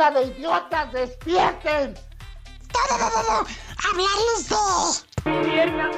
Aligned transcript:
¡Bola 0.00 0.12
de 0.12 0.28
idiotas, 0.28 0.92
despierten! 0.94 1.92
¡No, 2.72 2.96
no, 2.96 3.10
no, 3.10 3.22
no! 3.22 3.46
¡Hablarles 3.84 4.48
de... 4.48 4.56
¡Pierna! 5.44 5.88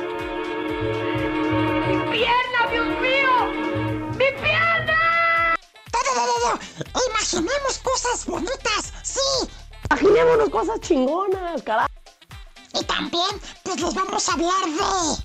¡Mi 1.87 1.97
pierna, 2.11 2.61
Dios 2.73 2.89
mío! 3.01 3.33
¡Mi 4.19 4.29
pierna! 4.43 5.55
¡No, 5.93 5.99
no, 6.17 6.27
no, 6.27 6.35
no! 6.49 7.01
¡Imaginemos 7.11 7.79
cosas 7.79 8.27
bonitas! 8.27 8.93
¡Sí! 9.05 9.49
Imaginémonos 9.89 10.51
cosas 10.51 10.81
chingonas, 10.81 11.63
carajo. 11.63 11.89
Y 12.75 12.83
también, 12.83 13.41
pues 13.63 13.81
les 13.81 13.95
vamos 13.95 14.29
a 14.29 14.33
hablar 14.33 14.65
de... 14.65 15.23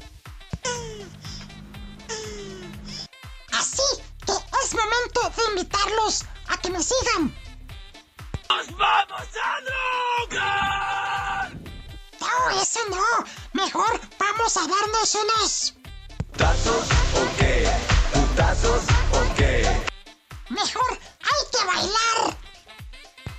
Así 3.53 3.81
que 4.23 4.33
es 4.33 4.75
momento 4.75 5.31
de 5.35 5.43
invitarlos 5.49 6.25
a 6.49 6.57
que 6.57 6.69
me 6.69 6.83
sigan. 6.83 7.46
¡Nos 8.49 8.77
vamos 8.77 9.27
a 9.43 9.61
drogar! 10.29 11.51
No, 12.19 12.61
eso 12.61 12.79
no. 12.89 13.25
Mejor 13.53 13.99
vamos 14.19 14.57
a 14.57 14.61
darnos 14.61 15.15
unos... 15.15 15.73
¿Putazos 16.31 16.87
o 17.15 17.37
qué? 17.37 17.67
¿Putazos 18.13 18.83
o 19.11 19.35
qué? 19.35 19.65
Mejor 20.49 20.91
hay 20.91 21.43
que 21.51 21.65
bailar. 21.65 22.37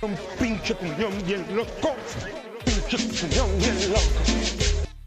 Un 0.01 0.15
pinche 0.37 0.75
cuñón 0.75 1.25
bien 1.25 1.45
loco. 1.55 1.95
Pinche 2.65 2.97
cuñón 2.97 3.57
bien 3.57 3.91
loco. 3.91 4.01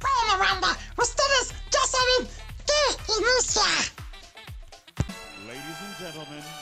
Bueno, 0.00 0.38
banda, 0.38 0.76
ustedes 0.96 1.54
ya 1.70 1.80
saben 1.86 2.28
que 2.66 3.12
inicia. 3.12 3.62
Ladies 5.46 5.80
and 5.84 5.96
gentlemen, 5.98 6.61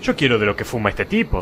Yo 0.00 0.16
quiero 0.16 0.38
de 0.38 0.46
lo 0.46 0.56
que 0.56 0.64
fuma 0.64 0.88
este 0.90 1.04
tipo. 1.04 1.40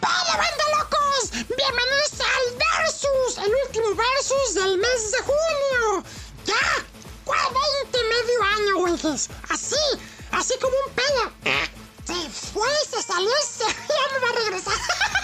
¡Para, 0.00 0.36
banda 0.36 0.64
locos! 0.78 1.30
¡Bienvenidos 1.32 2.20
al 2.20 2.46
Versus! 2.58 3.38
El 3.38 3.52
último 3.66 3.94
Versus 3.94 4.54
del 4.54 4.78
mes 4.78 5.10
de 5.12 5.18
junio. 5.22 6.04
¡Ya! 6.44 6.84
¡Cuál 7.24 7.46
20 7.84 7.98
medio 7.98 8.42
año, 8.42 8.76
güeyes! 8.78 9.30
Así, 9.48 9.76
así 10.32 10.54
como 10.60 10.76
un 10.86 10.92
pedo. 10.92 11.32
Se 12.06 12.30
fue, 12.52 12.68
se 12.90 13.02
salió, 13.02 13.30
se... 13.42 13.64
ya 13.88 14.06
no 14.12 14.20
va 14.22 14.28
a 14.28 14.32
regresar. 14.44 14.74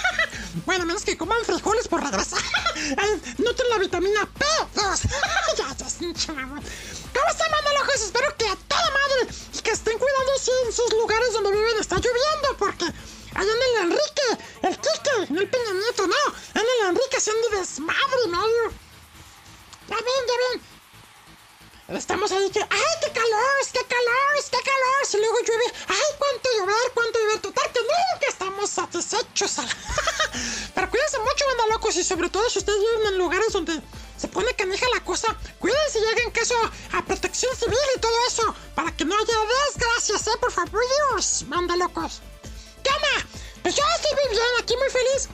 bueno, 0.67 0.87
menos 0.87 1.05
que 1.05 1.17
coman 1.17 1.45
frijoles 1.45 1.89
por 1.89 2.03
regresar. 2.03 2.41
Ay, 2.97 3.35
Noten 3.39 3.69
la 3.71 3.79
vitamina 3.79 4.23
P2. 4.23 5.03
ya, 5.57 5.77
ya. 5.77 5.87
¿Cómo 6.27 7.29
están, 7.31 7.51
banda 7.51 7.73
locos? 7.79 8.03
Espero 8.03 8.37
que 8.37 8.47
a 8.49 8.57
toda 8.57 8.91
madre 8.91 9.35
y 9.55 9.59
que 9.59 9.71
estén 9.71 9.99
cuidándose 9.99 10.51
en 10.67 10.73
sus 10.73 10.93
lugares 10.93 11.33
donde 11.33 11.53
viven. 11.53 11.79
Está 11.81 11.97
lloviendo 11.97 12.57
porque 12.59 12.85
allá 12.85 13.53
en 13.53 13.85
el 13.85 13.91
Enrique, 13.91 14.45
el 14.63 14.77
Quique, 14.77 15.33
no 15.33 15.41
el 15.41 15.49
Peña 15.49 15.73
Nieto, 15.73 16.07
no. 16.07 16.61
En 16.61 16.63
el 16.63 16.89
Enrique 16.89 17.17
haciendo 17.17 17.49
desmadre, 17.51 18.27
medio. 18.29 18.73
Ya 19.89 19.97
ven, 19.97 20.27
ya 20.27 20.35
ven. 20.51 20.72
Estamos 21.97 22.33
ahí 22.33 22.51
que, 22.51 22.61
¡ay, 22.61 22.95
qué 23.03 23.13
calor! 23.13 23.43
¡Qué 23.71 23.81
calor! 23.87 24.45
¡Qué 24.51 24.59
calor! 24.65 25.07
Si 25.07 25.19
luego 25.19 25.37
llueve, 25.47 25.65
¡ay, 25.89 26.17
cuánto 26.19 26.49
llover! 26.59 26.93
¡Cuánto 26.95 27.19
llover! 27.19 27.41
Total, 27.41 27.71
que 27.73 27.81
nunca 27.81 28.27
estamos 28.29 28.71
satisfechos. 28.71 29.57
Pero 30.75 30.91
cuídense 30.91 31.19
mucho, 31.19 31.47
banda 31.47 31.67
locos, 31.75 31.97
y 31.97 32.05
sobre 32.05 32.31
todo 32.31 32.49
si 32.49 32.61
ustedes 32.61 32.79
viven 32.81 33.09
en 33.09 33.19
lugares 33.19 33.53
donde 33.53 33.81
se 34.17 34.29
pone 34.29 34.55
canija 34.55 34.87
la 34.95 35.05
cosa, 35.05 35.37
cuídense 35.59 35.99
y 35.99 36.05
hagan 36.05 36.31
caso 36.31 36.55
a 36.93 37.05
protección 37.05 37.55
civil 37.57 37.77
y 37.97 38.01
todo 38.01 38.27
eso, 38.27 38.55
para 38.75 38.97
que 38.97 39.05
no 39.05 39.15
haya 39.15 39.35
desgracias, 39.67 40.27
¿eh? 40.29 40.39
Por 40.41 40.53
favor, 40.53 40.81
Dios, 41.11 41.45
banda 41.49 41.77
locos. 41.77 42.23
¿Qué 42.83 42.91
onda? 42.91 43.27
Pues 43.63 43.77
yo 43.77 43.83
estoy 43.97 44.31
bien, 44.31 44.43
aquí 44.61 44.77
muy 44.77 44.89
feliz, 44.89 45.29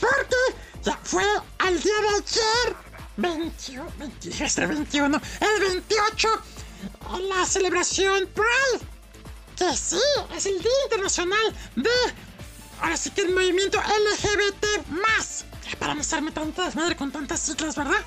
porque 0.00 0.36
ya 0.82 0.98
fue 1.02 1.24
al 1.58 1.82
día 1.82 2.00
de 2.00 2.08
ayer, 2.08 2.76
21, 3.16 3.86
20, 3.98 4.44
este 4.44 4.66
21, 4.66 5.20
el 5.40 5.60
28, 5.62 6.28
la 7.28 7.46
celebración 7.46 8.28
Pride. 8.34 8.86
Que 9.56 9.76
sí, 9.76 10.00
es 10.36 10.46
el 10.46 10.58
Día 10.60 10.72
Internacional 10.84 11.56
de. 11.76 11.90
Ahora 12.80 12.96
sí 12.96 13.10
que 13.10 13.22
el 13.22 13.32
movimiento 13.32 13.78
LGBT. 13.80 14.86
más. 14.88 15.44
Para 15.78 15.94
no 15.94 16.00
estarme 16.00 16.32
tanta 16.32 16.64
desmadre 16.64 16.96
con 16.96 17.10
tantas 17.12 17.40
siglas, 17.40 17.76
¿verdad? 17.76 18.00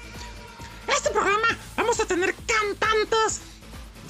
Este 0.88 1.10
programa 1.10 1.48
vamos 1.76 2.00
a 2.00 2.06
tener 2.06 2.34
cantantes 2.36 3.40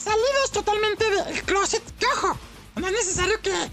salidos 0.04 0.52
totalmente 0.52 1.10
del 1.10 1.44
closet. 1.44 1.84
Que 2.00 2.06
ojo, 2.08 2.38
no 2.76 2.88
es 2.88 2.94
necesario 2.94 3.40
que. 3.42 3.52
En 3.52 3.70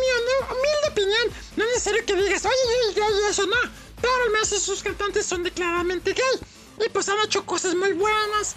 mi 0.00 0.08
humi- 0.16 0.50
humilde 0.50 0.88
opinión, 0.90 1.26
no 1.56 1.64
es 1.64 1.70
necesario 1.70 2.04
que 2.06 2.14
digas, 2.14 2.44
oye, 2.44 2.94
yo 2.96 3.02
y 3.04 3.30
eso 3.30 3.46
no. 3.46 3.56
Pero 4.00 4.30
menos 4.32 4.52
esos 4.52 4.82
cantantes 4.82 5.26
son 5.26 5.42
declaradamente 5.42 6.12
gay. 6.12 6.84
Y 6.86 6.88
pues 6.90 7.08
han 7.08 7.18
hecho 7.24 7.44
cosas 7.46 7.74
muy 7.74 7.92
buenas 7.92 8.56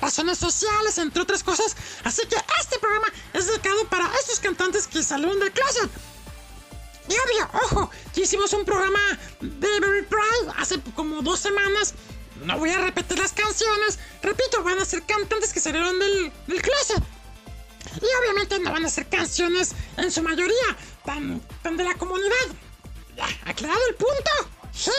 razones 0.00 0.38
sociales, 0.38 0.98
entre 0.98 1.22
otras 1.22 1.42
cosas. 1.42 1.76
Así 2.04 2.22
que 2.26 2.36
este 2.60 2.78
programa 2.78 3.06
es 3.32 3.46
dedicado 3.46 3.84
para 3.88 4.10
estos 4.20 4.40
cantantes 4.40 4.86
que 4.86 5.02
salieron 5.02 5.38
del 5.38 5.52
closet. 5.52 5.90
Y 7.08 7.12
obvio, 7.12 7.50
ojo, 7.64 7.90
ya 8.14 8.22
hicimos 8.22 8.52
un 8.52 8.64
programa 8.64 9.00
de 9.40 9.80
Baby 9.80 10.06
Pride 10.08 10.52
hace 10.56 10.80
como 10.94 11.22
dos 11.22 11.40
semanas. 11.40 11.94
No 12.44 12.58
voy 12.58 12.70
a 12.70 12.78
repetir 12.78 13.18
las 13.18 13.32
canciones. 13.32 13.98
Repito, 14.22 14.62
van 14.62 14.78
a 14.78 14.84
ser 14.84 15.02
cantantes 15.04 15.52
que 15.52 15.60
salieron 15.60 15.98
del, 15.98 16.32
del 16.46 16.62
closet. 16.62 17.02
Y 18.00 18.22
obviamente 18.22 18.58
no 18.60 18.72
van 18.72 18.84
a 18.84 18.88
ser 18.88 19.08
canciones 19.08 19.72
en 19.96 20.12
su 20.12 20.22
mayoría 20.22 20.76
tan, 21.04 21.40
tan 21.62 21.76
de 21.76 21.84
la 21.84 21.94
comunidad. 21.94 22.46
Aclarado 23.44 23.80
el 23.88 23.94
punto. 23.96 24.30
Sí. 24.72 24.90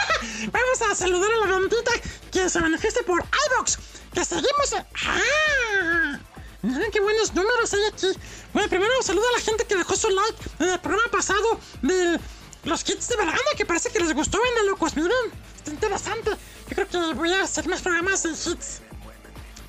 Vamos 0.52 0.82
a 0.90 0.94
saludar 0.94 1.30
a 1.32 1.46
la 1.46 1.52
bandita 1.52 1.90
que 2.32 2.48
se 2.48 2.60
manifieste 2.60 3.02
por 3.04 3.22
iBox. 3.22 3.78
Que 4.14 4.24
seguimos. 4.24 4.72
en- 4.72 4.86
¡Ah! 5.04 6.18
Miren 6.62 6.90
qué 6.90 7.00
buenos 7.00 7.32
números 7.34 7.72
hay 7.74 7.84
aquí. 7.92 8.08
Bueno, 8.52 8.68
primero 8.68 8.90
saludo 9.02 9.28
a 9.28 9.32
la 9.38 9.44
gente 9.44 9.64
que 9.66 9.76
dejó 9.76 9.94
su 9.96 10.08
like 10.10 10.38
en 10.60 10.68
el 10.70 10.80
programa 10.80 11.10
pasado 11.10 11.60
de 11.82 12.18
los 12.64 12.82
kits 12.82 13.08
de 13.08 13.16
verano, 13.16 13.38
que 13.56 13.64
parece 13.66 13.90
que 13.90 14.00
les 14.00 14.12
gustó, 14.14 14.38
ven 14.42 14.66
locos. 14.66 14.96
Miren, 14.96 15.12
está 15.56 15.70
interesante. 15.70 16.30
Yo 16.68 16.74
creo 16.74 16.88
que 16.88 17.14
voy 17.14 17.32
a 17.32 17.42
hacer 17.42 17.68
más 17.68 17.82
programas 17.82 18.22
de 18.24 18.30
hits. 18.30 18.80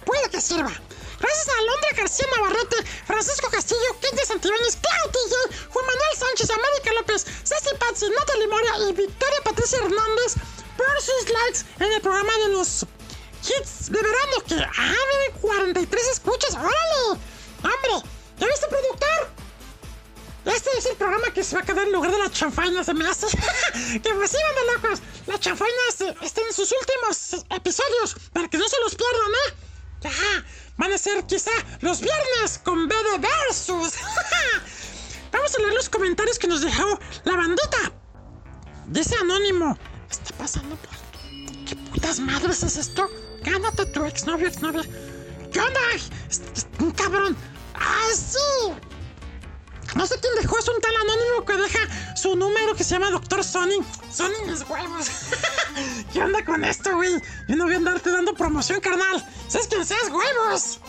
Puede 0.06 0.29
que 0.31 0.41
sirva. 0.41 0.72
Gracias 1.19 1.47
a 1.50 1.57
Alondra 1.57 1.89
García 1.95 2.28
Navarrete, 2.35 2.75
Francisco 3.05 3.50
Castillo, 3.50 4.00
Kit 4.01 4.11
de 4.11 4.25
Santibáñez, 4.25 4.78
TJ, 4.78 5.69
Juan 5.69 5.85
Manuel 5.85 6.17
Sánchez, 6.17 6.50
América 6.51 6.94
López, 6.94 7.25
Ceci 7.44 7.75
Patsy, 7.79 8.09
Natalie 8.09 8.47
Moria 8.47 8.72
y 8.89 8.94
Victoria 8.94 9.41
Patricia 9.44 9.79
Hernández 9.79 10.35
por 10.78 11.01
sus 11.01 11.29
likes 11.29 11.59
en 11.79 11.91
el 11.91 12.01
programa 12.01 12.31
de 12.45 12.50
los 12.50 12.85
hits 13.44 13.91
de 13.91 14.01
verano. 14.01 14.35
Que, 14.47 14.55
miren, 14.55 15.41
43 15.41 16.07
escuchas, 16.09 16.53
órale. 16.53 17.22
Hombre, 17.63 18.09
¿ya 18.38 18.47
viste, 18.47 18.67
productor? 18.67 19.38
Este 20.45 20.69
es 20.78 20.85
el 20.85 20.95
programa 20.95 21.34
que 21.34 21.44
se 21.44 21.55
va 21.55 21.61
a 21.61 21.66
quedar 21.66 21.85
en 21.85 21.91
lugar 21.91 22.11
de 22.11 22.19
la 22.19 22.31
chanfaina, 22.31 22.84
se 22.84 22.94
me 22.94 23.05
hace. 23.07 23.28
que 24.01 24.13
pues 24.13 24.31
sí, 24.31 24.38
de 24.38 24.73
locos. 24.73 25.01
La 25.25 25.38
chanfaina 25.39 25.78
este, 25.89 26.16
está 26.22 26.41
en 26.41 26.53
sus 26.53 26.72
últimos 26.72 27.45
episodios, 27.49 28.16
para 28.31 28.47
que 28.47 28.57
no 28.57 28.67
se 28.69 28.79
los 28.81 28.96
pierdan, 28.96 29.31
¿eh? 29.31 29.66
Van 30.78 30.94
a 30.94 30.97
ser 30.97 31.26
quizá 31.26 31.52
los 31.82 32.02
viernes 32.02 32.59
con 32.64 32.88
B 32.88 32.96
de 32.96 33.17
Versus. 33.20 33.94
Vamos 35.32 35.55
a 35.55 35.59
leer 35.59 35.73
los 35.73 35.90
comentarios 35.90 36.38
que 36.38 36.47
nos 36.47 36.61
dejó 36.61 36.99
la 37.26 37.35
bandita. 37.35 37.91
Dice 38.88 39.16
Anónimo, 39.22 39.78
está 40.09 40.35
pasando 40.38 40.76
por... 40.76 40.90
¿Qué 41.66 41.76
putas 41.91 42.20
madres 42.20 42.64
es 42.64 42.78
esto? 42.78 43.09
Gánate 43.44 43.85
tu 43.88 44.05
exnovio, 44.05 44.47
exnovia. 44.47 44.84
¿Qué 45.52 45.59
onda? 45.59 45.79
Un 46.79 46.91
cabrón. 46.91 47.35
¡Ah, 47.73 48.09
sí! 48.14 48.73
No 49.95 50.05
sé 50.05 50.16
quién 50.19 50.34
dejó, 50.41 50.57
es 50.57 50.67
un 50.67 50.79
tal 50.81 50.95
anónimo 50.95 51.45
que 51.45 51.53
deja 51.53 52.16
su 52.16 52.35
número 52.35 52.75
que 52.75 52.84
se 52.84 52.91
llama 52.91 53.09
Doctor 53.09 53.43
Sonic. 53.43 53.84
Sonic 54.11 54.45
mis 54.47 54.61
huevos. 54.69 55.09
¿Qué 56.13 56.22
onda 56.22 56.43
con 56.45 56.63
esto, 56.63 56.95
güey? 56.95 57.22
Yo 57.47 57.55
no 57.55 57.66
voy 57.66 57.73
a 57.75 57.78
andarte 57.78 58.11
dando 58.11 58.34
promoción, 58.34 58.79
carnal. 58.81 59.25
¿Sabes 59.47 59.67
quién 59.67 59.85
seas, 59.85 60.09
huevos? 60.09 60.79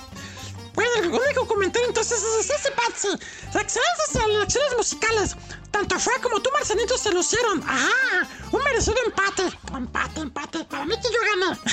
Bueno, 0.78 0.92
el 1.02 1.08
único 1.08 1.44
comentario 1.48 1.88
entonces 1.88 2.22
es 2.22 2.50
ese, 2.50 2.70
Patsy. 2.70 3.08
Excelentes 3.46 4.14
elecciones 4.14 4.76
musicales. 4.76 5.36
Tanto 5.72 5.98
Fue 5.98 6.12
como 6.22 6.40
tú, 6.40 6.50
Marcelito, 6.52 6.96
se 6.96 7.10
lucieron. 7.10 7.60
Ajá, 7.64 8.28
un 8.52 8.62
merecido 8.62 8.94
empate. 9.04 9.42
Empate, 9.74 10.20
empate. 10.20 10.64
Para 10.66 10.84
mí 10.84 10.94
que 11.02 11.08
yo 11.08 11.18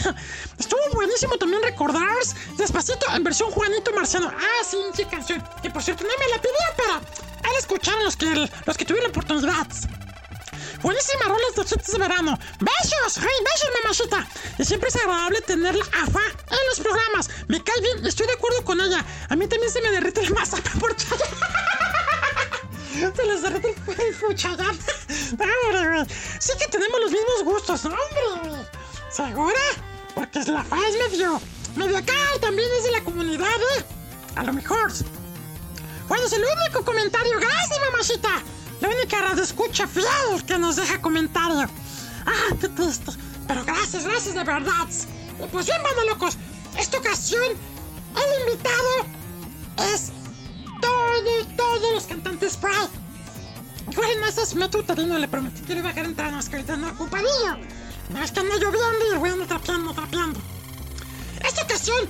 gané. 0.02 0.18
Estuvo 0.58 0.80
buenísimo 0.94 1.38
también 1.38 1.62
recordar 1.62 2.02
Despacito 2.58 3.06
en 3.14 3.24
versión 3.24 3.52
Juanito 3.52 3.92
Marciano. 3.94 4.28
Ah, 4.28 4.64
sí, 4.68 4.78
sí, 4.96 5.06
canción. 5.06 5.44
Que 5.62 5.70
por 5.70 5.84
cierto, 5.84 6.04
no 6.04 6.10
me 6.10 6.28
la 6.28 6.42
pidieron, 6.42 6.74
pero 6.76 6.94
ahí 7.44 7.52
la 7.52 7.60
escucharon 7.60 8.04
los 8.06 8.18
que, 8.18 8.50
los 8.66 8.76
que 8.76 8.86
tuvieron 8.86 9.12
la 9.12 9.20
oportunidad. 9.20 9.68
Buenísima 10.86 11.26
rola 11.26 11.44
de 11.56 11.66
chistes 11.66 11.92
de 11.94 11.98
verano. 11.98 12.38
¡Besos! 12.60 13.18
¡Hey, 13.18 13.28
besos, 13.44 13.70
mamacita! 13.82 14.28
Y 14.60 14.66
siempre 14.66 14.90
es 14.90 14.96
agradable 14.96 15.42
tenerla 15.42 15.84
a 15.84 16.06
fa 16.06 16.22
en 16.22 16.68
los 16.70 16.80
programas. 16.80 17.28
Me 17.48 17.64
cae 17.64 17.82
bien 17.82 18.06
estoy 18.06 18.28
de 18.28 18.34
acuerdo 18.34 18.64
con 18.64 18.80
ella. 18.80 19.04
A 19.28 19.36
mí 19.36 19.48
también 19.48 19.72
se 19.72 19.82
me 19.82 19.90
derrite 19.90 20.22
la 20.22 20.30
masa 20.30 20.58
por. 20.80 20.96
Se 23.16 23.26
les 23.26 23.42
derrite 23.42 23.70
el 23.70 23.76
güey. 23.84 23.98
Sí 26.40 26.54
que 26.60 26.68
tenemos 26.68 27.02
los 27.02 27.12
mismos 27.12 27.44
gustos, 27.46 27.84
¿no, 27.86 27.96
hombre? 27.96 28.68
¿Segura? 29.10 29.60
Porque 30.14 30.44
la 30.44 30.64
fa 30.64 30.78
es 30.88 30.96
medio... 31.10 31.42
Medio 31.76 31.98
acá 31.98 32.14
y 32.38 32.42
también 32.42 32.70
es 32.78 32.84
de 32.84 32.92
la 32.92 33.04
comunidad, 33.04 33.60
¿eh? 33.76 33.84
A 34.36 34.44
lo 34.44 34.54
mejor. 34.54 34.92
Bueno, 36.08 36.26
es 36.26 36.34
el 36.34 36.46
único 36.46 36.86
comentario. 36.86 37.40
Gracias, 37.40 37.80
mamacita. 37.92 38.44
La 38.86 38.92
única 38.92 39.20
radio 39.20 39.42
escucha 39.42 39.88
fiel 39.88 40.46
que 40.46 40.60
nos 40.60 40.76
deja 40.76 41.02
comentario. 41.02 41.68
Ah, 42.24 42.56
qué 42.62 42.70
triste. 42.70 43.12
Pero 43.48 43.66
gracias, 43.66 44.04
gracias 44.04 44.36
de 44.36 44.44
verdad. 44.44 44.88
Pues 45.52 45.66
bien, 45.66 45.82
banda 45.82 46.04
locos. 46.04 46.38
Esta 46.78 47.00
ocasión, 47.00 47.42
el 47.44 48.48
invitado 48.48 49.92
es 49.92 50.12
todos, 50.80 51.58
todos 51.58 51.94
los 51.96 52.04
cantantes 52.04 52.58
Pride. 52.58 52.90
Igual 53.92 54.10
no 54.20 54.28
es 54.28 54.54
método 54.54 54.84
uterino, 54.84 55.18
le 55.18 55.28
prometí 55.30 55.62
que 55.62 55.74
le 55.74 55.80
iba 55.80 55.90
a 55.90 55.94
dejar 55.94 56.06
entrar, 56.06 56.32
no 56.32 56.40
es 56.40 56.48
que 56.48 56.58
ahorita 56.58 56.74
ando 56.74 56.90
ocupadillo. 56.90 57.58
No 58.10 58.24
es 58.24 58.32
que 58.32 58.40
anda 58.40 58.54
lloviendo 58.54 59.16
y 59.16 59.18
güey 59.18 59.32
anda 59.32 59.48
trapeando, 59.48 59.96
trapeando. 59.96 60.40
Esta 61.44 61.64
ocasión 61.64 62.08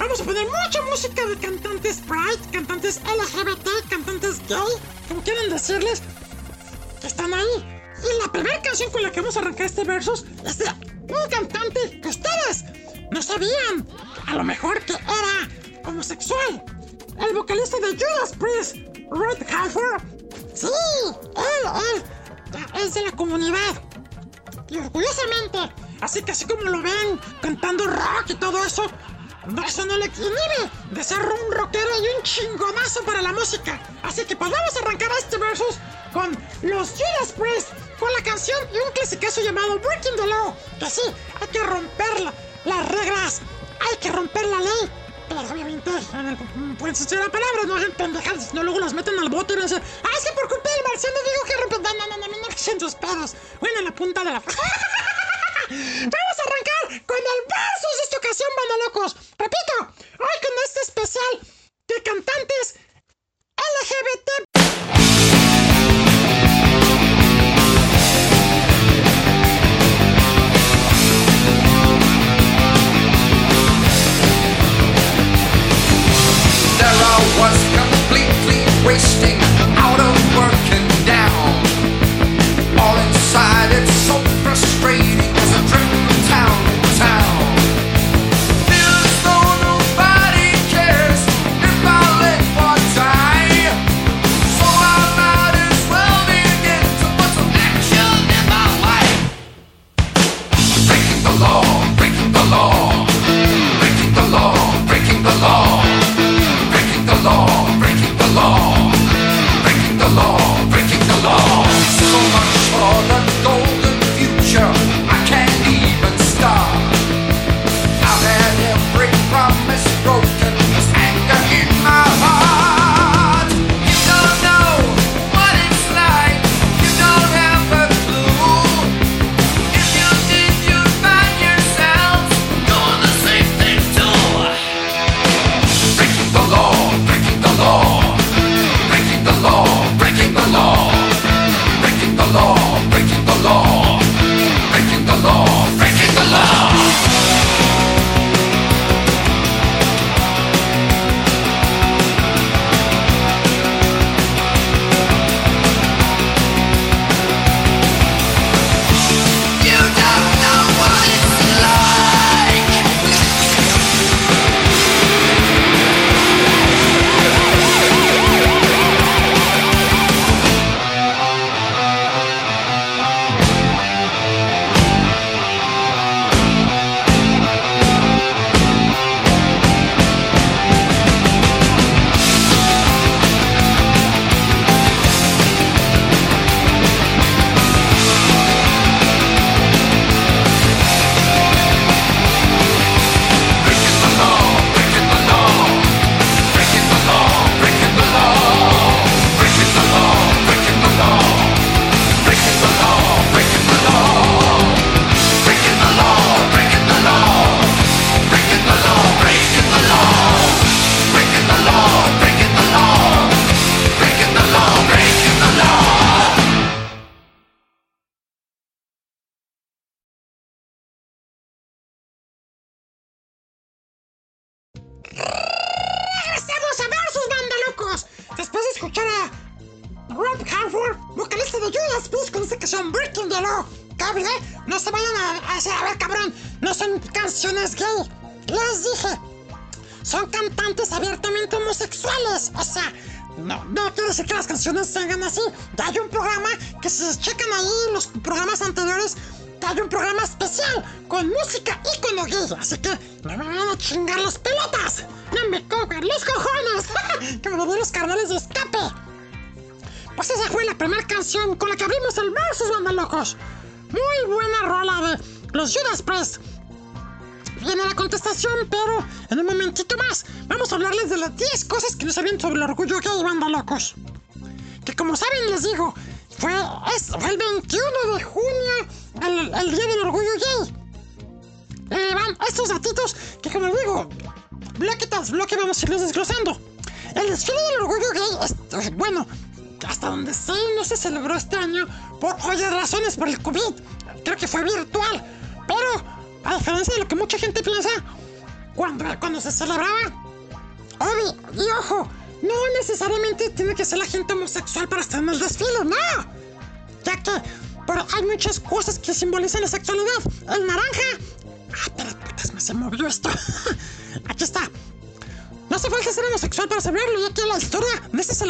vamos 0.00 0.20
a 0.20 0.24
poner 0.24 0.46
mucha 0.46 0.82
música 0.82 1.26
de 1.26 1.36
cantantes 1.36 2.00
Pride, 2.08 2.50
cantantes 2.50 3.00
LGBT, 3.04 3.68
cantantes 3.90 4.40
gay, 4.48 4.58
como 5.08 5.22
quieran 5.22 5.50
decirles, 5.50 6.02
que 7.00 7.06
están 7.06 7.32
ahí. 7.32 7.80
Y 8.02 8.22
la 8.22 8.32
primera 8.32 8.60
canción 8.62 8.90
con 8.90 9.02
la 9.02 9.12
que 9.12 9.20
vamos 9.20 9.36
a 9.36 9.40
arrancar 9.40 9.66
este 9.66 9.84
versus 9.84 10.24
es 10.46 10.58
de 10.58 10.64
un 10.64 11.30
cantante 11.30 12.00
que 12.00 12.08
ustedes 12.08 12.64
no 13.10 13.22
sabían. 13.22 13.86
A 14.26 14.34
lo 14.36 14.44
mejor 14.44 14.80
que 14.80 14.94
era 14.94 15.84
homosexual. 15.84 16.64
El 17.18 17.34
vocalista 17.34 17.76
de 17.78 17.88
Judas 17.88 18.32
Priest, 18.38 18.76
Rod 19.10 19.38
Halford. 19.52 20.02
Sí, 20.54 20.68
él, 21.36 21.70
él, 21.94 22.82
es 22.82 22.94
de 22.94 23.04
la 23.04 23.12
comunidad. 23.12 23.82
Y 24.70 24.78
orgullosamente. 24.78 25.58
Así 26.00 26.22
que 26.22 26.32
así 26.32 26.46
como 26.46 26.62
lo 26.62 26.80
ven 26.80 27.20
cantando 27.42 27.86
rock 27.86 28.30
y 28.30 28.34
todo 28.34 28.64
eso, 28.64 28.90
no, 29.46 29.64
eso 29.64 29.84
no 29.86 29.96
le 29.96 30.06
inhibe 30.06 30.70
de 30.90 31.02
un 31.14 31.52
rockero 31.52 31.90
y 31.98 32.16
un 32.16 32.22
chingonazo 32.22 33.02
para 33.04 33.22
la 33.22 33.32
música. 33.32 33.80
Así 34.02 34.24
que 34.24 34.36
pues 34.36 34.50
vamos 34.50 34.76
a 34.76 34.80
arrancar 34.80 35.10
este 35.18 35.38
versus 35.38 35.76
con 36.12 36.36
los 36.62 36.90
Judas 36.90 37.32
Priest, 37.36 37.68
con 37.98 38.12
la 38.12 38.22
canción 38.22 38.58
y 38.72 38.76
un 38.78 38.92
clasicazo 38.92 39.40
llamado 39.42 39.78
Breaking 39.78 40.16
the 40.16 40.26
Law. 40.26 40.54
Que 40.78 40.90
sí, 40.90 41.02
hay 41.40 41.48
que 41.48 41.62
romper 41.62 42.20
la- 42.20 42.34
las 42.64 42.88
reglas, 42.88 43.40
hay 43.90 43.96
que 43.98 44.10
romper 44.10 44.44
la 44.46 44.58
ley. 44.58 44.90
Pero 45.28 45.40
obviamente, 45.42 45.90
en 46.14 46.26
el, 46.26 46.36
pueden 46.76 46.96
ser 46.96 47.20
la 47.20 47.30
palabra, 47.30 47.62
no 47.66 47.76
hacen 47.76 47.92
pendejadas, 47.92 48.52
no 48.52 48.64
luego 48.64 48.80
las 48.80 48.92
meten 48.92 49.16
al 49.18 49.28
bote 49.28 49.52
y 49.52 49.56
no 49.56 49.62
dicen, 49.62 49.80
ah, 50.02 50.08
es 50.18 50.24
que 50.24 50.32
por 50.32 50.48
culpa 50.48 50.68
del 50.68 50.82
marciano 50.90 51.16
digo 51.24 51.44
que 51.46 51.56
rompen. 51.56 51.82
No, 51.82 51.88
no, 51.94 52.06
no, 52.08 52.16
no, 52.18 52.26
no, 52.26 53.72
no, 53.74 53.80
la 53.82 53.94
punta 53.94 54.24
de 54.24 54.32
la. 54.32 54.42
Vamos 55.70 56.36
a 56.38 56.42
arrancar 56.42 57.06
con 57.06 57.16
el 57.16 57.46
versus 57.46 57.96
de 57.96 58.02
esta 58.02 58.18
ocasión, 58.18 58.48
banda 58.56 58.84
locos. 58.86 59.14
Repito, 59.38 59.94
hoy 60.18 60.36
con 60.42 60.52
este 60.64 60.80
especial 60.80 61.40
de 61.86 62.02
cantantes 62.02 62.74
LGBT. 63.56 65.09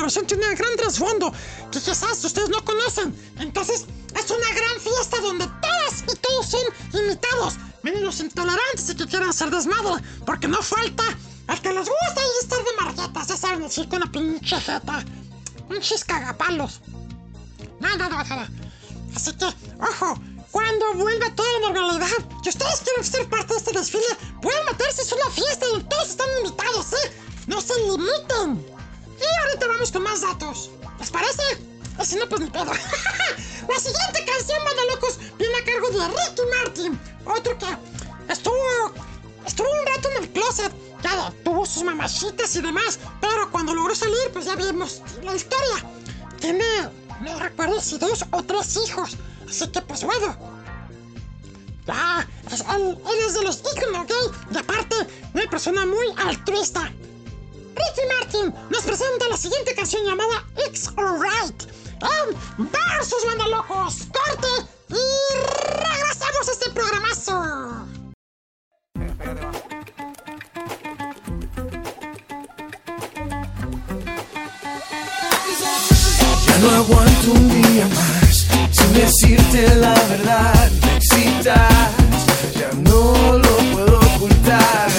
Celebración 0.00 0.26
tiene 0.26 0.48
un 0.48 0.54
gran 0.54 0.76
trasfondo 0.76 1.32
que 1.70 1.78
quizás 1.78 2.24
ustedes 2.24 2.48
no 2.48 2.64
conocen. 2.64 3.14
Entonces, 3.38 3.84
es 4.16 4.30
una 4.30 4.48
gran 4.54 4.80
fiesta 4.80 5.20
donde 5.20 5.46
todas 5.46 6.02
y 6.02 6.16
todos 6.16 6.46
son 6.46 6.60
invitados. 6.94 7.54
Miren 7.82 8.04
los 8.04 8.20
intolerantes 8.20 8.90
y 8.90 8.96
que 8.96 9.06
quieran 9.06 9.28
hacer 9.28 9.50
desmadre, 9.50 10.02
porque 10.24 10.48
no 10.48 10.62
falta 10.62 11.04
al 11.48 11.60
que 11.60 11.72
les 11.72 11.86
gusta 11.86 12.20
y 12.20 12.44
estar 12.44 12.58
de 12.58 12.84
marquetas, 12.84 13.28
ya 13.28 13.36
saben, 13.36 13.62
decir 13.62 13.88
con 13.88 14.02
una 14.02 14.10
pinche 14.10 14.58
jeta. 14.60 15.04
Pinches 15.68 16.04
cagapalos. 16.04 16.80
No, 17.80 17.96
no, 17.96 18.08
no. 18.08 18.18
Así 19.14 19.32
que, 19.34 19.46
ojo, 19.80 20.20
cuando 20.50 20.94
vuelva 20.94 21.34
toda 21.34 21.48
la 21.52 21.68
normalidad, 21.68 22.08
y 22.44 22.48
ustedes 22.48 22.80
quieren 22.84 23.04
ser 23.04 23.28
parte 23.28 23.52
de 23.52 23.58
este 23.58 23.72
desfile, 23.72 24.16
pueden 24.40 24.64
meterse, 24.64 25.02
es 25.02 25.12
una 25.12 25.30
fiesta 25.30 25.66
y 25.76 25.82
todos 25.84 26.08
están 26.08 26.28
invitados, 26.42 26.92
¿eh? 26.92 27.12
No 27.46 27.60
se 27.60 27.74
limiten. 27.80 28.79
Y 29.20 29.40
ahorita 29.40 29.66
vamos 29.68 29.92
con 29.92 30.02
más 30.02 30.20
datos. 30.22 30.70
¿Les 30.98 31.10
parece? 31.10 31.42
Y 32.00 32.04
si 32.04 32.16
no, 32.16 32.28
pues 32.28 32.40
ni 32.40 32.50
pedo. 32.50 32.64
la 33.68 33.78
siguiente 33.78 34.24
canción, 34.24 34.64
Banda 34.64 34.82
Locos, 34.94 35.18
viene 35.38 35.54
a 35.56 35.64
cargo 35.64 35.90
de 35.90 36.08
Ricky 36.08 36.42
Martin. 36.56 37.00
Otro 37.26 37.58
que 37.58 38.32
estuvo, 38.32 38.92
estuvo 39.46 39.68
un 39.70 39.86
rato 39.86 40.08
en 40.10 40.24
el 40.24 40.30
closet. 40.30 40.72
Ya 41.02 41.32
tuvo 41.44 41.66
sus 41.66 41.82
mamachitas 41.82 42.54
y 42.56 42.62
demás. 42.62 42.98
Pero 43.20 43.50
cuando 43.50 43.74
logró 43.74 43.94
salir, 43.94 44.30
pues 44.32 44.46
ya 44.46 44.56
vimos 44.56 45.02
la 45.22 45.34
historia. 45.34 45.90
Tiene, 46.40 46.64
no 47.20 47.38
recuerdo 47.38 47.80
si 47.80 47.98
dos 47.98 48.24
o 48.30 48.42
tres 48.42 48.78
hijos. 48.84 49.16
Así 49.48 49.68
que, 49.68 49.82
pues 49.82 50.04
bueno. 50.04 50.36
Ya, 51.86 52.26
pues 52.48 52.60
él, 52.60 52.98
él 52.98 53.18
es 53.26 53.34
de 53.34 53.42
los 53.42 53.58
íconos 53.58 54.06
gay. 54.06 54.40
Y 54.52 54.56
aparte, 54.56 54.96
una 55.34 55.50
persona 55.50 55.84
muy 55.84 56.06
altruista. 56.16 56.92
Ricky 57.74 58.06
Martin 58.08 58.54
nos 58.70 58.82
presenta 58.82 59.28
la 59.28 59.36
siguiente 59.36 59.74
canción 59.74 60.04
llamada 60.04 60.44
It's 60.66 60.88
Alright 60.96 61.62
en 62.02 62.70
Versus 62.70 63.24
Banda 63.26 63.48
Locos. 63.48 64.08
Corte 64.12 64.48
y 64.88 64.94
regresamos 65.76 66.48
a 66.48 66.52
este 66.52 66.70
programazo. 66.70 67.86
Ya 76.46 76.58
no 76.58 76.70
aguanto 76.70 77.32
un 77.32 77.62
día 77.62 77.86
más 77.88 78.46
sin 78.72 78.92
decirte 78.94 79.74
la 79.76 79.94
verdad. 79.94 80.70
Me 80.82 80.96
excitas, 80.96 81.90
ya 82.54 82.70
no 82.78 83.38
lo 83.38 83.56
puedo 83.72 84.00
ocultar. 84.16 84.89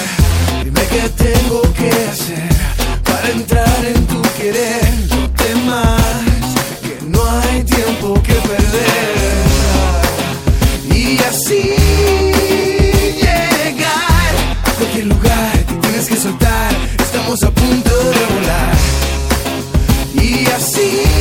Tengo 1.10 1.62
que 1.74 1.89
hacer 1.89 2.50
para 3.03 3.29
entrar 3.29 3.86
en 3.86 4.05
tu 4.05 4.22
querer. 4.38 4.81
No 5.10 5.29
temas 5.31 6.01
que 6.84 7.00
no 7.08 7.22
hay 7.39 7.63
tiempo 7.63 8.22
que 8.22 8.34
perder. 8.34 9.15
Y 10.93 11.17
así 11.24 11.74
llegar 13.17 14.34
a 14.63 14.72
cualquier 14.77 15.05
lugar 15.08 15.65
que 15.65 15.74
tienes 15.74 16.08
que 16.08 16.17
soltar. 16.17 16.72
Estamos 17.00 17.41
a 17.43 17.50
punto 17.50 17.89
de 17.89 18.25
volar. 18.36 18.75
Y 20.13 20.46
así 20.51 21.20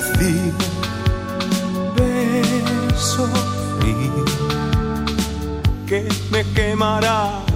conocí, 0.00 0.52
beso 1.96 3.26
frío 3.78 4.24
que 5.86 6.08
me 6.30 6.44
quemará. 6.54 7.49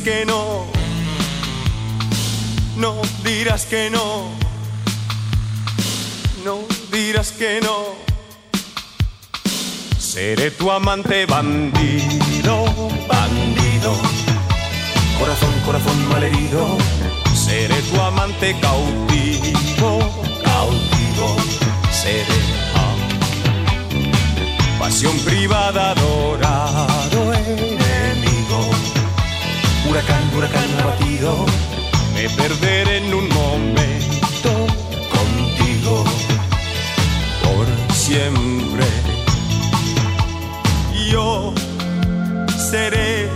que 0.00 0.24
no, 0.26 0.66
no 2.76 2.94
dirás 3.24 3.64
que 3.64 3.90
no, 3.90 4.28
no 6.44 6.58
dirás 6.92 7.32
que 7.32 7.60
no. 7.60 7.96
Seré 9.98 10.50
tu 10.50 10.70
amante 10.70 11.26
bandido, 11.26 12.64
bandido, 13.08 13.94
corazón, 15.18 15.54
corazón 15.64 16.08
malherido. 16.08 16.76
Seré 17.34 17.80
tu 17.82 18.00
amante 18.00 18.56
cautivo, 18.60 19.98
cautivo, 20.44 21.36
seré. 21.90 22.40
Ah. 22.74 22.94
Pasión 24.78 25.16
privada 25.20 25.94
dorada 25.94 26.97
Huracán, 29.88 30.22
huracán 30.36 30.68
abatido, 30.82 31.46
me 32.14 32.28
perderé 32.30 32.98
en 32.98 33.14
un 33.14 33.26
momento 33.30 34.66
contigo 35.10 36.04
por 37.42 37.66
siempre. 37.94 38.84
Yo 41.10 41.54
seré 42.70 43.30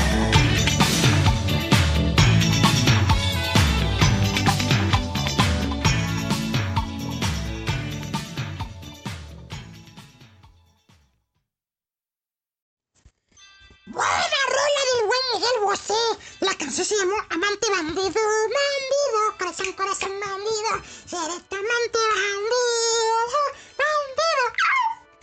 La 16.51 16.57
canción 16.57 16.85
se 16.85 16.97
llamó 16.97 17.15
Amante 17.29 17.71
Bandido. 17.71 18.01
Bandido, 18.03 19.37
corazón, 19.39 19.71
corazón 19.71 20.11
bandido. 20.19 20.83
Seré 21.05 21.39
tu 21.47 21.55
amante 21.55 21.99
bandido. 22.11 23.15
Bandido. 23.79 24.43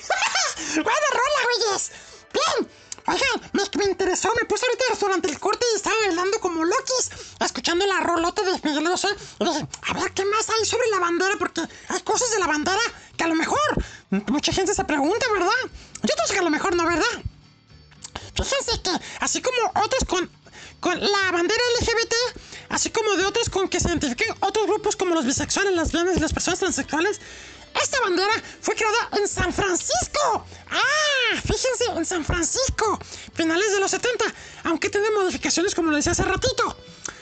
Buena 0.84 1.08
rola, 1.12 1.40
güeyes. 1.44 1.92
Bien. 2.32 2.70
Oigan, 3.08 3.50
me, 3.52 3.62
me 3.76 3.90
interesó, 3.90 4.32
me 4.36 4.46
puse 4.46 4.64
ahorita 4.64 4.84
durante 4.98 5.28
el 5.28 5.38
corte 5.38 5.66
y 5.70 5.76
estaba 5.76 5.96
bailando 6.06 6.40
como 6.40 6.64
Lokis, 6.64 7.10
escuchando 7.40 7.84
la 7.84 8.00
rolota 8.00 8.40
de 8.40 8.52
Miguel 8.64 8.88
Bosé. 8.88 9.08
Y 9.38 9.44
dije, 9.44 9.68
a 9.82 9.92
ver 10.00 10.14
qué 10.14 10.24
más 10.24 10.48
hay 10.48 10.64
sobre 10.64 10.88
la 10.88 10.98
bandera, 10.98 11.36
porque 11.38 11.60
hay 11.88 12.00
cosas 12.04 12.30
de 12.30 12.38
la 12.38 12.46
bandera 12.46 12.80
que 13.18 13.24
a 13.24 13.28
lo 13.28 13.34
mejor 13.34 13.84
mucha 14.28 14.54
gente 14.54 14.74
se 14.74 14.84
pregunta, 14.84 15.26
¿verdad? 15.30 15.50
Yo 16.02 16.14
sé 16.26 16.32
que 16.32 16.40
a 16.40 16.42
lo 16.42 16.50
mejor 16.50 16.74
no, 16.74 16.86
¿verdad? 16.86 17.22
Fíjense 18.44 18.80
que, 18.82 18.90
así 19.20 19.42
como 19.42 19.58
otros 19.84 20.04
con, 20.04 20.30
con 20.80 20.98
la 21.00 21.32
bandera 21.32 21.62
LGBT, 21.80 22.14
así 22.70 22.90
como 22.90 23.16
de 23.16 23.26
otros 23.26 23.50
con 23.50 23.68
que 23.68 23.80
se 23.80 23.88
identifiquen 23.88 24.34
otros 24.40 24.66
grupos 24.66 24.96
como 24.96 25.14
los 25.14 25.24
bisexuales, 25.24 25.74
las 25.74 25.92
lesbianas 25.92 26.16
y 26.16 26.20
las 26.20 26.32
personas 26.32 26.60
transexuales, 26.60 27.20
esta 27.82 28.00
bandera 28.00 28.32
fue 28.60 28.74
creada 28.74 29.10
en 29.12 29.28
San 29.28 29.52
Francisco. 29.52 30.44
¡Ah! 30.70 31.36
Fíjense, 31.42 31.84
en 31.96 32.04
San 32.04 32.24
Francisco, 32.24 32.98
finales 33.34 33.72
de 33.72 33.80
los 33.80 33.90
70, 33.90 34.24
aunque 34.64 34.90
tiene 34.90 35.10
modificaciones 35.10 35.74
como 35.74 35.90
lo 35.90 35.96
decía 35.96 36.12
hace 36.12 36.24
ratito. 36.24 36.76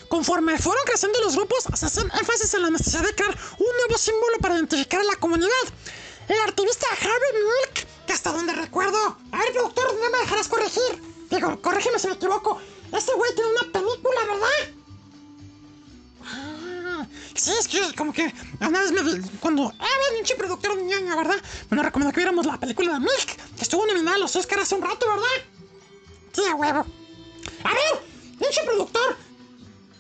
Conforme 0.09 0.57
fueron 0.59 0.85
creciendo 0.85 1.21
los 1.21 1.35
grupos, 1.35 1.65
se 1.75 1.87
hacen 1.87 2.11
énfasis 2.19 2.55
en 2.55 2.63
la 2.63 2.71
necesidad 2.71 3.03
de 3.03 3.15
crear 3.15 3.37
un 3.59 3.77
nuevo 3.77 3.99
símbolo 3.99 4.39
para 4.41 4.55
identificar 4.55 5.01
a 5.01 5.05
la 5.05 5.17
comunidad. 5.17 5.51
El 6.29 6.41
activista 6.41 6.87
Harvey 6.93 7.33
Milk, 7.33 7.87
que 8.07 8.13
hasta 8.13 8.33
donde 8.33 8.53
recuerdo. 8.53 8.99
A 9.33 9.39
ver, 9.39 9.53
productor, 9.53 9.95
no 9.95 10.11
me 10.11 10.19
dejarás 10.19 10.49
corregir. 10.49 11.03
Digo, 11.31 11.61
corrígeme 11.61 11.99
si 11.99 12.07
me 12.07 12.15
equivoco. 12.15 12.61
Este 12.93 13.13
güey 13.15 13.35
tiene 13.35 13.51
una 13.51 13.73
película, 13.73 14.21
¿verdad? 14.27 14.75
Ah, 16.25 17.07
sí, 17.35 17.53
es 17.59 17.69
que 17.69 17.95
como 17.95 18.13
que 18.13 18.33
una 18.61 18.81
vez 18.81 18.93
me. 18.93 19.39
Cuando. 19.41 19.73
Ah, 19.79 19.87
pinche 20.17 20.35
productor 20.35 20.77
ñaña, 20.83 21.15
¿verdad? 21.17 21.37
Me 21.71 21.83
recomendó 21.83 22.13
que 22.13 22.21
viéramos 22.21 22.47
la 22.47 22.59
película 22.59 22.95
de 22.95 23.01
Milk, 23.01 23.37
que 23.57 23.63
estuvo 23.63 23.87
nominada 23.87 24.17
a 24.17 24.21
los 24.21 24.35
Oscars 24.35 24.63
hace 24.63 24.75
un 24.75 24.83
rato, 24.83 25.07
¿verdad? 25.09 25.45
Sí, 26.33 26.43
a 26.51 26.55
huevo. 26.55 26.87
A 27.65 27.75
ver, 27.75 28.03
pinche 28.39 28.63
productor. 28.65 29.17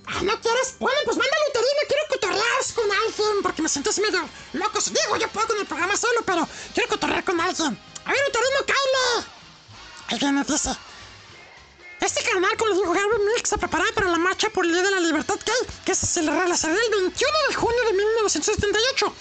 Ah, 0.06 0.22
¿no 0.22 0.40
quieres? 0.40 0.76
Bueno, 0.78 0.98
pues 1.04 1.16
mándale 1.16 1.42
un 1.48 1.52
terino, 1.52 1.80
quiero 1.88 2.02
cotorrear 2.08 2.74
con 2.74 2.84
alguien, 2.84 3.42
porque 3.42 3.62
me 3.62 3.68
siento 3.68 3.90
medio 4.00 4.28
loco. 4.52 4.78
Digo, 4.80 5.16
yo 5.16 5.28
puedo 5.28 5.48
con 5.48 5.58
el 5.58 5.66
programa 5.66 5.96
solo, 5.96 6.22
pero 6.24 6.48
quiero 6.74 6.88
cotorrear 6.88 7.24
con 7.24 7.40
alguien. 7.40 7.78
A 8.04 8.10
ver, 8.10 8.20
Uterino, 8.28 8.60
cállate. 8.66 9.28
Ahí 10.08 10.18
viene, 10.18 10.44
dice. 10.44 10.70
Este 12.06 12.22
canal, 12.22 12.56
como 12.56 12.70
les 12.70 12.78
dijo 12.78 12.92
Harvey 12.92 13.18
Milk, 13.18 13.46
se 13.46 13.58
preparaba 13.58 13.90
para 13.92 14.08
la 14.08 14.16
marcha 14.18 14.48
por 14.50 14.64
el 14.64 14.70
Día 14.70 14.82
de 14.84 14.92
la 14.92 15.00
Libertad 15.00 15.34
gay, 15.44 15.74
que 15.84 15.92
se 15.92 16.22
realizaría 16.22 16.76
el 16.76 17.02
21 17.02 17.32
de 17.48 17.54
junio 17.56 17.80
de 17.84 17.92
1978. 17.94 19.12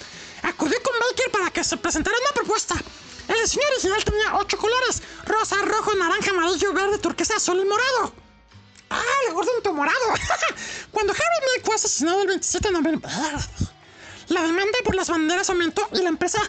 Acudió 0.44 0.80
con 0.84 0.94
Baker 1.00 1.32
para 1.32 1.50
que 1.50 1.64
se 1.64 1.78
presentara 1.78 2.16
una 2.22 2.32
propuesta. 2.34 2.76
El 3.28 3.42
diseño 3.42 3.64
original 3.72 4.04
tenía 4.04 4.36
ocho 4.36 4.60
colores: 4.60 5.02
rosa, 5.26 5.56
rojo, 5.64 5.96
naranja, 5.96 6.30
amarillo, 6.30 6.74
verde, 6.74 7.00
turquesa, 7.00 7.38
azul 7.38 7.60
y 7.60 7.66
morado. 7.66 8.14
¡Ah, 8.92 9.02
el 9.30 9.34
gordo 9.34 9.74
morado! 9.74 10.06
Cuando 10.92 11.14
Harvey 11.14 11.54
Milk 11.56 11.66
fue 11.66 11.74
asesinado 11.74 12.22
el 12.22 12.28
27 12.28 12.68
de 12.68 12.72
noviembre, 12.72 13.12
la 14.28 14.42
demanda 14.44 14.78
por 14.84 14.94
las 14.94 15.10
banderas 15.10 15.50
aumentó 15.50 15.90
y 15.92 16.04
la 16.04 16.10
empresa 16.10 16.40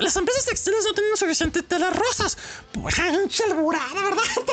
las 0.00 0.16
empresas 0.16 0.44
textiles 0.46 0.84
no 0.84 0.94
tenían 0.94 1.16
suficiente 1.16 1.62
telas 1.62 1.94
rosas. 1.94 2.38
Pues, 2.72 2.98
hinche 2.98 3.44
alburada, 3.44 4.02
¿verdad? 4.02 4.22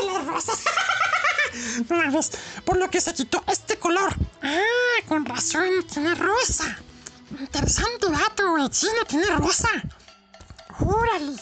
Telas 1.88 2.13
rosas. 2.13 2.32
Por 2.63 2.78
lo 2.78 2.89
que 2.89 3.01
se 3.01 3.13
quitó 3.13 3.43
este 3.47 3.78
color. 3.78 4.13
Ah, 4.41 5.06
con 5.08 5.25
razón, 5.25 5.86
tiene 5.91 6.15
rosa. 6.15 6.78
Interesante 7.39 8.10
dato, 8.10 8.51
güey. 8.51 8.63
No 8.63 9.06
tiene 9.08 9.25
rosa. 9.28 9.69
Órale. 10.80 11.38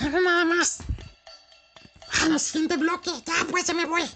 Mira 0.00 0.20
nada 0.20 0.44
más. 0.44 0.78
Ah, 2.12 2.26
el 2.26 2.40
siguiente 2.40 2.76
bloque. 2.76 3.10
Ya, 3.24 3.34
pues, 3.50 3.66
ya 3.66 3.74
me 3.74 3.86
voy. 3.86 4.08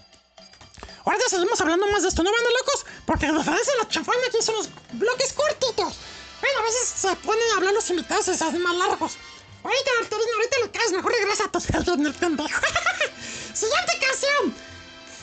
Ahorita 1.05 1.29
seguimos 1.29 1.59
hablando 1.61 1.87
más 1.87 2.03
de 2.03 2.09
esto, 2.09 2.23
¿no 2.23 2.31
van 2.31 2.43
de 2.43 2.51
locos? 2.51 2.85
Porque 3.05 3.25
diferencia 3.31 3.73
de 3.73 3.79
la 3.79 3.87
chafana 3.87 4.19
aquí 4.27 4.41
son 4.41 4.55
los 4.55 4.69
bloques 4.93 5.33
cortitos. 5.33 5.95
Bueno, 6.41 6.59
a 6.59 6.63
veces 6.63 6.89
se 6.95 7.15
ponen 7.17 7.43
a 7.53 7.57
hablar 7.57 7.73
los 7.73 7.89
invitados 7.89 8.27
y 8.27 8.57
más 8.57 8.75
largos. 8.75 9.17
Ahorita, 9.63 9.91
Arturino, 9.99 10.31
ahorita 10.35 10.57
le 10.63 10.71
caes, 10.71 10.91
mejor 10.93 11.11
regresa 11.11 11.45
a 11.45 11.51
tu 11.51 11.93
en 11.93 12.05
el 12.05 12.13
pendejo. 12.13 12.49
Siguiente 13.53 13.99
canción. 13.99 14.55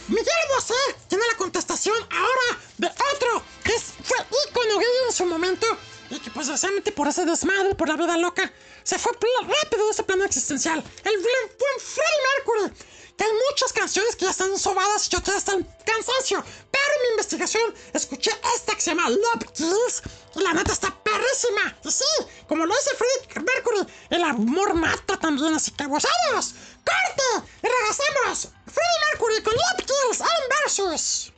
Miguel 0.08 0.26
Bosé 0.54 0.74
tiene 1.08 1.24
la 1.32 1.36
contestación 1.36 1.96
ahora 2.10 2.60
de 2.78 2.86
otro 2.86 3.42
que 3.64 3.72
fue 4.04 4.18
ícono 4.48 4.78
gay 4.78 4.88
en 5.08 5.12
su 5.12 5.26
momento 5.26 5.66
y 6.10 6.20
que 6.20 6.30
pues 6.30 6.46
desgraciadamente 6.46 6.92
por 6.92 7.08
ese 7.08 7.24
desmadre, 7.24 7.74
por 7.74 7.88
la 7.88 7.96
vida 7.96 8.16
loca, 8.16 8.52
se 8.84 8.98
fue 8.98 9.12
rápido 9.12 9.86
de 9.86 9.90
ese 9.90 10.04
plano 10.04 10.24
existencial. 10.24 10.78
El 11.02 11.16
buen 11.16 11.80
Freddie 11.80 12.22
Mercury. 12.36 12.95
Que 13.16 13.24
hay 13.24 13.32
muchas 13.50 13.72
canciones 13.72 14.14
que 14.16 14.24
ya 14.24 14.30
están 14.30 14.58
sobadas 14.58 15.08
y 15.10 15.16
otras 15.16 15.36
están 15.38 15.62
cansancio. 15.84 16.44
Pero 16.70 16.84
en 16.96 17.02
mi 17.02 17.08
investigación 17.12 17.74
escuché 17.92 18.30
esta 18.54 18.74
que 18.74 18.80
se 18.80 18.90
llama 18.90 19.08
Love 19.08 19.52
Kills 19.54 20.02
y 20.34 20.42
la 20.42 20.52
neta 20.52 20.72
está 20.72 20.94
perrísima. 21.02 21.76
Y 21.84 21.90
sí, 21.90 22.04
como 22.46 22.66
lo 22.66 22.74
dice 22.74 22.90
Freddie 22.96 23.44
Mercury, 23.44 23.92
el 24.10 24.22
amor 24.22 24.74
mata 24.74 25.18
también, 25.18 25.54
así 25.54 25.70
que 25.70 25.84
abusados. 25.84 26.54
¡Corte! 26.84 27.48
Y 27.62 27.66
regresamos. 27.66 28.48
Freddie 28.66 29.00
Mercury 29.10 29.42
con 29.42 29.54
Love 29.54 29.86
Kills 29.86 30.20
en 30.20 30.48
Versus. 30.50 31.32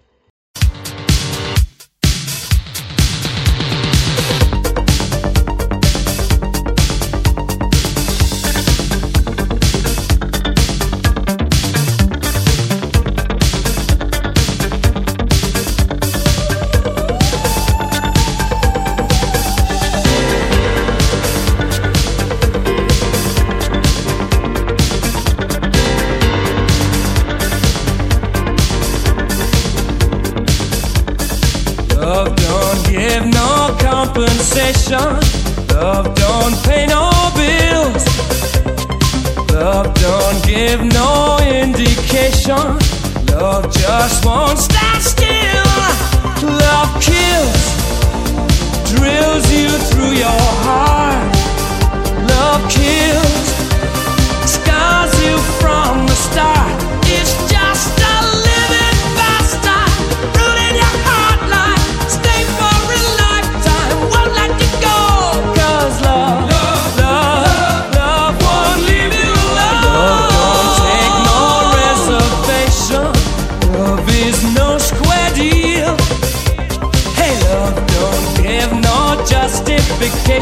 Compensation. 34.88 35.76
Love 35.76 36.14
don't 36.14 36.64
pay 36.64 36.86
no 36.86 37.10
bills. 37.34 38.04
Love 39.52 39.94
don't 39.94 40.44
give 40.44 40.82
no 40.84 41.38
indication. 41.42 42.78
Love 43.34 43.72
just 43.72 44.24
won't 44.24 44.58
stand 44.58 45.02
still. 45.02 45.67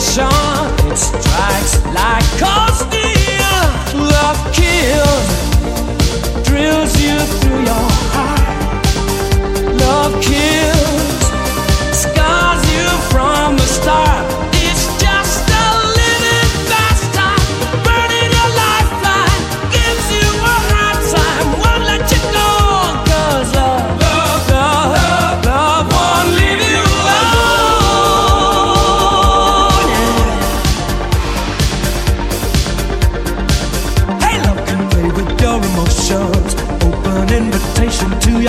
Sean. 0.07 0.56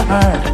Heart. 0.08 0.47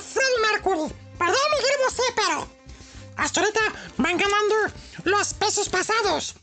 Freddie 0.00 0.40
Mercury. 0.50 0.94
Perdón, 1.18 1.36
Miguel 1.56 1.76
Bosé, 1.84 2.02
pero 2.16 2.48
hasta 3.16 3.40
ahorita 3.40 3.60
van 3.98 4.16
ganando 4.16 4.54
los 5.04 5.34
pesos 5.34 5.68
pasados. 5.68 6.34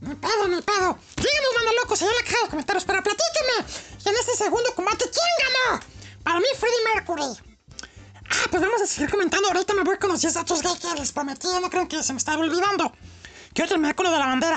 Ni 0.00 0.14
pedo, 0.14 0.48
ni 0.48 0.60
pedo. 0.62 0.98
Díganos, 1.16 1.54
mano 1.56 1.72
locos, 1.82 2.02
allá 2.02 2.10
en 2.10 2.16
la 2.16 2.30
caja 2.30 2.44
de 2.44 2.50
comentarios, 2.50 2.84
pero 2.84 3.02
platíquenme. 3.02 3.72
Y 4.04 4.08
en 4.08 4.14
este 4.16 4.36
segundo 4.36 4.74
combate, 4.74 5.04
¿quién 5.10 5.52
ganó? 5.70 5.80
Para 6.22 6.40
mí, 6.40 6.46
Freddie 6.58 6.94
Mercury. 6.94 7.54
Ah, 8.30 8.46
pues 8.50 8.62
vamos 8.62 8.82
a 8.82 8.86
seguir 8.86 9.10
comentando. 9.10 9.48
Ahorita 9.48 9.74
me 9.74 9.82
voy 9.82 9.98
con 9.98 10.10
los 10.10 10.20
10 10.20 10.34
datos 10.34 10.62
gay 10.62 10.72
que 10.78 11.00
les 11.00 11.12
prometí. 11.12 11.46
No 11.60 11.70
creo 11.70 11.88
que 11.88 12.02
se 12.02 12.12
me 12.12 12.18
estaba 12.18 12.42
olvidando. 12.42 12.92
Quiero 13.52 13.68
terminar 13.68 13.94
con 13.94 14.06
lo 14.06 14.12
de 14.12 14.18
la 14.18 14.26
bandera. 14.26 14.56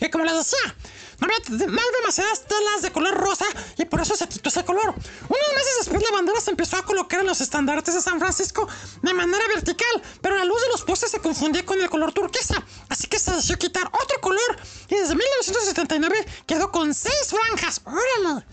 Y 0.00 0.10
como 0.10 0.24
les 0.24 0.34
decía, 0.34 0.74
hay 1.20 1.92
demasiadas 2.00 2.44
telas 2.44 2.82
de 2.82 2.92
color 2.92 3.14
rosa 3.14 3.44
y 3.76 3.84
por 3.84 4.00
eso 4.00 4.16
se 4.16 4.28
quitó 4.28 4.48
ese 4.48 4.64
color. 4.64 4.88
Unos 4.90 5.48
meses 5.54 5.74
después 5.80 6.02
la 6.02 6.16
bandera 6.16 6.40
se 6.40 6.50
empezó 6.50 6.76
a 6.76 6.84
colocar 6.84 7.20
en 7.20 7.26
los 7.26 7.40
estandartes 7.40 7.94
de 7.94 8.00
San 8.00 8.18
Francisco 8.18 8.68
de 9.02 9.14
manera 9.14 9.46
vertical, 9.48 10.02
pero 10.20 10.36
la 10.36 10.44
luz 10.44 10.60
de 10.62 10.68
los 10.68 10.82
postes 10.82 11.10
se 11.10 11.18
confundía 11.18 11.64
con 11.64 11.80
el 11.80 11.90
color 11.90 12.12
turquesa, 12.12 12.64
así 12.88 13.08
que 13.08 13.18
se 13.18 13.32
decidió 13.32 13.58
quitar 13.58 13.86
otro 13.86 14.20
color 14.20 14.58
y 14.88 14.94
desde 14.94 15.14
1979 15.14 16.26
quedó 16.46 16.70
con 16.70 16.94
seis 16.94 17.28
franjas. 17.28 17.80
¡Órale! 17.84 18.44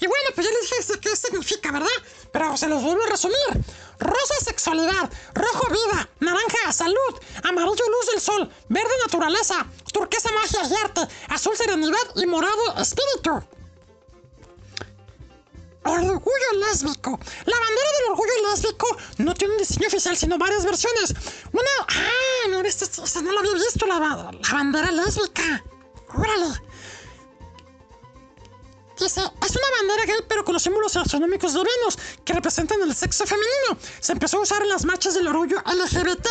Y 0.00 0.06
bueno, 0.06 0.30
pues 0.34 0.46
ya 0.46 0.52
les 0.52 0.88
dije 0.88 1.00
qué 1.00 1.16
significa, 1.16 1.72
¿verdad? 1.72 1.88
Pero 2.32 2.56
se 2.56 2.68
los 2.68 2.82
vuelvo 2.82 3.02
a 3.04 3.10
resumir. 3.10 3.64
Rosa 3.98 4.34
sexualidad, 4.44 5.10
rojo 5.34 5.68
vida, 5.68 6.08
naranja 6.20 6.72
salud, 6.72 7.14
amarillo 7.44 7.70
luz 7.74 8.06
del 8.12 8.20
sol, 8.20 8.50
verde 8.68 8.90
naturaleza, 9.02 9.66
turquesa 9.92 10.30
magia 10.32 10.60
y 10.68 10.74
arte, 10.84 11.00
azul 11.28 11.56
serenidad 11.56 12.06
y 12.16 12.26
morado 12.26 12.76
espíritu. 12.78 13.42
Orgullo 15.86 16.50
lésbico. 16.60 17.10
La 17.44 17.58
bandera 17.60 17.90
del 17.98 18.10
orgullo 18.10 18.32
lésbico 18.50 18.96
no 19.18 19.34
tiene 19.34 19.52
un 19.52 19.58
diseño 19.58 19.86
oficial, 19.88 20.16
sino 20.16 20.38
varias 20.38 20.64
versiones. 20.64 21.14
Una. 21.52 21.70
¡Ah! 21.88 22.48
No, 22.48 22.62
la 22.62 23.40
había 23.40 23.52
visto, 23.52 23.86
la, 23.86 23.98
la 23.98 24.52
bandera 24.52 24.90
lésbica. 24.90 25.62
¡Órale! 26.16 26.60
Dice, 28.98 29.20
es 29.20 29.56
una 29.56 29.70
bandera 29.78 30.06
gay 30.06 30.24
pero 30.28 30.44
con 30.44 30.54
los 30.54 30.62
símbolos 30.62 30.96
astronómicos 30.96 31.52
Venus 31.54 31.98
que 32.24 32.32
representan 32.32 32.80
el 32.82 32.94
sexo 32.94 33.26
femenino. 33.26 33.78
Se 34.00 34.12
empezó 34.12 34.38
a 34.38 34.42
usar 34.42 34.62
en 34.62 34.68
las 34.68 34.84
marchas 34.84 35.14
del 35.14 35.26
orgullo 35.26 35.58
LGBT. 35.58 36.26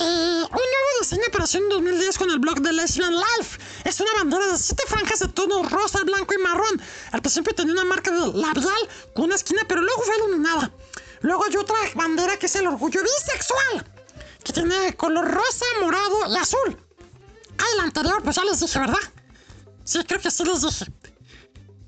Eh, 0.00 0.42
un 0.42 0.50
nuevo 0.50 0.88
diseño 1.00 1.22
apareció 1.28 1.60
en 1.60 1.68
2010 1.68 2.18
con 2.18 2.30
el 2.30 2.38
blog 2.38 2.60
de 2.60 2.72
Lesbian 2.72 3.14
Life. 3.14 3.60
Es 3.84 4.00
una 4.00 4.12
bandera 4.14 4.46
de 4.48 4.58
siete 4.58 4.82
franjas 4.88 5.20
de 5.20 5.28
tono 5.28 5.62
rosa, 5.62 6.02
blanco 6.02 6.34
y 6.34 6.38
marrón. 6.38 6.82
Al 7.12 7.20
principio 7.20 7.54
tenía 7.54 7.74
una 7.74 7.84
marca 7.84 8.10
de 8.10 8.32
labial 8.32 8.88
con 9.14 9.26
una 9.26 9.36
esquina, 9.36 9.62
pero 9.68 9.82
luego 9.82 10.02
fue 10.02 10.16
iluminada. 10.16 10.72
Luego 11.20 11.44
hay 11.44 11.56
otra 11.56 11.76
bandera 11.94 12.36
que 12.38 12.46
es 12.46 12.56
el 12.56 12.66
orgullo 12.66 13.02
bisexual, 13.02 13.86
que 14.42 14.52
tiene 14.52 14.96
color 14.96 15.30
rosa, 15.30 15.64
morado 15.80 16.18
y 16.28 16.36
azul. 16.36 16.76
Ah, 17.58 17.64
el 17.74 17.80
anterior, 17.80 18.20
pues 18.22 18.34
ya 18.34 18.44
les 18.44 18.58
dije, 18.58 18.78
¿verdad? 18.78 18.98
Sí, 19.84 20.02
creo 20.04 20.20
que 20.20 20.30
sí 20.30 20.44
les 20.44 20.62
dije. 20.62 20.86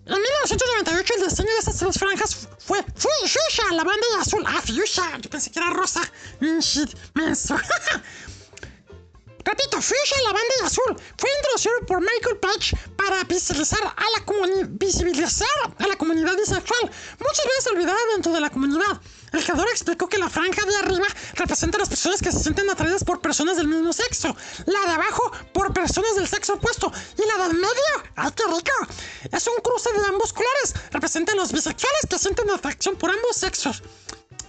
En 0.07 0.15
1998 0.15 1.15
el 1.15 1.29
diseño 1.29 1.51
de 1.51 1.59
esas 1.59 1.77
tres 1.79 1.99
franjas 1.99 2.49
fue 2.61 2.81
Fuchsia, 2.95 3.65
la 3.73 3.83
banda 3.83 4.07
de 4.15 4.21
azul. 4.21 4.45
Ah, 4.47 4.63
Fuchsia, 4.65 5.19
yo 5.21 5.29
pensé 5.29 5.51
que 5.51 5.59
era 5.59 5.71
rosa. 5.71 6.01
Mm, 6.41 6.59
shit, 6.61 6.91
menso. 7.15 7.57
Repito, 9.45 9.81
Fuchsia, 9.81 10.17
la 10.25 10.33
banda 10.33 10.55
de 10.61 10.67
azul, 10.67 10.97
fue 11.19 11.31
introducido 11.39 11.87
por 11.87 12.01
Michael 12.01 12.39
Page 12.39 12.77
para 12.97 13.25
visibilizar 13.25 13.81
a 13.83 14.05
la, 14.15 14.25
visibilizar 14.69 15.49
a 15.79 15.87
la 15.87 15.97
comunidad 15.97 16.37
bisexual, 16.37 16.91
muchas 17.19 17.47
veces 17.47 17.67
olvidada 17.73 17.99
dentro 18.15 18.33
de 18.33 18.41
la 18.41 18.51
comunidad. 18.51 19.01
El 19.33 19.43
creador 19.43 19.69
explicó 19.71 20.09
que 20.09 20.19
la 20.19 20.31
franja 20.31 20.65
de 20.65 20.77
arriba 20.77 21.07
representa 21.35 21.77
a 21.77 21.81
las 21.81 21.89
personas 21.89 22.21
que 22.21 22.33
se 22.33 22.41
sienten 22.41 22.69
atraídas 22.71 23.05
por 23.05 23.21
personas 23.21 23.57
del 23.57 23.69
mismo 23.69 23.93
sexo, 23.93 24.37
la 24.67 24.81
de 24.81 24.93
abajo 24.93 25.33
por 25.53 25.73
personas 25.73 26.15
del 26.17 26.29
sexo 26.29 26.55
opuesto 26.55 26.93
y 27.19 27.27
la 27.27 27.47
del 27.47 27.57
medio, 27.57 28.13
¡ay 28.17 28.31
qué 28.35 28.45
rico! 28.45 28.93
Es 29.33 29.47
un 29.47 29.61
cruce 29.63 29.93
de 29.93 30.07
ambos 30.07 30.33
colores, 30.33 30.75
representa 30.91 31.33
a 31.33 31.37
los 31.37 31.53
bisexuales 31.53 32.07
que 32.09 32.19
sienten 32.19 32.51
atracción 32.51 32.97
por 32.97 33.11
ambos 33.11 33.37
sexos. 33.37 33.83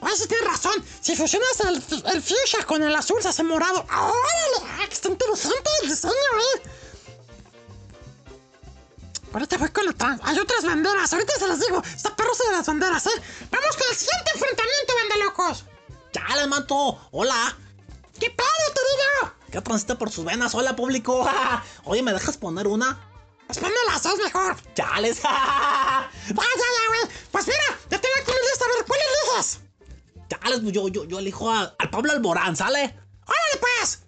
Ay, 0.02 0.13
sí 0.16 0.28
tienes 0.28 0.48
razón. 0.48 0.84
Si 1.02 1.16
fusionas 1.16 1.60
el, 1.62 1.76
el 2.13 2.22
fuchsia 2.22 2.63
con 2.66 2.84
el 2.84 2.96
azul 2.96 3.22
se 3.22 3.30
hace 3.30 3.44
morado. 3.44 3.84
¡Ah, 3.90 4.12
¡Órale! 4.12 4.72
¡Ah, 4.80 4.86
está 4.92 5.10
interesante 5.10 5.70
el 5.82 5.90
diseño, 5.90 6.13
eh! 6.13 6.62
Ahorita 9.38 9.58
voy 9.60 9.69
con 9.69 9.88
otra. 9.88 10.17
Hay 10.23 10.39
otras 10.39 10.65
banderas. 10.65 11.13
Ahorita 11.13 11.34
se 11.38 11.47
las 11.47 11.60
digo. 11.60 11.80
Está 11.95 12.15
perrosa 12.15 12.43
de 12.45 12.52
las 12.54 12.65
banderas, 12.65 13.06
¿eh? 13.06 13.21
Vamos 13.52 13.78
con 13.78 13.86
el 13.88 13.95
siguiente 13.95 14.32
enfrentamiento, 14.34 14.93
banda 14.95 15.26
locos. 15.26 15.65
¡Chale, 16.12 16.47
manto! 16.47 17.08
¡Hola! 17.12 17.56
¿Qué 18.19 18.32
pedo, 18.32 18.73
te 18.73 18.82
digo? 18.82 19.34
¿Qué 19.52 19.62
transita 19.62 19.95
por 19.95 20.10
sus 20.12 20.26
venas? 20.26 20.56
¡Hola, 20.56 20.76
público! 20.76 21.30
Oye, 21.84 22.02
¿me 22.02 22.13
dejas 22.13 22.36
poner 22.38 22.65
una? 22.65 23.00
Pues 23.45 23.60
ponme 23.60 23.76
las 23.93 24.02
dos 24.02 24.17
mejor. 24.17 24.56
¡Chales! 24.73 25.19
Ah, 25.30 26.10
ya, 26.30 26.88
güey. 26.89 27.15
Pues 27.32 27.45
mira, 27.45 27.63
ya 27.91 28.02
tengo 28.02 28.15
aquí 28.19 28.32
mi 28.32 28.47
lista. 28.50 28.65
A 28.65 28.76
ver, 28.76 28.86
¿cuál 28.88 29.00
eliges? 29.00 29.60
¡Chales! 30.30 30.60
pues 30.62 30.73
Yo, 30.73 30.88
yo, 30.88 31.04
yo 31.06 31.19
elijo 31.19 31.52
a- 31.52 31.76
al 31.78 31.89
Pablo 31.91 32.12
Alborán, 32.12 32.56
¿sale? 32.56 32.80
¡Órale, 33.26 33.58
pues! 33.60 34.00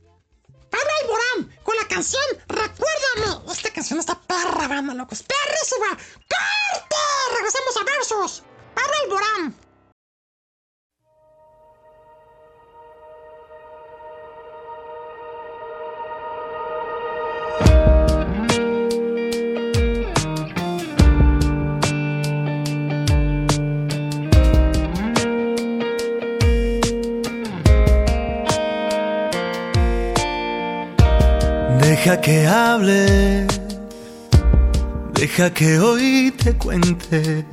Pablo 0.69 0.89
Alborán 1.01 1.59
con 1.63 1.75
la 1.75 1.87
canción 1.87 2.23
Recuérdame. 2.47 3.51
Esta 3.51 3.71
canción 3.71 3.99
está 3.99 4.19
perra, 4.19 4.67
banda 4.67 4.93
locos. 4.93 5.23
¡Perrísima! 5.23 5.89
¡Corte! 5.89 6.95
Regresamos 7.35 7.77
a 7.77 7.83
Versus. 7.83 8.43
Pablo 8.75 8.93
Alborán. 9.03 9.68
Deja 32.09 32.21
que 32.21 32.47
hable, 32.47 33.45
deja 35.13 35.53
que 35.53 35.77
hoy 35.77 36.33
te 36.43 36.57
cuente 36.57 37.45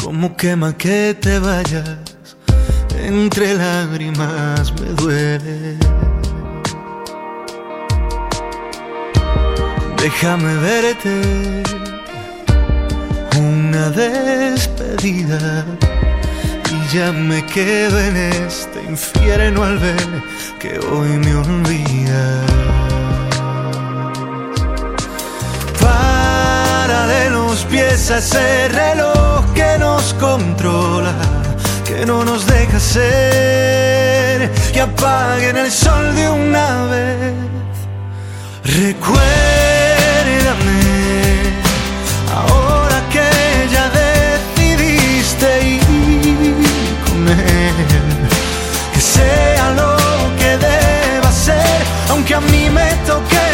cómo 0.00 0.36
quema 0.36 0.76
que 0.76 1.16
te 1.20 1.40
vayas. 1.40 1.98
Entre 2.96 3.54
lágrimas 3.54 4.72
me 4.80 4.90
duele. 4.90 5.76
Déjame 10.00 10.54
verte 10.58 11.62
una 13.40 13.90
despedida 13.90 15.66
y 16.70 16.96
ya 16.96 17.10
me 17.10 17.44
quedo 17.46 17.98
en 17.98 18.16
este 18.18 18.84
infierno 18.88 19.64
al 19.64 19.78
ver 19.80 20.22
que 20.60 20.78
hoy 20.78 21.08
me 21.08 21.34
olvidas. 21.34 22.77
Pies 27.70 28.10
a 28.10 28.18
ese 28.18 28.68
reloj 28.68 29.44
que 29.54 29.78
nos 29.78 30.14
controla, 30.14 31.14
que 31.84 32.04
no 32.06 32.24
nos 32.24 32.46
deja 32.46 32.80
ser, 32.80 34.50
que 34.72 34.80
apaguen 34.80 35.56
el 35.56 35.70
sol 35.70 36.14
de 36.14 36.28
una 36.28 36.84
vez. 36.86 37.34
Recuérdame, 38.64 39.20
ahora 42.34 43.02
que 43.12 43.28
ya 43.74 43.90
decidiste 44.02 45.48
ir 45.76 45.80
con 47.06 47.28
él, 47.28 47.74
que 48.92 49.00
sea 49.00 49.70
lo 49.72 49.96
que 50.38 50.50
deba 50.58 51.32
ser, 51.32 51.82
aunque 52.10 52.34
a 52.34 52.40
mí 52.40 52.70
me 52.70 52.90
toque 53.06 53.47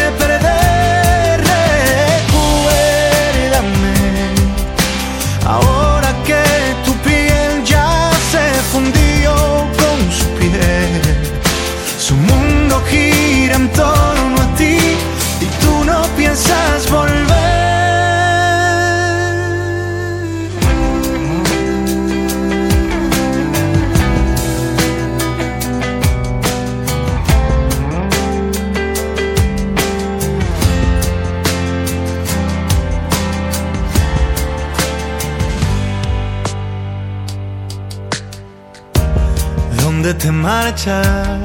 te 40.25 40.31
marchas? 40.31 41.39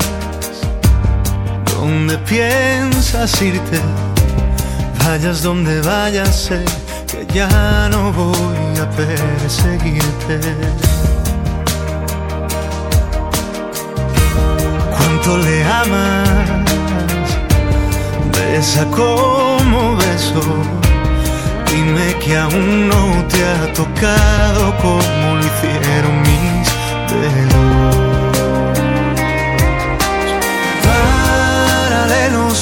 ¿Dónde 1.70 2.16
piensas 2.18 3.42
irte? 3.42 3.78
Vayas 5.04 5.42
donde 5.42 5.82
vayas, 5.82 6.34
sé 6.34 6.64
que 7.06 7.26
ya 7.26 7.90
no 7.90 8.10
voy 8.10 8.78
a 8.80 8.88
perseguirte. 8.90 10.40
¿Cuánto 14.96 15.36
le 15.36 15.62
amas? 15.64 16.28
Besa 18.32 18.86
como 18.86 19.96
beso. 19.96 20.42
Dime 21.70 22.14
que 22.24 22.34
aún 22.34 22.88
no 22.88 23.04
te 23.28 23.44
ha 23.44 23.72
tocado 23.74 24.74
como 24.78 25.36
lo 25.36 25.44
hicieron 25.50 26.22
mis 26.22 26.66
dedos. 27.10 28.09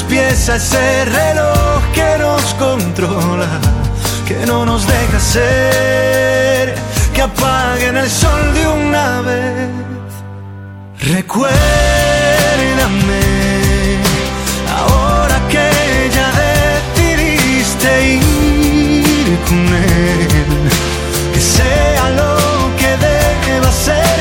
pieza 0.09 0.57
ese 0.57 1.05
reloj 1.05 1.83
que 1.93 2.19
nos 2.19 2.43
controla, 2.55 3.61
que 4.27 4.47
no 4.47 4.65
nos 4.65 4.87
deja 4.87 5.21
ser, 5.21 6.75
que 7.15 7.23
apaguen 7.23 7.97
el 7.97 8.09
sol 8.09 8.55
de 8.55 8.67
una 8.67 9.21
vez. 9.21 9.69
Recuérdame, 11.01 11.55
ahora 14.81 15.39
que 15.53 15.69
ya 16.17 16.29
decidiste 16.97 17.91
ir 18.15 19.39
con 19.49 19.67
él, 19.75 20.71
que 21.35 21.41
sea 21.41 22.11
lo 22.21 22.37
que 22.77 22.91
deba 23.07 23.71
ser 23.73 24.19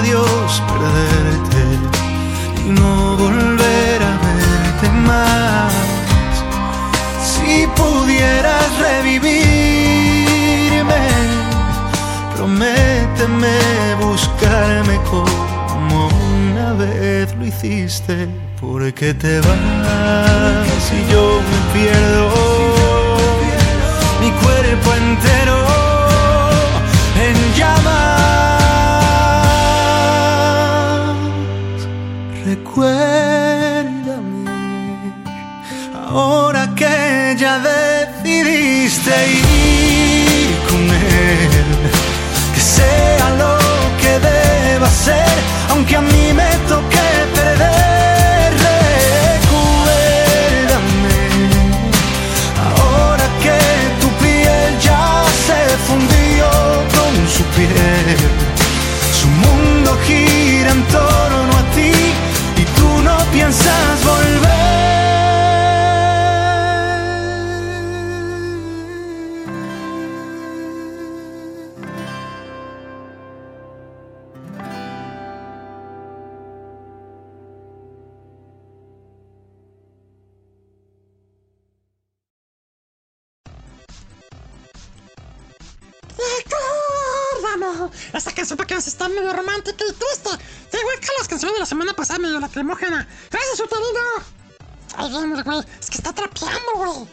adiós 0.00 0.62
perderte 0.66 1.62
y 2.66 2.68
no 2.70 3.16
volver 3.16 3.98
a 4.02 4.12
verte 4.26 4.88
más. 5.08 5.72
Si 7.30 7.66
pudieras 7.76 8.68
revivirme, 8.78 9.84
prométeme 12.34 13.58
buscarme 14.00 14.96
como 15.10 16.08
una 16.44 16.72
vez 16.72 17.34
lo 17.36 17.44
hiciste, 17.46 18.28
porque 18.58 19.12
te 19.12 19.40
vas 19.40 20.82
y 20.98 21.00
yo 21.12 21.24
me 21.50 21.58
pierdo. 21.74 22.30
Mi 24.22 24.30
cuerpo 24.42 24.88
entero 24.94 25.59
Recuérdame 32.70 34.48
ahora 36.08 36.72
que 36.76 37.34
ya 37.36 37.58
decidiste 37.58 39.10
ir 39.32 40.56
con 40.68 40.82
él, 40.88 41.50
que 42.54 42.60
sea 42.60 43.30
lo 43.42 43.58
que 44.00 44.12
deba 44.20 44.88
ser, 44.88 45.36
aunque 45.70 45.96
a 45.96 46.00
mí 46.00 46.32
me 46.32 46.48
toque 46.68 47.08
perder. 47.34 48.52
Recuérdame 49.42 49.58
ahora 52.76 53.26
que 53.42 53.58
tu 54.00 54.08
piel 54.22 54.78
ya 54.78 55.24
se 55.46 55.60
fundió 55.88 56.46
con 56.94 57.12
su 57.28 57.42
piel. 57.56 58.20
Su 59.12 59.26
mundo 59.26 59.98
gira 60.06 60.70
en 60.70 60.82
torno 60.84 61.29
está 89.00 89.08
medio 89.08 89.32
romántica 89.32 89.82
y 89.88 89.92
triste. 89.92 90.28
Da 90.70 90.78
igual 90.78 91.00
que 91.00 91.08
las 91.16 91.28
canciones 91.28 91.54
de 91.54 91.60
la 91.60 91.66
semana 91.66 91.94
pasada, 91.94 92.18
medio 92.18 92.38
lacrimógena. 92.38 93.08
Gracias, 93.30 93.60
Uterino. 93.60 94.00
Ay, 94.96 95.08
bien, 95.08 95.42
güey. 95.42 95.64
Es 95.80 95.88
que 95.88 95.96
está 95.96 96.12
trapeando, 96.12 96.72
güey. 96.74 97.08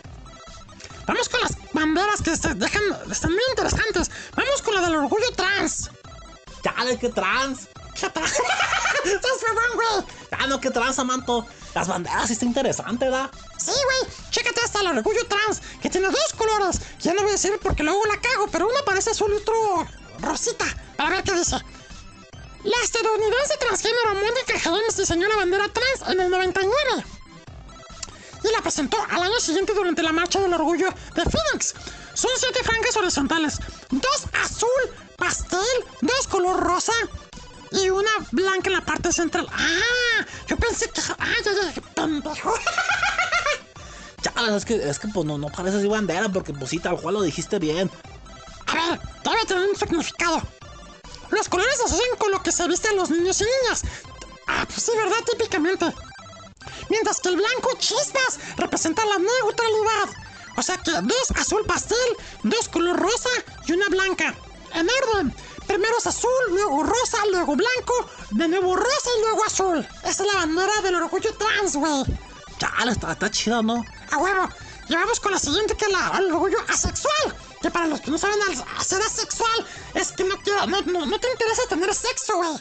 Vamos 1.06 1.30
con 1.30 1.40
las 1.40 1.52
banderas 1.72 2.22
que 2.22 2.36
se 2.36 2.54
dejan. 2.56 2.84
Están 3.10 3.32
muy 3.32 3.42
interesantes. 3.52 4.12
Vamos 4.36 4.62
con 4.62 4.76
la 4.76 4.82
del 4.82 4.96
orgullo 4.96 5.32
trans. 5.34 5.90
Chale, 6.62 7.00
qué 7.00 7.08
trans. 7.08 7.70
¿Qué 7.98 8.10
trans? 8.10 8.34
Estás 9.06 9.32
güey. 9.74 10.06
Ah, 10.32 10.48
no, 10.48 10.60
qué 10.60 10.70
trans, 10.70 11.00
Amanto. 11.00 11.46
Las 11.74 11.88
banderas 11.88 12.28
sí 12.28 12.34
está 12.34 12.44
interesante, 12.44 13.06
¿verdad? 13.06 13.32
Sí, 13.58 13.72
güey. 13.72 14.14
Chécate 14.30 14.60
hasta 14.62 14.82
el 14.82 14.88
orgullo 14.88 15.26
trans, 15.28 15.62
que 15.82 15.90
tiene 15.90 16.10
dos 16.10 16.34
colores. 16.38 16.82
Ya 17.00 17.14
no 17.14 17.22
voy 17.22 17.30
a 17.30 17.34
decir 17.34 17.58
porque 17.64 17.84
luego 17.84 18.06
la 18.08 18.20
cago, 18.20 18.48
pero 18.52 18.68
uno 18.68 18.80
parece 18.86 19.12
azul 19.12 19.32
y 19.32 19.38
otro 19.38 19.88
rosita. 20.20 20.66
A 20.98 21.10
ver 21.10 21.24
qué 21.24 21.34
dice. 21.34 21.56
La 22.64 22.78
estadounidense 22.84 23.58
transgénero 23.60 24.16
Mónica 24.16 24.54
Helms 24.64 24.98
diseñó 24.98 25.28
la 25.28 25.36
bandera 25.36 25.70
trans 25.70 26.12
en 26.12 26.20
el 26.20 26.30
99 26.30 27.06
y 28.44 28.52
la 28.52 28.62
presentó 28.62 28.98
al 29.10 29.24
año 29.24 29.40
siguiente 29.40 29.74
durante 29.74 30.04
la 30.04 30.12
marcha 30.12 30.40
del 30.40 30.54
orgullo 30.54 30.90
de 31.16 31.24
Phoenix. 31.24 31.74
Son 32.14 32.32
siete 32.38 32.64
franjas 32.64 32.96
horizontales, 32.98 33.60
dos 33.92 34.26
azul 34.44 34.70
pastel, 35.18 35.60
dos 36.02 36.28
color 36.28 36.60
rosa 36.60 36.94
y 37.72 37.90
una 37.90 38.12
blanca 38.32 38.70
en 38.70 38.74
la 38.74 38.86
parte 38.86 39.12
central. 39.12 39.48
Ah, 39.52 40.26
yo 40.48 40.58
pensé 40.58 40.90
que. 40.90 41.02
Ah, 41.20 41.34
ya, 41.44 41.52
ya, 41.52 41.74
qué 41.74 41.82
pendejo. 41.82 42.54
Chale, 44.22 44.56
es 44.56 44.66
que, 44.66 44.76
es 44.76 45.00
que 45.00 45.08
pues 45.10 45.26
no, 45.26 45.38
no 45.38 45.48
parece 45.50 45.78
así 45.78 45.88
bandera, 45.88 46.30
porque 46.30 46.54
pues 46.54 46.70
sí, 46.70 46.80
tal 46.80 47.00
cual 47.00 47.16
lo 47.16 47.22
dijiste 47.22 47.60
bien. 47.60 47.92
A 48.68 48.74
ver, 48.74 49.00
debe 49.24 49.46
tener 49.48 49.70
un 49.70 49.76
significado. 49.76 50.42
Los 51.32 51.50
colores 51.50 51.80
asocian 51.86 52.18
con 52.18 52.32
lo 52.32 52.42
que 52.42 52.52
se 52.52 52.68
visten 52.68 52.96
los 52.96 53.10
niños 53.10 53.42
y 53.42 53.44
niñas. 53.44 53.82
Ah, 54.48 54.66
pues 54.66 54.84
sí, 54.84 54.92
¿verdad? 54.96 55.18
Típicamente. 55.32 55.94
Mientras 56.90 57.20
que 57.20 57.30
el 57.30 57.36
blanco 57.38 57.72
chispas 57.78 58.40
representa 58.58 59.04
la 59.06 59.18
neutralidad. 59.18 60.28
O 60.56 60.64
sea 60.64 60.78
que 60.78 60.92
dos 60.92 61.32
azul 61.36 61.64
pastel, 61.66 61.98
dos 62.44 62.68
color 62.70 62.98
rosa 62.98 63.30
y 63.68 63.74
una 63.74 63.88
blanca. 63.90 64.34
En 64.74 64.88
orden. 64.90 65.34
Primero 65.68 65.98
es 65.98 66.08
azul, 66.08 66.32
luego 66.50 66.84
rosa, 66.84 67.18
luego 67.30 67.56
blanco, 67.56 68.10
de 68.32 68.48
nuevo 68.48 68.76
rosa 68.76 69.10
y 69.18 69.22
luego 69.22 69.44
azul. 69.46 69.88
Esa 70.04 70.24
es 70.24 70.34
la 70.34 70.40
bandera 70.40 70.82
del 70.82 70.96
orgullo 70.96 71.34
trans, 71.36 71.76
güey. 71.76 72.04
Chale, 72.58 72.94
está, 72.94 73.12
está 73.12 73.30
chido, 73.30 73.62
¿no? 73.62 73.84
A 74.12 74.18
huevo. 74.18 74.48
Y 74.88 74.96
vamos 74.96 75.20
con 75.20 75.34
la 75.34 75.40
siguiente 75.40 75.76
que 75.76 75.86
es 75.86 75.92
la, 75.92 76.18
el 76.18 76.32
orgullo 76.32 76.58
asexual. 76.70 77.36
Que 77.62 77.72
para 77.72 77.88
los 77.88 78.02
que 78.02 78.12
no 78.12 78.18
saben, 78.18 78.38
ser 78.84 79.02
asexual 79.02 79.66
es 79.96 80.12
que 80.12 80.24
no, 80.24 80.36
quiero- 80.44 80.68
no, 80.68 80.82
no, 80.82 81.06
no 81.06 81.20
te 81.20 81.32
interesa 81.32 81.62
tener 81.70 81.94
sexo, 81.94 82.38
güey. 82.38 82.58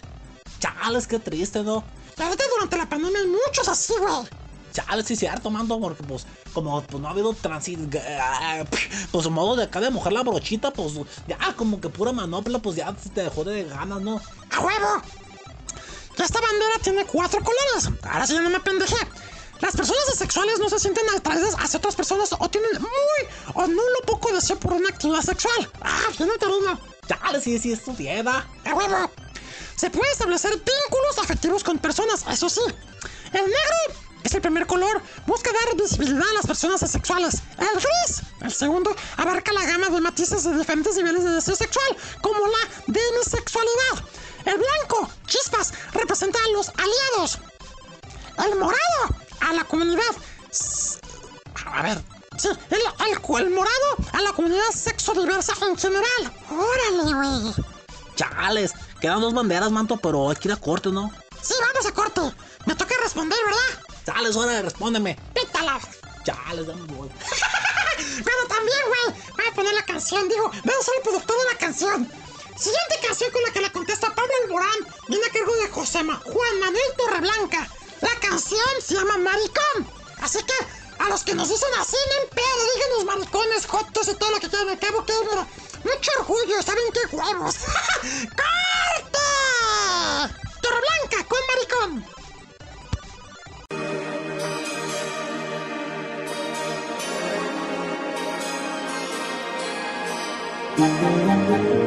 Chales, 0.59 1.07
qué 1.07 1.18
triste, 1.18 1.62
¿no? 1.62 1.84
La 2.16 2.28
verdad, 2.30 2.44
durante 2.55 2.76
la 2.78 2.88
pandemia 2.88 3.20
hay 3.20 3.26
muchos 3.26 3.68
así, 3.68 3.92
güey. 3.99 4.26
Chale, 4.72 5.03
sí, 5.05 5.16
cierto, 5.16 5.51
mando, 5.51 5.78
porque 5.80 6.03
pues, 6.03 6.26
como 6.53 6.82
pues, 6.82 7.01
no 7.03 7.09
ha 7.09 7.11
habido 7.11 7.32
transit, 7.34 7.78
pues 9.11 9.28
modo 9.28 9.57
de 9.57 9.64
acá 9.64 9.80
de 9.80 9.90
mojar 9.90 10.12
la 10.12 10.22
brochita, 10.22 10.70
pues 10.70 10.94
ya 11.26 11.38
como 11.57 11.80
que 11.80 11.88
pura 11.88 12.12
manopla, 12.12 12.59
pues 12.59 12.76
ya 12.76 12.94
te 13.14 13.22
dejó 13.22 13.44
de 13.44 13.64
ganas, 13.64 14.01
¿no? 14.01 14.20
¡A 14.51 14.61
huevo! 14.61 15.03
Esta 16.18 16.40
bandera 16.40 16.72
tiene 16.82 17.05
cuatro 17.05 17.40
colores. 17.42 18.01
Ahora 18.03 18.26
sí 18.26 18.32
ya 18.34 18.40
no 18.40 18.49
me 18.51 18.61
pendejé. 18.61 18.97
Las 19.61 19.74
personas 19.74 20.09
asexuales 20.12 20.59
no 20.59 20.68
se 20.68 20.78
sienten 20.78 21.09
atraídas 21.11 21.54
hacia 21.59 21.78
otras 21.78 21.96
personas 21.96 22.30
o 22.38 22.48
tienen 22.48 22.70
muy 22.80 23.28
o 23.54 23.66
nulo 23.66 24.00
poco 24.07 24.32
deseo 24.32 24.59
por 24.59 24.74
una 24.74 24.88
actividad 24.88 25.22
sexual. 25.22 25.70
¡Ah, 25.80 26.02
bien 26.18 26.30
terreno! 26.38 26.78
Chale, 27.09 27.40
sí, 27.40 27.59
sí, 27.59 27.72
es 27.72 27.82
tu 27.82 27.94
tienda. 27.94 28.46
¡A 28.64 28.74
huevo! 28.74 29.11
Se 29.76 29.90
puede 29.90 30.11
establecer 30.11 30.52
vínculos 30.52 31.18
afectivos 31.22 31.62
con 31.62 31.78
personas, 31.78 32.24
eso 32.30 32.48
sí. 32.48 32.61
El 33.32 33.42
negro 33.42 34.00
es 34.24 34.34
el 34.34 34.40
primer 34.40 34.66
color, 34.66 35.00
busca 35.26 35.50
dar 35.52 35.76
visibilidad 35.76 36.28
a 36.28 36.34
las 36.34 36.46
personas 36.46 36.82
asexuales. 36.82 37.42
El 37.59 37.74
gris, 37.74 38.22
el 38.42 38.52
segundo, 38.52 38.94
abarca 39.16 39.52
la 39.52 39.64
gama 39.64 39.88
de 39.88 40.00
matices 40.00 40.44
de 40.44 40.57
diferentes 40.57 40.96
niveles 40.96 41.24
de 41.24 41.30
deseo 41.30 41.54
sexual, 41.54 41.96
como 42.20 42.40
la 42.40 42.82
demisexualidad. 42.86 44.04
El 44.44 44.59
blanco, 44.59 45.11
chispas, 45.26 45.72
representa 45.92 46.38
a 46.38 46.48
los 46.52 46.68
aliados. 46.70 47.38
El 48.44 48.59
morado, 48.59 49.25
a 49.41 49.53
la 49.53 49.64
comunidad. 49.64 50.03
A 51.66 51.82
ver, 51.82 52.03
sí, 52.39 52.49
el, 52.49 52.80
el, 52.80 53.45
el 53.47 53.51
morado, 53.51 53.97
a 54.12 54.20
la 54.22 54.32
comunidad 54.32 54.62
sexo 54.74 55.12
diversa 55.14 55.53
en 55.62 55.76
general. 55.76 56.32
Órale, 56.51 57.14
güey. 57.14 57.55
Chales, 58.14 58.72
quedan 59.01 59.20
dos 59.20 59.34
banderas, 59.34 59.70
manto, 59.70 59.97
pero 59.99 60.30
hay 60.30 60.37
que 60.37 60.49
ir 60.49 60.53
a 60.53 60.57
corte, 60.57 60.91
¿no? 60.91 61.11
Sí, 61.43 61.55
vamos 61.61 61.87
a 61.87 61.93
corte. 61.93 62.20
Me 62.66 62.74
toca 62.74 62.95
responder, 63.03 63.39
¿verdad? 63.45 63.84
Chales, 64.07 64.37
ahora 64.37 64.62
respóndeme. 64.62 65.18
Pítala. 65.34 65.78
Chales, 66.24 66.66
ya 66.66 66.74
me 66.74 66.93
voy. 66.95 67.11
Pero 68.24 68.47
también, 68.49 68.78
güey, 68.89 69.20
voy 69.37 69.47
a 69.51 69.55
poner 69.55 69.74
la 69.74 69.84
canción. 69.84 70.28
Digo, 70.28 70.51
voy 70.51 70.74
a 70.80 70.84
ser 70.84 70.95
el 70.97 71.03
productor 71.03 71.37
de 71.37 71.53
la 71.53 71.59
canción. 71.59 72.11
Siguiente 72.57 73.07
canción 73.07 73.30
con 73.32 73.43
la 73.43 73.53
que 73.53 73.61
le 73.61 73.70
contesta 73.70 74.14
Pablo 74.14 74.32
Alborán 74.45 74.95
viene 75.09 75.26
a 75.26 75.30
cargo 75.30 75.55
de 75.57 75.68
José 75.68 76.03
Ma- 76.03 76.20
Juan 76.24 76.61
Manuel 76.61 76.82
Torreblanca. 76.97 77.68
La 78.01 78.20
canción 78.20 78.61
se 78.84 78.94
llama 78.94 79.18
Maricón. 79.18 79.90
Así 80.20 80.38
que, 80.42 80.55
a 80.99 81.09
los 81.09 81.22
que 81.22 81.34
nos 81.34 81.49
dicen 81.49 81.68
así, 81.78 81.97
no 81.97 82.28
pedo, 82.30 82.47
díganos 82.74 83.05
maricones, 83.05 83.66
jotos 83.66 84.09
y 84.09 84.14
todo 84.14 84.30
lo 84.30 84.40
que 84.40 84.49
quieran. 84.49 84.68
Al 84.68 84.78
cabo 84.78 85.05
que, 85.05 85.12
mira, 85.30 85.47
mucho 85.84 86.11
orgullo, 86.18 86.62
¿saben 86.62 86.84
qué 86.92 87.16
huevos? 87.16 87.55
¡Corte! 88.36 89.18
Torreblanca 90.61 91.24
con 91.28 91.38
Maricón. 91.49 92.05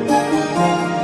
Maricón, 0.09 0.98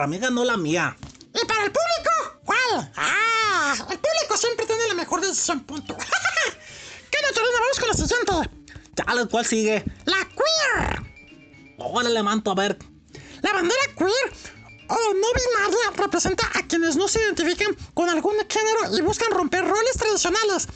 para 0.00 0.08
mí 0.08 0.16
ganó 0.16 0.46
la 0.46 0.56
mía. 0.56 0.96
¿Y 1.34 1.44
para 1.44 1.62
el 1.62 1.70
público? 1.70 2.40
¿Cuál? 2.46 2.90
¡Ah! 2.96 3.74
El 3.90 3.98
público 3.98 4.34
siempre 4.34 4.64
tiene 4.64 4.88
la 4.88 4.94
mejor 4.94 5.20
decisión, 5.20 5.60
punto. 5.60 5.94
¿Qué 7.10 7.18
naturaleza? 7.20 7.60
Vamos 7.60 7.78
con 7.78 7.88
la 9.14 9.26
¿cuál 9.26 9.44
sigue? 9.44 9.84
La 10.06 10.16
queer. 10.24 11.02
Ahora 11.78 12.08
le 12.08 12.22
manto 12.22 12.50
a 12.50 12.54
ver. 12.54 12.78
La 13.42 13.52
bandera 13.52 13.82
queer 13.94 14.32
o 14.88 15.14
no 15.14 15.28
binaria 15.34 15.90
representa 15.96 16.50
a 16.54 16.66
quienes 16.66 16.96
no 16.96 17.06
se 17.06 17.20
identifican 17.20 17.76
con 17.92 18.08
algún 18.08 18.36
género 18.48 18.96
y 18.96 19.02
buscan 19.02 19.30
romper 19.32 19.68
roles 19.68 19.98
tradicionales. 19.98 20.66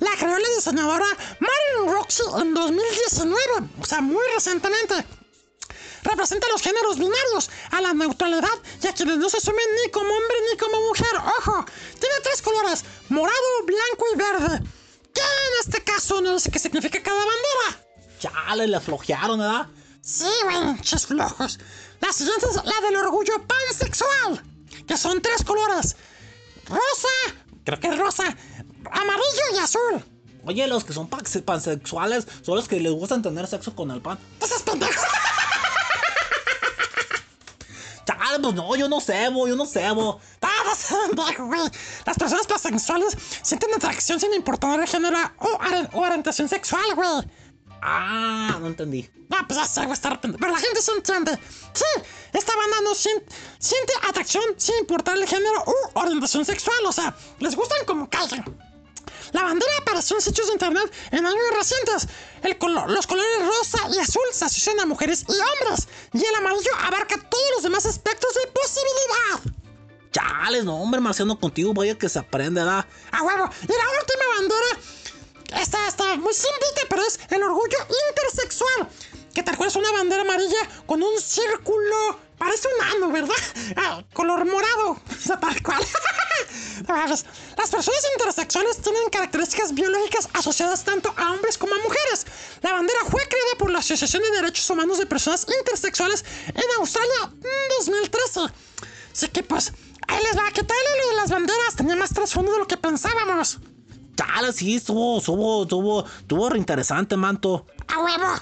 La 0.00 0.10
creó 0.18 0.38
la 0.38 0.48
diseñadora 0.56 1.06
Marilyn 1.40 1.90
Roxy 1.90 2.22
en 2.38 2.52
2019, 2.52 3.42
o 3.80 3.84
sea, 3.86 4.02
muy 4.02 4.22
recientemente. 4.34 4.93
le 18.74 18.80
flojearon, 18.80 19.38
¿verdad? 19.38 19.66
Sí, 20.00 20.28
güey, 20.44 20.80
chis 20.80 21.06
flojos. 21.06 21.58
La 22.00 22.12
siguiente 22.12 22.46
es 22.50 22.56
la 22.56 22.80
del 22.86 22.96
orgullo 22.96 23.42
pansexual, 23.46 24.42
que 24.86 24.96
son 24.96 25.22
tres 25.22 25.42
colores. 25.44 25.96
Rosa, 26.66 27.08
creo 27.64 27.80
que 27.80 27.88
es 27.88 27.98
rosa, 27.98 28.24
amarillo 28.90 29.42
y 29.54 29.58
azul. 29.58 30.04
Oye, 30.46 30.66
los 30.66 30.84
que 30.84 30.92
son 30.92 31.08
pansexuales 31.08 32.26
son 32.42 32.56
los 32.56 32.68
que 32.68 32.80
les 32.80 32.92
gustan 32.92 33.22
tener 33.22 33.46
sexo 33.46 33.74
con 33.74 33.90
el 33.90 34.02
pan. 34.02 34.18
Pues 34.38 34.50
¡Esos 34.50 34.62
pendejos! 34.62 34.96
Chale, 38.04 38.38
pues 38.40 38.54
no, 38.54 38.76
yo 38.76 38.88
no 38.88 39.00
sé, 39.00 39.30
bo, 39.30 39.48
yo 39.48 39.56
no 39.56 39.64
sé, 39.64 39.90
bo. 39.92 40.20
Las 42.04 42.18
personas 42.18 42.46
pansexuales 42.46 43.16
sienten 43.42 43.72
atracción 43.74 44.20
sin 44.20 44.34
importar 44.34 44.78
el 44.78 44.86
género 44.86 45.18
o, 45.38 45.98
orientación 45.98 46.48
sexual, 46.48 46.84
güey. 46.94 47.08
Ah, 47.86 48.56
no 48.60 48.66
entendí. 48.68 49.10
No, 49.28 49.36
pues 49.46 49.58
ya 49.58 49.66
sé, 49.66 49.80
güey, 49.82 49.92
estar 49.92 50.18
pendejo. 50.20 50.40
Pero 50.40 50.52
la 50.52 50.58
gente 50.58 50.80
se 50.80 50.90
entiende. 50.92 51.38
Sí, 51.74 51.84
esta 52.32 52.56
banda 52.56 52.76
no 52.82 52.94
sien- 52.94 53.22
siente 53.58 53.92
atracción 54.08 54.42
sin 54.56 54.76
importar 54.78 55.16
el 55.18 55.26
género 55.26 55.62
u 55.66 55.98
orientación 55.98 56.44
sexual. 56.46 56.78
O 56.86 56.92
sea, 56.92 57.14
les 57.40 57.54
gustan 57.54 57.84
como 57.84 58.08
caigan. 58.08 58.42
La 59.32 59.42
bandera 59.42 59.70
apareció 59.82 60.16
en 60.16 60.22
sitios 60.22 60.46
de 60.46 60.52
internet 60.54 60.90
en 61.10 61.26
años 61.26 61.42
recientes. 61.58 62.08
El 62.42 62.56
color- 62.56 62.90
los 62.90 63.06
colores 63.06 63.38
rosa 63.44 63.78
y 63.90 63.98
azul 63.98 64.22
se 64.32 64.44
asocian 64.46 64.80
a 64.80 64.86
mujeres 64.86 65.24
y 65.28 65.32
hombres. 65.32 65.86
Y 66.14 66.24
el 66.24 66.34
amarillo 66.36 66.70
abarca 66.80 67.16
todos 67.28 67.44
los 67.54 67.62
demás 67.64 67.84
aspectos 67.84 68.32
de 68.34 68.46
posibilidad. 68.52 69.60
Chales, 70.10 70.64
no, 70.64 70.76
hombre, 70.76 71.00
Marciano, 71.00 71.38
contigo 71.38 71.74
vaya 71.74 71.98
que 71.98 72.08
se 72.08 72.18
aprende, 72.20 72.62
¿da? 72.64 72.86
A 73.10 73.22
huevo. 73.22 73.50
Y 73.62 73.66
la 73.66 74.00
última 74.00 74.24
bandera. 74.38 74.80
Esta 75.52 75.88
está 75.88 76.16
muy 76.16 76.34
simplita, 76.34 76.82
pero 76.88 77.02
es 77.02 77.20
el 77.30 77.42
orgullo 77.42 77.78
intersexual. 78.10 78.88
Que 79.34 79.42
cual 79.42 79.68
es 79.68 79.76
una 79.76 79.90
bandera 79.90 80.22
amarilla 80.22 80.68
con 80.86 81.02
un 81.02 81.20
círculo. 81.20 82.20
Parece 82.38 82.68
un 82.68 82.84
ano, 82.84 83.10
¿verdad? 83.10 83.34
Ah, 83.76 84.02
color 84.12 84.44
morado. 84.44 85.00
Tal 85.40 85.62
cual. 85.62 85.84
Las 87.56 87.70
personas 87.70 88.06
intersexuales 88.12 88.80
tienen 88.80 89.08
características 89.10 89.74
biológicas 89.74 90.28
asociadas 90.34 90.84
tanto 90.84 91.12
a 91.16 91.32
hombres 91.32 91.58
como 91.58 91.74
a 91.74 91.78
mujeres. 91.78 92.26
La 92.62 92.72
bandera 92.72 93.00
fue 93.10 93.26
creada 93.26 93.58
por 93.58 93.70
la 93.70 93.78
Asociación 93.80 94.22
de 94.22 94.30
Derechos 94.30 94.68
Humanos 94.70 94.98
de 94.98 95.06
Personas 95.06 95.46
Intersexuales 95.58 96.24
en 96.48 96.64
Australia 96.78 97.32
en 97.32 97.68
2013. 97.78 98.40
Así 99.12 99.28
que 99.28 99.42
pues, 99.42 99.72
ahí 100.08 100.22
les 100.22 100.36
va. 100.36 100.50
¿Qué 100.52 100.62
tal 100.62 100.76
lo 101.00 101.08
de 101.08 101.16
las 101.16 101.30
banderas? 101.30 101.76
Tenía 101.76 101.96
más 101.96 102.12
trasfondo 102.12 102.52
de 102.52 102.58
lo 102.58 102.66
que 102.66 102.76
pensábamos. 102.76 103.58
Chale, 104.16 104.52
sí, 104.52 104.76
estuvo, 104.76 105.18
estuvo, 105.18 105.62
estuvo, 105.62 106.04
estuvo 106.06 106.48
reinteresante, 106.48 107.16
manto. 107.16 107.66
¡A 107.88 107.98
huevo! 107.98 108.34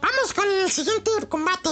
Vamos 0.00 0.32
con 0.34 0.48
el 0.48 0.70
siguiente 0.70 1.10
combate. 1.28 1.68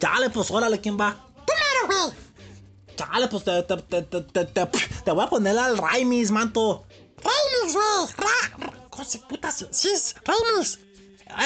Chale, 0.00 0.30
pues 0.30 0.50
órale, 0.50 0.80
¿quién 0.80 0.98
va? 0.98 1.16
¡Tú 1.46 1.52
mero, 1.54 2.00
güey! 2.08 2.96
Chale, 2.96 3.28
pues 3.28 3.44
te, 3.44 3.62
te, 3.62 3.76
te, 3.76 4.02
te, 4.02 4.20
te, 4.22 4.44
te- 4.44 4.66
te 5.04 5.10
voy 5.12 5.24
a 5.24 5.28
poner 5.28 5.56
al 5.58 5.78
Raimis, 5.78 6.30
manto. 6.30 6.84
¡Remix, 7.18 7.74
güey! 7.74 8.14
¡Ra! 8.16 8.56
ra- 8.66 8.88
¿Cómo 8.90 9.04
se 9.04 9.18
puta? 9.18 9.50
Sí, 9.52 9.88
es 9.88 10.14
Remix. 10.24 10.78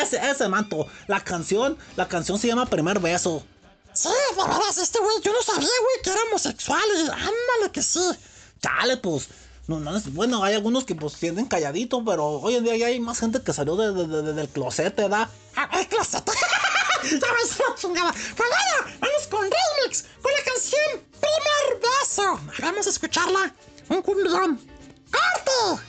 Ese, 0.02 0.30
ese, 0.30 0.48
manto. 0.48 0.86
La 1.08 1.20
canción, 1.22 1.76
la 1.96 2.06
canción 2.08 2.38
se 2.38 2.46
llama 2.48 2.66
Primer 2.66 3.00
Beso. 3.00 3.42
Sí, 3.92 4.08
de 4.08 4.42
veras, 4.42 4.78
este 4.78 4.98
güey, 5.00 5.16
yo 5.22 5.32
no 5.32 5.42
sabía, 5.42 5.68
güey, 5.68 6.02
que 6.04 6.10
era 6.10 6.20
homosexual. 6.28 6.80
Y 6.96 7.00
ándale 7.00 7.72
que 7.72 7.82
sí. 7.82 8.00
Chale, 8.62 8.96
pues. 8.98 9.28
No, 9.70 9.78
no 9.92 10.00
bueno, 10.12 10.42
hay 10.42 10.54
algunos 10.56 10.84
que 10.84 10.96
pues 10.96 11.14
tienden 11.14 11.46
calladito, 11.46 12.04
pero 12.04 12.26
hoy 12.26 12.56
en 12.56 12.64
día 12.64 12.76
ya 12.76 12.86
hay 12.86 12.98
más 12.98 13.20
gente 13.20 13.40
que 13.40 13.52
salió 13.52 13.76
de, 13.76 13.92
de- 13.92 14.08
de- 14.08 14.22
de- 14.22 14.32
del 14.32 14.48
closet, 14.48 14.96
¿verdad? 14.96 15.28
¡Ah, 15.54 15.68
el 15.78 15.86
closet! 15.86 16.24
¡Ya 17.04 17.10
ves 17.12 17.58
la 17.58 17.74
chingada! 17.76 18.12
Pues 18.12 18.36
bueno, 18.36 18.96
vamos 19.00 19.26
con 19.30 19.42
Remix, 19.42 20.06
con 20.20 20.32
la 20.32 20.44
canción 20.44 21.00
Primer 21.20 21.80
Beso. 21.80 22.40
Vamos 22.60 22.86
a 22.86 22.90
escucharla. 22.90 23.54
Un 23.88 24.02
cumbión. 24.02 24.60
¡Corte! 25.12 25.82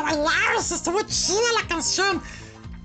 a 0.00 0.02
bailar, 0.02 0.56
estuvo 0.58 1.02
chida 1.02 1.52
la 1.60 1.68
canción. 1.68 2.22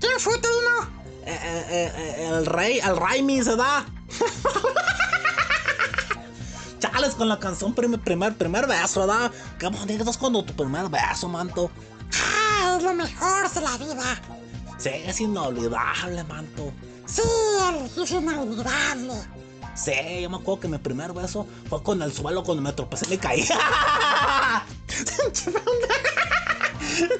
¿Quién 0.00 0.18
fue, 0.18 0.38
Tadino? 0.38 0.90
Eh, 1.24 1.38
eh, 1.42 1.92
eh, 1.96 2.28
el 2.28 2.46
rey, 2.46 2.78
el 2.78 2.96
Raimi 2.96 3.42
se 3.42 3.56
da. 3.56 3.84
Chales 6.78 7.14
con 7.14 7.28
la 7.28 7.38
canción 7.38 7.74
primer, 7.74 8.00
primer, 8.00 8.34
primer 8.36 8.66
beso, 8.66 9.00
¿verdad? 9.00 9.30
Qué 9.58 9.66
bonito 9.68 10.08
es 10.08 10.16
cuando 10.16 10.42
tu 10.44 10.54
primer 10.54 10.88
beso, 10.88 11.28
manto. 11.28 11.70
Ah, 12.14 12.76
es 12.76 12.82
lo 12.82 12.94
mejor 12.94 13.50
de 13.50 13.60
la 13.60 13.76
vida. 13.78 14.20
Sí, 14.78 14.90
es 14.92 15.20
inolvidable, 15.20 16.22
manto. 16.24 16.72
Sí, 17.06 17.22
es 18.00 18.10
inolvidable. 18.10 19.14
Sí, 19.74 19.92
yo 20.22 20.30
me 20.30 20.36
acuerdo 20.36 20.60
que 20.60 20.68
mi 20.68 20.78
primer 20.78 21.12
beso 21.12 21.46
fue 21.68 21.82
con 21.82 22.00
el 22.02 22.12
suelo 22.12 22.44
cuando 22.44 22.62
me 22.62 22.72
tropecé 22.72 23.06
y 23.06 23.08
me 23.10 23.18
caí. 23.18 23.42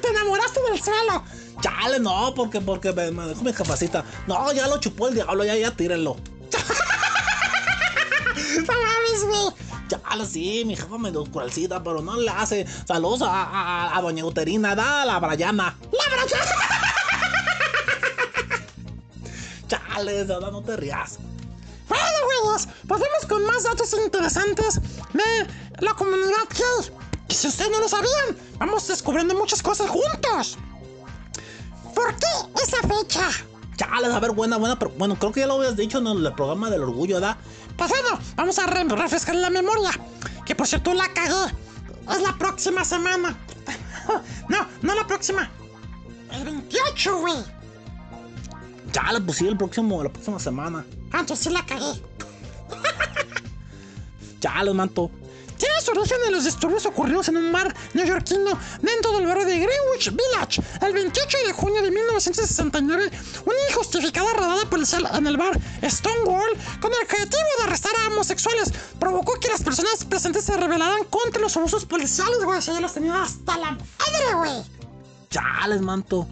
Te 0.01 0.07
enamoraste 0.09 0.59
del 0.69 0.81
suelo. 0.81 1.23
Chale, 1.61 1.99
no, 1.99 2.33
porque, 2.35 2.61
porque 2.61 2.93
me, 2.93 3.11
me 3.11 3.27
dejó 3.27 3.41
mi 3.43 3.53
capacita. 3.53 4.03
No, 4.27 4.51
ya 4.53 4.67
lo 4.67 4.79
chupó 4.79 5.07
el 5.07 5.15
diablo, 5.15 5.43
ya, 5.43 5.55
ya 5.55 5.71
tírenlo. 5.71 6.17
No 8.57 8.73
mames, 8.73 9.23
güey. 9.25 9.67
Chale, 9.87 10.25
sí, 10.25 10.63
mi 10.65 10.75
jefa 10.75 10.97
me 10.97 11.11
dio 11.11 11.23
cruelcita, 11.25 11.83
pero 11.83 12.01
no 12.01 12.17
le 12.17 12.29
hace. 12.29 12.65
Saludos 12.87 13.21
a, 13.21 13.43
a, 13.43 13.97
a 13.97 14.01
doña 14.01 14.25
Uterina, 14.25 14.75
da, 14.75 15.03
a 15.03 15.05
la 15.05 15.19
Brayana. 15.19 15.77
¡La 15.91 16.15
Brayana! 16.15 16.55
Chale, 19.67 20.27
Sada, 20.27 20.51
no 20.51 20.61
te 20.63 20.75
rías. 20.77 21.19
Bueno, 21.87 22.03
güeyes, 22.43 22.67
vamos 22.83 23.07
con 23.29 23.45
más 23.45 23.63
datos 23.63 23.93
interesantes 24.03 24.81
de 25.13 25.47
la 25.79 25.93
comunidad 25.93 26.47
gay. 26.51 26.91
Y 27.29 27.33
si 27.33 27.47
ustedes 27.47 27.71
no 27.71 27.79
lo 27.79 27.89
sabían, 27.89 28.37
vamos 28.57 28.87
descubriendo 28.87 29.35
muchas 29.35 29.61
cosas 29.61 29.89
juntos. 29.89 30.57
¿Por 31.93 32.15
qué 32.15 32.61
esa 32.63 32.77
fecha? 32.87 33.29
Chale, 33.75 34.07
a 34.07 34.19
ver, 34.19 34.31
buena, 34.31 34.57
buena, 34.57 34.79
pero 34.79 34.91
bueno, 34.97 35.17
creo 35.17 35.31
que 35.31 35.41
ya 35.41 35.47
lo 35.47 35.55
habías 35.55 35.75
dicho 35.75 35.99
en 35.99 36.07
el 36.07 36.33
programa 36.33 36.69
del 36.69 36.83
orgullo, 36.83 37.15
¿verdad? 37.15 37.37
Pues 37.77 37.89
bueno, 37.89 38.19
vamos 38.35 38.57
a 38.57 38.65
re 38.65 38.83
refrescar 38.83 39.35
la 39.35 39.49
memoria. 39.49 39.91
Que 40.45 40.55
por 40.55 40.67
cierto 40.67 40.93
la 40.93 41.13
cagué. 41.13 41.53
Es 42.11 42.21
la 42.21 42.35
próxima 42.37 42.83
semana. 42.85 43.37
no, 44.49 44.67
no 44.81 44.95
la 44.95 45.05
próxima. 45.05 45.49
El 46.31 46.45
28, 46.45 47.19
güey. 47.19 47.35
Chale, 48.91 49.21
pues 49.21 49.37
sí, 49.37 49.47
el 49.47 49.57
próximo, 49.57 50.01
la 50.01 50.09
próxima 50.09 50.39
semana. 50.39 50.85
Ah, 51.11 51.23
sí 51.35 51.49
la 51.49 51.65
cagué. 51.65 52.01
Chale, 54.39 54.73
manto. 54.73 55.11
Tiene 55.57 55.81
su 55.81 55.91
origen 55.91 56.17
en 56.25 56.33
los 56.33 56.43
disturbios 56.43 56.85
ocurridos 56.85 57.27
en 57.29 57.37
un 57.37 57.51
bar 57.51 57.73
neoyorquino 57.93 58.57
dentro 58.81 59.11
del 59.17 59.25
barrio 59.25 59.45
de 59.45 59.57
Greenwich 59.57 60.11
Village. 60.11 60.61
El 60.81 60.93
28 60.93 61.37
de 61.47 61.53
junio 61.53 61.81
de 61.81 61.91
1969, 61.91 63.11
una 63.45 63.55
injustificada 63.69 64.33
redada 64.33 64.69
policial 64.69 65.09
en 65.13 65.27
el 65.27 65.37
bar 65.37 65.59
Stonewall, 65.83 66.57
con 66.79 66.91
el 66.91 66.99
objetivo 67.03 67.43
de 67.59 67.63
arrestar 67.65 67.91
a 67.95 68.07
homosexuales, 68.07 68.71
provocó 68.99 69.39
que 69.39 69.49
las 69.49 69.63
personas 69.63 70.05
presentes 70.05 70.45
se 70.45 70.55
rebelaran 70.57 71.03
contra 71.05 71.41
los 71.41 71.55
abusos 71.57 71.85
policiales, 71.85 72.43
güey. 72.43 72.61
Si 72.61 72.71
ya 72.71 72.79
los 72.79 72.93
tenían 72.93 73.15
hasta 73.15 73.57
la 73.57 73.71
madre, 73.71 74.33
güey. 74.35 74.63
Chales, 75.29 75.81
manto. 75.81 76.27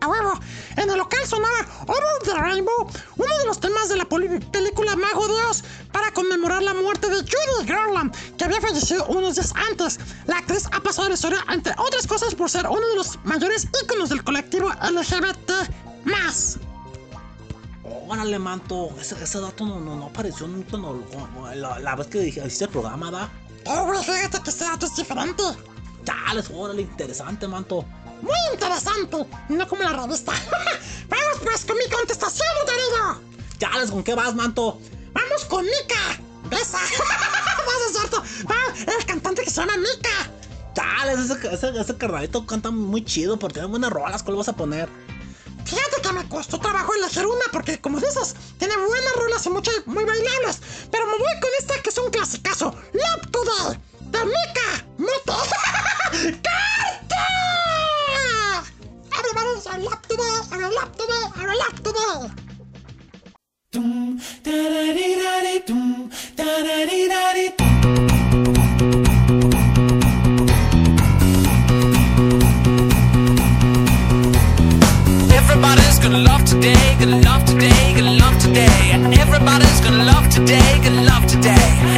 A 0.00 0.08
huevo, 0.08 0.38
en 0.76 0.90
el 0.90 0.98
local 0.98 1.26
sonaba 1.26 1.66
Over 1.86 2.22
the 2.24 2.34
Rainbow, 2.34 2.88
uno 3.16 3.38
de 3.38 3.46
los 3.46 3.60
temas 3.60 3.88
de 3.88 3.96
la 3.96 4.04
película 4.04 4.94
Mago 4.96 5.26
de 5.26 5.44
Oz, 5.46 5.64
para 5.92 6.12
conmemorar 6.12 6.62
la 6.62 6.74
muerte 6.74 7.08
de 7.08 7.16
Judy 7.16 7.66
Garland, 7.66 8.14
que 8.36 8.44
había 8.44 8.60
fallecido 8.60 9.06
unos 9.06 9.36
días 9.36 9.52
antes. 9.70 9.98
La 10.26 10.38
actriz 10.38 10.66
ha 10.72 10.80
pasado 10.80 11.06
a 11.06 11.08
la 11.08 11.14
historia, 11.14 11.44
entre 11.50 11.72
otras 11.78 12.06
cosas, 12.06 12.34
por 12.34 12.50
ser 12.50 12.66
uno 12.66 12.86
de 12.88 12.96
los 12.96 13.18
mayores 13.24 13.68
íconos 13.82 14.10
del 14.10 14.22
colectivo 14.22 14.70
LGBT. 14.70 15.50
Órale, 18.08 18.38
manto. 18.38 18.90
Ese, 19.00 19.22
ese 19.22 19.40
dato 19.40 19.64
no, 19.64 19.80
no, 19.80 19.96
no 19.96 20.06
apareció 20.06 20.46
nunca 20.46 20.76
no, 20.76 21.02
la, 21.54 21.78
la, 21.78 21.96
vez 21.96 22.06
que 22.08 22.26
hiciste 22.26 22.64
el 22.64 22.70
programa, 22.70 23.10
¿da? 23.10 23.30
Oh, 23.64 23.86
güey, 23.86 24.02
fíjate 24.02 24.40
que 24.42 24.50
este 24.50 24.64
dato 24.64 24.86
es 24.86 24.96
diferente. 24.96 25.42
Chales, 26.04 26.50
órale, 26.52 26.82
interesante, 26.82 27.48
manto. 27.48 27.84
Muy 28.22 28.36
interesante, 28.52 29.26
no 29.48 29.68
como 29.68 29.82
la 29.82 29.92
revista. 29.92 30.32
Vamos 31.08 31.38
pues 31.42 31.64
con 31.64 31.76
mi 31.76 31.88
contestación, 31.88 32.48
Darío. 32.66 33.20
Chales, 33.58 33.90
¿con 33.90 34.02
qué 34.02 34.14
vas, 34.14 34.34
manto? 34.34 34.80
Vamos 35.12 35.44
con 35.46 35.64
Mika. 35.64 36.20
Besa. 36.50 36.78
Vas 36.78 37.90
es 37.90 37.98
cierto. 37.98 38.22
Va, 38.48 38.92
el 38.98 39.06
cantante 39.06 39.42
que 39.42 39.50
se 39.50 39.60
llama 39.60 39.76
Mika. 39.76 40.30
Chales, 40.74 41.30
ese, 41.30 41.54
ese, 41.54 41.80
ese 41.80 41.96
carnalito 41.96 42.44
canta 42.46 42.70
muy 42.70 43.04
chido, 43.04 43.38
pero 43.38 43.52
tiene 43.52 43.68
buenas 43.68 43.90
rolas. 43.90 44.22
¿Cuál 44.22 44.36
vas 44.36 44.48
a 44.48 44.52
poner? 44.54 44.88
Fíjate 45.64 46.00
que 46.00 46.12
me 46.12 46.28
costó 46.28 46.60
trabajo 46.60 46.94
elegir 46.94 47.26
una 47.26 47.44
porque, 47.50 47.80
como 47.80 47.98
dices, 47.98 48.36
tiene 48.56 48.76
buenas 48.76 49.12
rolas 49.16 49.44
y 49.46 49.50
muchas 49.50 49.74
muy 49.86 50.04
bailables. 50.04 50.60
Pero 50.92 51.06
me 51.06 51.18
voy 51.18 51.40
con 51.40 51.50
esta 51.58 51.82
que 51.82 51.90
es 51.90 51.98
un 51.98 52.10
clasicazo. 52.10 52.72
Love 52.92 53.30
Today, 53.32 53.80
de 54.00 54.24
Mika 54.24 54.86
Moto. 54.98 55.36
¡Canta! 56.42 57.65
Everybody's 59.18 59.66
on 59.66 59.82
love 59.84 60.02
today, 60.02 60.36
on 60.52 60.62
a 60.62 60.68
love 60.78 60.92
today, 60.92 61.24
on 61.40 61.48
a 61.48 61.54
love 61.62 61.82
today. 61.82 62.16
Dum, 63.72 64.20
da 64.44 64.52
da 64.72 64.82
dee 64.96 65.14
da 65.22 65.32
dee 65.44 65.60
dum, 65.66 66.10
da 66.36 66.44
da 66.66 66.76
dee 66.90 67.08
da 67.08 67.32
dee 67.36 67.50
Everybody's 75.38 75.98
gonna 75.98 76.18
love 76.18 76.44
today, 76.44 76.96
gonna 77.00 77.20
love 77.20 77.44
today, 77.46 77.94
gonna 77.96 78.12
love 78.12 78.38
today. 78.38 78.92
Everybody's 79.24 79.80
gonna 79.80 80.04
love 80.04 80.28
today, 80.28 80.80
gonna 80.84 81.02
love 81.04 81.26
today. 81.26 81.95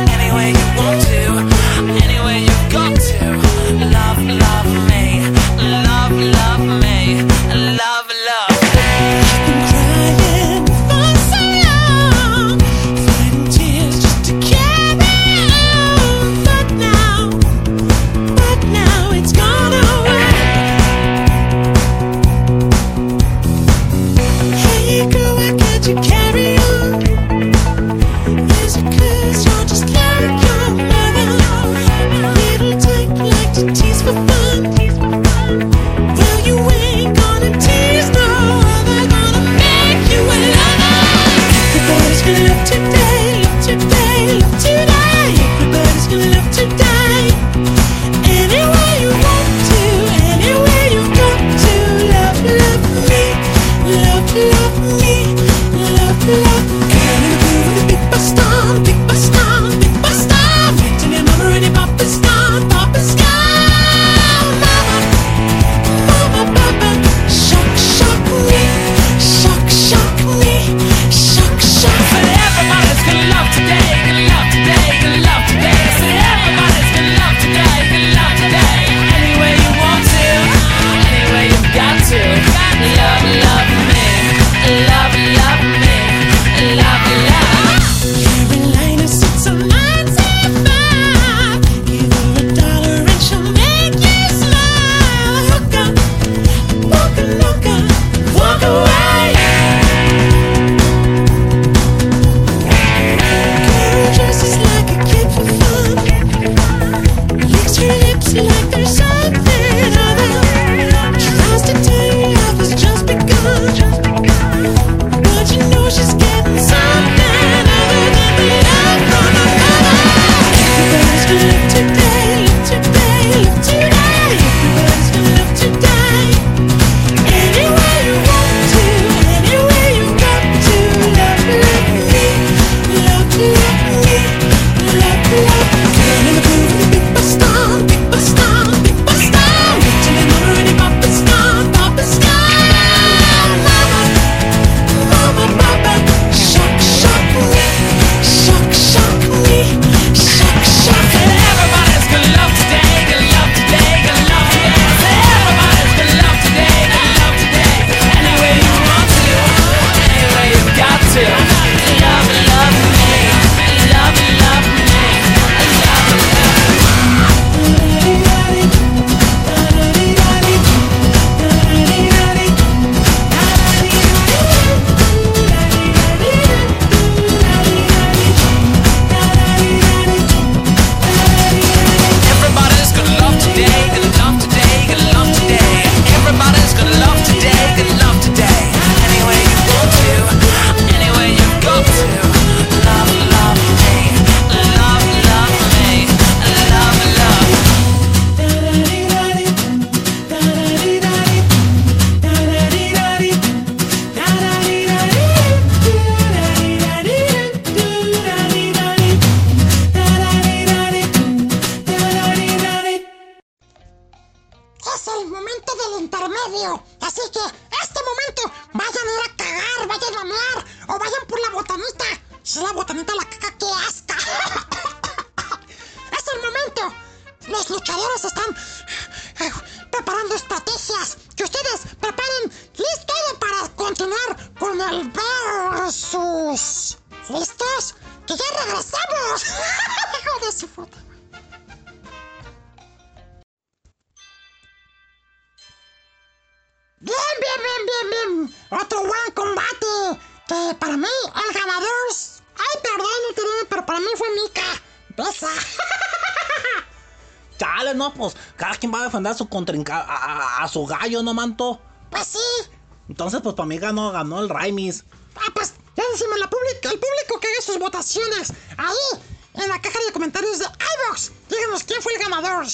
A 259.31 259.35
su 259.35 259.49
contrinca 259.49 259.99
a, 260.01 260.17
a- 260.61 260.65
a 260.65 260.69
su 260.69 260.85
gallo, 260.87 261.23
¿no, 261.23 261.35
manto? 261.35 261.81
Pues 262.11 262.27
sí. 262.29 262.71
Entonces, 263.09 263.41
pues 263.43 263.55
para 263.55 263.67
mí 263.67 263.79
ganó, 263.79 264.11
ganó 264.13 264.41
el 264.41 264.49
Raimis. 264.49 265.05
Ah, 265.37 265.51
pues 265.55 265.75
ya 265.97 266.05
decimos 266.13 266.39
la 266.39 266.51
pública, 266.51 266.91
el 266.91 266.99
público 266.99 267.41
que 267.41 267.49
haga 267.49 267.63
sus 267.63 267.79
votaciones. 267.79 268.53
Ahí, 268.77 269.21
en 269.55 269.69
la 269.69 269.81
caja 269.81 269.99
de 270.07 270.13
comentarios 270.13 270.59
de 270.59 270.65
iVox. 270.67 271.33
Díganos 271.49 271.85
quién 271.85 272.03
fue 272.03 272.13
el 272.15 272.19
ganador. 272.21 272.67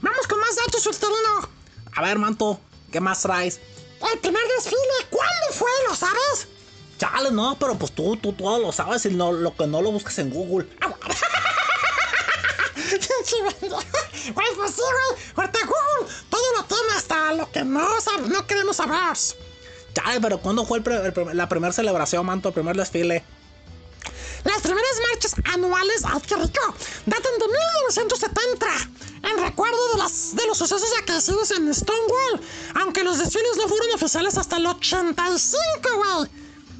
Vamos 0.00 0.26
con 0.28 0.38
más 0.40 0.56
datos, 0.56 0.86
Ulterino. 0.86 1.48
A 1.94 2.02
ver, 2.02 2.18
manto, 2.18 2.60
¿qué 2.92 3.00
más 3.00 3.22
traes? 3.22 3.60
El 4.12 4.18
primer 4.20 4.42
desfile, 4.56 4.78
¿cuándo 5.10 5.52
fue? 5.52 5.70
¿Lo 5.88 5.94
sabes? 5.96 6.46
Chale, 6.98 7.30
no, 7.32 7.56
pero 7.58 7.76
pues 7.76 7.92
tú, 7.92 8.16
tú 8.16 8.32
todo 8.32 8.58
lo 8.58 8.70
sabes 8.72 9.04
y 9.06 9.10
no, 9.10 9.32
lo 9.32 9.56
que 9.56 9.66
no 9.66 9.80
lo 9.82 9.90
busques 9.92 10.18
en 10.18 10.30
Google. 10.30 10.68
Güey, 14.34 14.46
pues 14.56 14.70
sí, 14.74 14.82
güey. 14.82 15.20
Ahorita 15.36 15.58
Google 15.66 16.14
todo 16.30 16.42
lo 16.56 16.64
tiene 16.64 16.92
hasta 16.96 17.32
lo 17.34 17.50
que 17.50 17.64
no, 17.64 17.88
sab- 18.72 18.86
no 18.88 18.92
queremos 18.92 19.18
saber. 19.18 19.48
Chale, 19.94 20.20
pero 20.20 20.38
¿cuándo 20.40 20.64
fue 20.64 20.80
la 21.34 21.48
primera 21.48 21.72
celebración, 21.72 22.24
manto, 22.24 22.48
el 22.48 22.54
primer 22.54 22.76
desfile? 22.76 23.24
Las 24.44 24.60
primeras 24.62 24.90
marchas 25.10 25.34
anuales, 25.52 26.02
¡ay, 26.04 26.20
qué 26.26 26.36
rico! 26.36 26.74
Datan 27.06 27.32
de 27.40 27.48
1970, 27.48 28.66
en 29.30 29.42
recuerdo 29.44 29.92
de, 29.94 29.98
las, 29.98 30.36
de 30.36 30.46
los 30.46 30.56
sucesos 30.56 30.88
acaecidos 31.02 31.50
en 31.50 31.74
Stonewall, 31.74 32.40
aunque 32.76 33.02
los 33.02 33.18
desfiles 33.18 33.56
no 33.56 33.66
fueron 33.66 33.88
oficiales 33.94 34.38
hasta 34.38 34.58
el 34.58 34.66
85, 34.66 35.88
güey. 35.96 36.30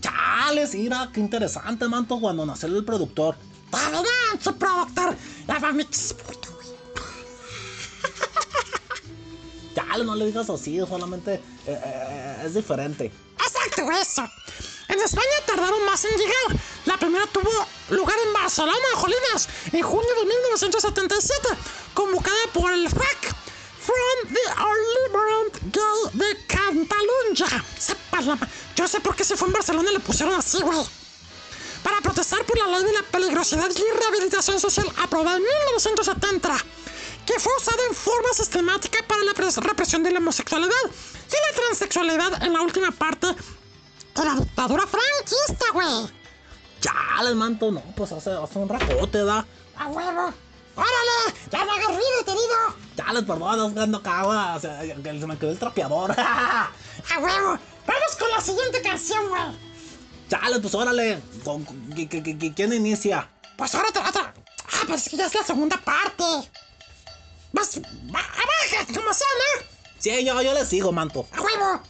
Chales, 0.00 0.74
mira, 0.74 1.10
qué 1.12 1.18
interesante, 1.18 1.88
manto, 1.88 2.20
cuando 2.20 2.46
nació 2.46 2.68
el 2.68 2.84
productor. 2.84 3.36
Productor, 3.70 5.16
la 5.46 5.60
Famix. 5.60 6.14
No 10.04 10.14
le 10.14 10.26
digas 10.26 10.48
así, 10.48 10.78
solamente 10.78 11.34
eh, 11.34 11.40
eh, 11.66 12.42
es 12.46 12.54
diferente. 12.54 13.12
Exacto, 13.38 13.90
eso. 13.90 14.28
En 14.88 15.00
España 15.00 15.26
tardaron 15.46 15.84
más 15.84 16.04
en 16.04 16.16
llegar. 16.16 16.62
La 16.86 16.96
primera 16.96 17.26
tuvo 17.26 17.50
lugar 17.90 18.16
en 18.26 18.32
Barcelona, 18.32 18.88
Jolinas, 18.94 19.48
en 19.72 19.82
junio 19.82 20.14
de 20.20 20.26
1977, 20.26 21.48
convocada 21.94 22.38
por 22.54 22.72
el 22.72 22.88
FAC, 22.88 23.34
From 23.80 24.34
the 24.34 24.40
Liberant 25.04 25.74
Gay 25.74 26.18
de 26.18 26.46
Catalunya. 26.46 27.64
Yo 28.76 28.88
sé 28.88 29.00
por 29.00 29.16
qué 29.16 29.24
se 29.24 29.36
fue 29.36 29.48
en 29.48 29.54
Barcelona 29.54 29.90
y 29.90 29.94
le 29.94 30.00
pusieron 30.00 30.34
así, 30.34 30.60
güey. 30.62 30.78
Para 31.82 32.00
protestar 32.00 32.44
por 32.44 32.58
la 32.58 32.66
ley 32.66 32.84
de 32.84 32.92
la 32.92 33.02
peligrosidad 33.02 33.70
y 33.70 33.98
rehabilitación 33.98 34.60
social 34.60 34.86
aprobada 34.98 35.36
en 35.36 35.42
1970, 35.42 36.56
que 37.28 37.38
fue 37.38 37.52
usada 37.58 37.76
en 37.90 37.94
forma 37.94 38.28
sistemática 38.32 38.98
para 39.06 39.22
la 39.22 39.32
pres- 39.32 39.56
represión 39.62 40.02
de 40.02 40.10
la 40.10 40.18
homosexualidad 40.18 40.72
y 40.86 41.30
la 41.30 41.62
transexualidad 41.62 42.42
en 42.42 42.54
la 42.54 42.62
última 42.62 42.90
parte 42.90 43.26
de 43.26 44.24
la 44.24 44.34
dictadura 44.34 44.84
franquista, 44.86 45.66
güey. 45.74 46.10
Chales, 46.80 47.34
manto, 47.34 47.70
no, 47.70 47.82
pues 47.94 48.12
hace, 48.12 48.30
hace 48.32 48.58
un 48.58 48.68
racote, 48.68 49.24
da. 49.24 49.44
¡A 49.76 49.88
huevo! 49.88 50.32
¡Órale! 50.74 51.38
¡Ya 51.50 51.64
me 51.66 51.72
agarré 51.72 52.00
detenido! 52.18 52.56
Chales, 52.96 53.24
perdón, 53.24 53.78
ando 53.78 54.02
cagua, 54.02 54.56
o 54.56 54.60
sea, 54.60 54.80
se 54.80 54.94
me 55.26 55.36
quedó 55.38 55.50
el 55.50 55.58
trapeador. 55.58 56.12
¡A 56.18 56.70
huevo! 57.20 57.58
¡Vamos 57.86 58.16
con 58.18 58.30
la 58.30 58.40
siguiente 58.40 58.80
canción, 58.80 59.28
güey! 59.28 59.42
Chales, 60.30 60.60
pues 60.62 60.74
órale, 60.74 61.20
¿con- 61.44 61.64
con- 61.64 61.90
qui- 61.90 62.08
qui- 62.08 62.22
qui- 62.38 62.54
¿quién 62.54 62.72
inicia? 62.72 63.28
Pues 63.56 63.74
ahora 63.74 63.88
otra, 63.90 64.08
otra. 64.08 64.34
Ah, 64.72 64.80
pero 64.82 64.94
es 64.94 65.08
que 65.10 65.16
ya 65.18 65.26
es 65.26 65.34
la 65.34 65.42
segunda 65.42 65.76
parte. 65.78 66.24
Vas, 67.52 67.78
va, 68.14 68.20
abaja, 68.20 68.86
como 68.94 69.12
sea, 69.14 69.26
¿no? 69.38 69.66
Sí, 69.98 70.24
yo, 70.24 70.40
yo 70.42 70.52
le 70.54 70.64
sigo, 70.66 70.92
manto. 70.92 71.26
¡A 71.32 71.40
huevo! 71.40 71.82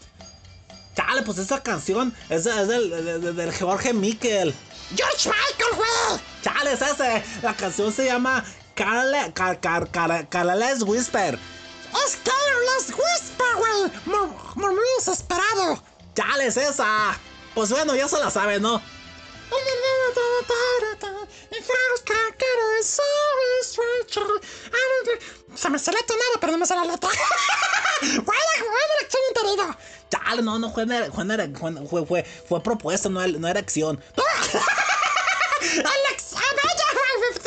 Chale, 0.97 1.23
pues 1.23 1.39
esa 1.39 1.63
canción 1.63 2.15
es, 2.29 2.47
es 2.47 2.69
del, 2.69 2.91
de- 2.91 3.19
de- 3.19 3.33
del 3.33 3.55
Jorge 3.55 3.93
Miquel. 3.93 4.55
¡George 4.97 5.29
Michael, 5.31 5.77
güey! 5.77 6.21
Chale, 6.43 6.73
es 6.73 6.81
ese. 6.83 7.23
La 7.43 7.55
canción 7.55 7.93
se 7.93 8.07
llama 8.07 8.45
Carle, 8.75 9.33
Car, 9.35 9.61
Car, 9.61 9.91
Car, 9.91 10.29
Carles 10.29 10.83
Whisper. 10.83 11.39
¡Es 12.07 12.17
Careless 12.17 12.89
Whisper, 12.89 13.57
güey! 13.57 13.93
Mur- 14.07 14.35
Murmullo 14.57 14.81
desesperado. 14.99 15.83
Chale, 16.15 16.47
es 16.47 16.57
esa. 16.57 17.19
Pues 17.55 17.71
bueno, 17.71 17.95
ya 17.95 18.09
se 18.09 18.19
la 18.19 18.31
sabe, 18.31 18.59
¿no? 18.61 18.81
Se 25.55 25.68
me 25.70 25.78
sale 25.78 25.99
la 26.01 26.07
tonada, 26.07 26.30
pero 26.40 26.53
no 26.53 26.59
me 26.59 26.66
sale 26.66 26.86
la 26.86 26.92
letra. 26.92 27.11
¡Buena, 28.01 28.22
buena 28.24 28.94
elección 29.01 29.22
enterido! 29.28 29.76
Chale, 30.11 30.42
no, 30.42 30.59
no 30.59 30.72
ere- 30.74 31.11
fue, 31.12 31.24
ere- 31.24 31.53
fue, 31.88 32.07
fue, 32.07 32.24
fue, 32.49 32.62
propuesta, 32.62 33.09
no, 33.09 33.26
no 33.26 33.49
erección. 33.49 34.03
¡Alex! 35.62 36.34
¡Ah, 36.36 36.40
vaya! 36.62 36.84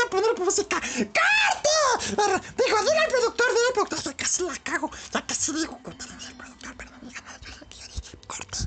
a 0.05 0.09
poner 0.09 0.37
música. 0.39 0.79
¡Corte! 0.81 1.69
Pero, 2.15 2.39
Digo, 2.57 2.79
dile 2.81 2.97
al 2.99 3.07
productor, 3.09 3.47
dile 3.49 3.67
al 3.67 3.73
productor. 3.73 3.99
Ya 4.03 4.13
casi 4.17 4.43
la 4.43 4.57
cago. 4.57 4.91
Ya 5.13 5.25
casi 5.25 5.53
digo. 5.53 5.79
Corte, 5.81 6.05
dile 6.05 6.27
al 6.27 6.35
productor, 6.35 6.75
perdón. 6.77 7.13
Corte. 8.27 8.57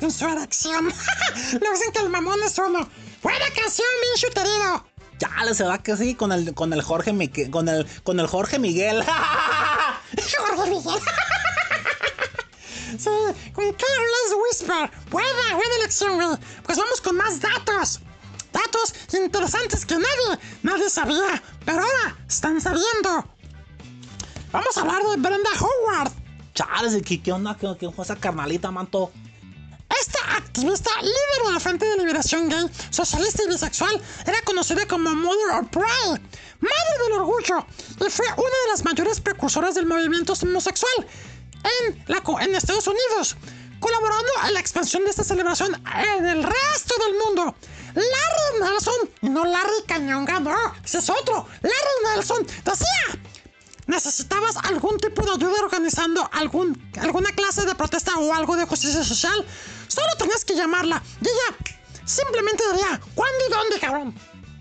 Con 0.00 0.10
su 0.10 0.26
elección. 0.26 0.86
Lo 0.86 0.92
dicen 1.72 1.92
que 1.92 2.00
el 2.00 2.08
mamón 2.08 2.42
es 2.42 2.56
uno. 2.58 2.88
Buena 3.22 3.44
canción, 3.54 3.86
bien 4.00 4.16
chuterido. 4.16 4.84
Ya, 5.18 5.54
se 5.54 5.64
va 5.64 5.82
que 5.82 5.94
sí, 5.98 6.14
con 6.14 6.32
el, 6.32 6.54
con 6.54 6.72
el 6.72 6.80
Jorge 6.80 7.12
Miguel, 7.12 7.50
con 7.50 7.68
el, 7.68 7.86
con 8.02 8.18
el 8.18 8.26
Jorge 8.26 8.58
Miguel. 8.58 9.04
Jorge 9.04 10.70
Miguel. 10.70 11.00
sí, 12.98 13.10
con 13.52 13.64
Careless 13.64 14.34
Whisper. 14.42 14.90
Buena, 15.10 15.54
buena 15.54 15.74
elección, 15.80 16.14
güey. 16.16 16.38
Pues 16.64 16.78
vamos 16.78 17.00
con 17.02 17.16
más 17.16 17.38
datos. 17.38 18.00
Datos 18.50 18.94
interesantes 19.12 19.84
que 19.84 19.94
nadie, 19.94 20.40
nadie 20.62 20.88
sabía, 20.88 21.42
pero 21.66 21.82
ahora 21.82 22.16
están 22.26 22.58
sabiendo. 22.60 23.28
Vamos 24.50 24.76
a 24.76 24.80
hablar 24.80 25.02
de 25.02 25.16
Brenda 25.18 25.50
Howard. 25.60 26.12
Chales, 26.54 27.00
¿qué, 27.04 27.22
qué 27.22 27.32
onda? 27.32 27.56
¿Qué, 27.56 27.76
qué 27.78 27.90
esa 28.02 28.16
carnalita, 28.16 28.70
manto? 28.70 29.12
Esta 29.98 30.36
activista 30.36 30.90
líder 31.00 31.46
de 31.46 31.52
la 31.52 31.60
Frente 31.60 31.86
de 31.86 31.96
Liberación 31.96 32.48
Gay, 32.48 32.70
socialista 32.90 33.42
y 33.42 33.48
bisexual, 33.48 34.00
era 34.26 34.40
conocida 34.42 34.86
como 34.86 35.14
Mother 35.14 35.50
of 35.60 35.68
Pride, 35.70 36.20
Madre 36.60 37.04
del 37.04 37.12
Orgullo, 37.14 37.66
y 38.06 38.10
fue 38.10 38.26
una 38.26 38.56
de 38.64 38.68
las 38.70 38.84
mayores 38.84 39.20
precursoras 39.20 39.74
del 39.74 39.86
movimiento 39.86 40.34
homosexual 40.34 41.06
en, 41.64 42.54
Estados 42.54 42.86
Unidos, 42.86 43.36
colaborando 43.80 44.30
en 44.46 44.54
la 44.54 44.60
expansión 44.60 45.04
de 45.04 45.10
esta 45.10 45.24
celebración 45.24 45.74
en 45.74 46.26
el 46.26 46.42
resto 46.42 46.94
del 47.06 47.18
mundo. 47.24 47.56
Larry 47.94 48.60
Nelson, 48.60 49.10
no 49.22 49.44
Larry 49.44 49.82
Cañonga, 49.86 50.38
no, 50.38 50.74
ese 50.84 50.98
es 50.98 51.10
otro, 51.10 51.48
Larry 51.62 52.14
Nelson, 52.14 52.46
decía 52.64 53.20
necesitabas 53.90 54.56
algún 54.62 54.96
tipo 54.98 55.22
de 55.22 55.32
ayuda 55.32 55.60
organizando 55.62 56.28
algún, 56.32 56.90
alguna 57.00 57.30
clase 57.32 57.66
de 57.66 57.74
protesta 57.74 58.16
o 58.18 58.32
algo 58.32 58.56
de 58.56 58.64
justicia 58.64 59.04
social, 59.04 59.44
solo 59.88 60.06
tenías 60.16 60.44
que 60.44 60.54
llamarla 60.54 61.02
y 61.20 61.28
ella 61.28 61.74
simplemente 62.04 62.62
diría, 62.72 63.00
¿cuándo 63.14 63.38
y 63.46 63.50
dónde, 63.50 63.78
cabrón? 63.80 64.14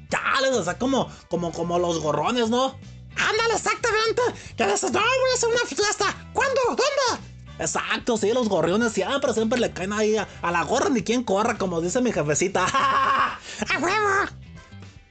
Chales, 0.09 0.51
o 0.51 0.63
sea, 0.63 0.77
como, 0.77 1.09
como, 1.29 1.51
como 1.51 1.77
los 1.77 1.99
gorrones, 1.99 2.49
¿no? 2.49 2.75
Ándale, 3.15 3.53
exactamente. 3.53 4.21
Que 4.57 4.65
dices, 4.65 4.91
no, 4.91 4.99
voy 4.99 5.31
a 5.31 5.35
hacer 5.35 5.49
una 5.49 5.65
fiesta. 5.65 6.29
¿Cuándo? 6.33 6.61
¿Dónde? 6.67 7.29
Exacto, 7.59 8.17
sí, 8.17 8.31
los 8.33 8.47
gorriones 8.47 8.93
siempre, 8.93 9.33
siempre 9.33 9.59
le 9.59 9.73
caen 9.73 9.93
ahí 9.93 10.15
a, 10.15 10.27
a 10.41 10.51
la 10.51 10.63
gorra 10.63 10.89
ni 10.89 11.03
quien 11.03 11.23
corra, 11.23 11.57
como 11.57 11.81
dice 11.81 12.01
mi 12.01 12.11
jefecita. 12.11 12.65
¡A 12.73 13.39
huevo! 13.79 14.31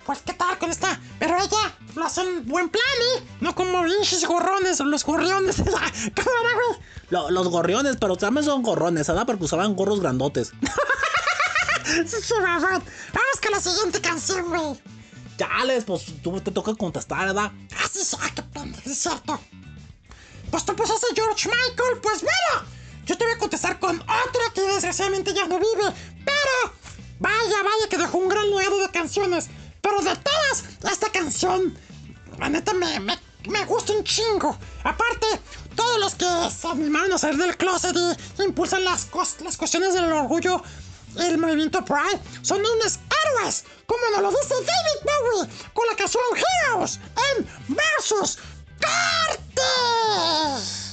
Pues, 0.09 0.23
¿qué 0.25 0.33
tal 0.33 0.57
con 0.57 0.71
esta? 0.71 0.99
Pero 1.19 1.37
ella 1.37 1.77
lo 1.95 2.03
hace 2.07 2.23
en 2.23 2.47
buen 2.49 2.71
plan, 2.71 2.83
¿eh? 3.19 3.23
No 3.43 3.55
como 3.55 3.85
pinches 3.85 4.25
gorrones 4.27 4.81
o 4.81 4.87
los 4.87 5.05
gorriones. 5.05 5.57
¿Cómo 5.63 5.71
era, 5.71 6.55
güey? 6.55 6.81
Lo- 7.11 7.31
los 7.31 7.49
gorriones, 7.49 7.99
pero 8.01 8.17
también 8.17 8.47
son 8.47 8.63
gorrones, 8.63 9.07
¿verdad? 9.07 9.27
Porque 9.27 9.45
usaban 9.45 9.77
gorros 9.77 10.01
grandotes. 10.01 10.53
Sí, 12.07 12.35
mamón. 12.43 12.83
Vamos 13.13 13.41
con 13.43 13.51
la 13.53 13.61
siguiente 13.61 14.01
canción, 14.01 14.49
güey. 14.49 14.81
Chales, 15.39 15.85
pues 15.85 16.07
tú 16.23 16.39
te 16.41 16.51
toca 16.51 16.75
contestar, 16.75 17.27
¿verdad? 17.27 17.51
Ah, 17.77 17.89
sí, 17.91 18.01
sí, 18.05 18.17
ah, 18.21 18.29
qué 18.35 18.43
pendejo, 18.43 18.91
es 18.91 18.99
cierto. 18.99 19.39
Pues 20.51 20.65
tú 20.65 20.75
pusiste 20.77 21.07
George 21.15 21.49
Michael, 21.49 21.99
pues 22.03 22.23
bueno. 22.23 22.67
Yo 23.07 23.17
te 23.17 23.25
voy 23.25 23.35
a 23.35 23.39
contestar 23.39 23.79
con 23.79 23.97
otra 24.01 24.43
que 24.55 24.61
desgraciadamente 24.63 25.33
ya 25.35 25.47
no 25.47 25.59
vive. 25.59 25.93
Pero, 26.25 26.73
vaya, 27.21 27.63
vaya, 27.63 27.89
que 27.91 27.97
dejó 27.99 28.19
un 28.19 28.29
gran 28.29 28.51
legado 28.51 28.81
de 28.81 28.91
canciones. 28.91 29.49
Pero 29.81 30.01
de 30.03 30.17
todas, 30.17 30.65
esta 30.91 31.11
canción, 31.11 31.77
la 32.39 32.49
neta, 32.49 32.73
me, 32.75 33.01
me, 33.01 33.19
me 33.49 33.65
gusta 33.65 33.93
un 33.93 34.05
chingo. 34.05 34.57
Aparte, 34.85 35.27
todos 35.77 35.99
los 36.01 36.15
que 36.15 36.27
se 36.51 36.67
animaron 36.69 37.13
a 37.13 37.19
salir 37.19 37.39
del 37.39 37.57
closet 37.57 37.97
y 38.39 38.43
impulsan 38.43 38.85
las, 38.85 39.11
cos- 39.11 39.41
las 39.41 39.57
cuestiones 39.57 39.95
del 39.95 40.13
orgullo 40.13 40.63
el 41.17 41.39
movimiento 41.39 41.85
Pride 41.85 42.21
son 42.43 42.61
unos 42.61 42.99
héroes, 43.39 43.65
como 43.87 44.01
nos 44.13 44.21
lo 44.23 44.31
dice 44.31 44.55
David 44.55 45.01
Bowie 45.05 45.49
con 45.73 45.87
la 45.87 45.97
canción 45.97 46.23
Heroes 46.67 47.01
en 47.37 47.47
Versus 47.69 48.39
Carter. 48.79 50.88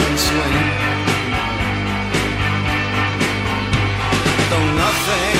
Can 0.00 0.16
swim. 0.26 0.54
Though 4.50 4.70
nothing, 4.84 5.38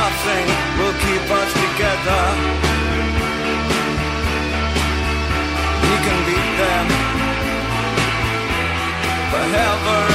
nothing 0.00 0.46
will 0.78 0.96
keep 1.06 1.24
us 1.40 1.50
together. 1.64 2.22
We 5.88 5.96
can 6.06 6.18
beat 6.28 6.50
them 6.62 6.86
forever 9.32 10.11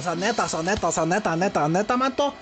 o 0.00 0.02
sea, 0.02 0.14
neta, 0.14 0.44
o 0.44 0.48
sea, 0.48 0.62
neta, 0.62 0.88
o 0.88 0.92
sea, 0.92 1.04
neta, 1.04 1.36
neta, 1.36 1.68
neta, 1.68 1.96
manto. 1.96 2.34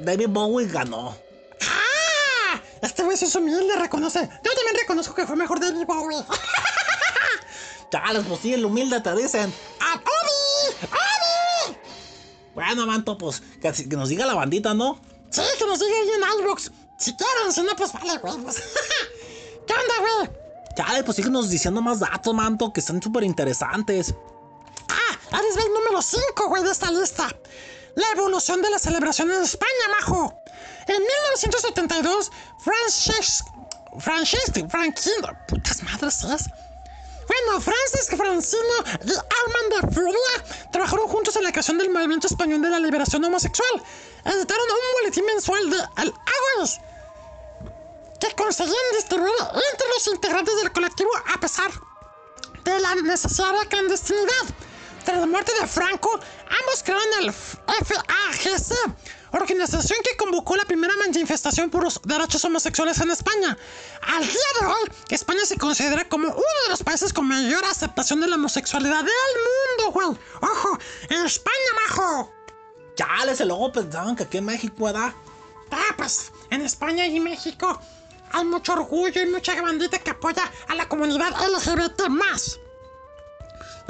David 0.00 0.28
Bowie 0.28 0.66
ganó. 0.66 1.16
¡Ah! 1.62 2.60
Este 2.82 3.04
güey 3.04 3.14
es 3.14 3.34
humilde, 3.36 3.76
reconoce. 3.76 4.20
Yo 4.20 4.52
también 4.52 4.76
reconozco 4.80 5.14
que 5.14 5.24
fue 5.24 5.36
mejor 5.36 5.60
David 5.60 5.86
Bowie. 5.86 6.18
Chales, 7.92 8.24
pues 8.26 8.40
sí, 8.40 8.54
el 8.54 8.64
humilde 8.64 9.00
te 9.00 9.14
dicen. 9.14 9.54
¡Ah, 9.80 9.94
Obi! 9.94 10.86
¡Obi! 10.86 11.76
Bueno, 12.56 12.84
manto, 12.86 13.16
pues 13.16 13.42
que, 13.60 13.72
que 13.88 13.96
nos 13.96 14.08
diga 14.08 14.26
la 14.26 14.34
bandita, 14.34 14.74
¿no? 14.74 15.00
Sí, 15.30 15.42
que 15.58 15.64
nos 15.64 15.78
diga 15.78 15.92
ahí 15.92 16.10
en 16.10 16.44
iVoox. 16.44 16.70
Si 16.98 17.14
quieren, 17.14 17.52
si 17.52 17.62
no, 17.62 17.76
pues 17.76 17.92
vale, 17.92 18.18
güey. 18.18 18.38
pues. 18.38 18.56
¿Qué 19.66 19.72
onda, 19.72 19.94
güey? 20.00 20.30
Chale, 20.76 21.04
pues 21.04 21.16
síguenos 21.16 21.48
diciendo 21.48 21.80
más 21.80 22.00
datos, 22.00 22.34
manto, 22.34 22.72
que 22.72 22.80
están 22.80 23.00
súper 23.00 23.22
interesantes. 23.22 24.14
Eres 25.32 25.56
el 25.56 25.72
número 25.72 26.02
5, 26.02 26.48
güey, 26.48 26.62
de 26.62 26.70
esta 26.70 26.90
lista. 26.90 27.28
La 27.94 28.10
evolución 28.12 28.62
de 28.62 28.70
la 28.70 28.78
celebración 28.78 29.30
en 29.30 29.42
España, 29.42 29.88
majo. 30.00 30.42
En 30.86 31.00
1972, 31.00 32.30
Frances... 32.64 33.44
Frances... 33.98 34.52
Franquino... 34.68 35.28
Putas 35.48 35.82
madres 35.82 36.24
es. 36.24 36.44
Bueno, 37.28 37.60
Francis 37.60 38.08
Francino 38.16 38.74
y 39.04 39.12
Armand 39.12 39.94
Furia 39.94 40.68
trabajaron 40.72 41.08
juntos 41.08 41.36
en 41.36 41.44
la 41.44 41.52
creación 41.52 41.78
del 41.78 41.90
movimiento 41.90 42.26
español 42.26 42.60
de 42.60 42.68
la 42.68 42.78
liberación 42.78 43.24
homosexual. 43.24 43.82
Editaron 44.24 44.66
un 44.70 45.00
boletín 45.00 45.24
mensual 45.26 45.70
de 45.70 45.76
El 46.02 46.12
Aguas 46.56 46.80
que 48.20 48.34
conseguían 48.34 48.76
distribuir 48.96 49.32
entre 49.40 49.88
los 49.94 50.06
integrantes 50.08 50.56
del 50.56 50.72
colectivo 50.72 51.10
a 51.34 51.40
pesar 51.40 51.70
de 52.64 52.80
la 52.80 52.94
necesaria 52.96 53.64
clandestinidad. 53.68 54.46
Tras 55.04 55.18
la 55.18 55.26
muerte 55.26 55.52
de 55.60 55.66
Franco, 55.66 56.10
ambos 56.12 56.82
crearon 56.84 57.08
el 57.20 57.32
FAGC, 57.32 58.72
organización 59.32 59.98
que 60.04 60.16
convocó 60.16 60.54
la 60.56 60.64
primera 60.64 60.94
manifestación 60.96 61.70
por 61.70 61.82
los 61.82 62.00
derechos 62.04 62.44
homosexuales 62.44 63.00
en 63.00 63.10
España. 63.10 63.56
Al 64.02 64.24
día 64.24 64.50
de 64.60 64.66
hoy, 64.66 64.92
España 65.08 65.44
se 65.44 65.56
considera 65.56 66.08
como 66.08 66.28
uno 66.28 66.62
de 66.64 66.70
los 66.70 66.82
países 66.84 67.12
con 67.12 67.26
mayor 67.26 67.64
aceptación 67.64 68.20
de 68.20 68.28
la 68.28 68.36
homosexualidad 68.36 69.00
del 69.00 69.86
mundo, 69.88 69.92
güey. 69.92 70.18
¡Ojo! 70.40 70.78
¡En 71.08 71.26
España, 71.26 71.56
majo! 71.88 72.32
Chales, 72.94 73.40
luego 73.40 73.72
pensaban 73.72 74.14
que 74.14 74.24
aquí 74.24 74.38
en 74.38 74.44
México 74.44 74.88
era. 74.88 75.14
Ah, 75.72 75.94
pues, 75.96 76.30
en 76.50 76.60
España 76.60 77.06
y 77.06 77.18
México 77.18 77.80
hay 78.30 78.44
mucho 78.44 78.74
orgullo 78.74 79.20
y 79.20 79.26
mucha 79.26 79.60
bandita 79.60 79.98
que 79.98 80.10
apoya 80.10 80.50
a 80.68 80.74
la 80.74 80.88
comunidad 80.88 81.30
LGBT+. 81.30 82.61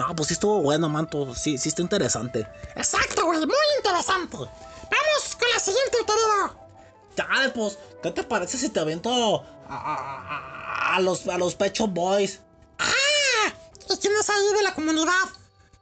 No, 0.08 0.16
pues 0.16 0.28
sí 0.28 0.34
estuvo 0.34 0.60
bueno, 0.62 0.88
manto. 0.88 1.32
Sí, 1.34 1.56
sí 1.58 1.68
está 1.68 1.80
interesante. 1.82 2.44
Exacto, 2.74 3.24
güey, 3.24 3.38
muy 3.38 3.56
interesante. 3.76 4.36
Vamos 4.36 5.36
con 5.38 5.48
la 5.54 5.60
siguiente, 5.60 5.98
querido. 5.98 6.56
Chale, 7.16 7.48
pues, 7.50 7.78
¿qué 8.02 8.10
te 8.10 8.24
parece 8.24 8.58
si 8.58 8.68
te 8.68 8.80
avento 8.80 9.10
a, 9.68 9.74
a- 9.74 10.92
a- 10.92 10.96
a 10.96 11.00
los, 11.00 11.26
a 11.28 11.38
los 11.38 11.54
Pecho 11.54 11.86
Boys? 11.86 12.40
¡Ah! 12.80 13.52
¿Y 13.90 13.96
quién 13.98 14.12
es 14.18 14.28
ahí 14.28 14.52
de 14.56 14.62
la 14.64 14.74
comunidad? 14.74 15.12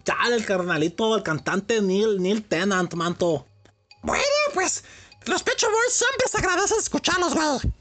Chale, 0.04 0.36
el 0.36 0.44
carnalito, 0.44 1.16
el 1.16 1.22
cantante 1.22 1.80
Neil, 1.80 2.20
Neil 2.20 2.46
Tennant, 2.46 2.92
manto. 2.94 3.46
Bueno, 4.02 4.22
pues, 4.52 4.84
los 5.24 5.42
Pecho 5.42 5.66
Boys 5.70 5.94
siempre 5.94 6.28
se 6.28 6.36
agradece 6.38 6.74
escucharlos, 6.76 7.34
güey. 7.34 7.72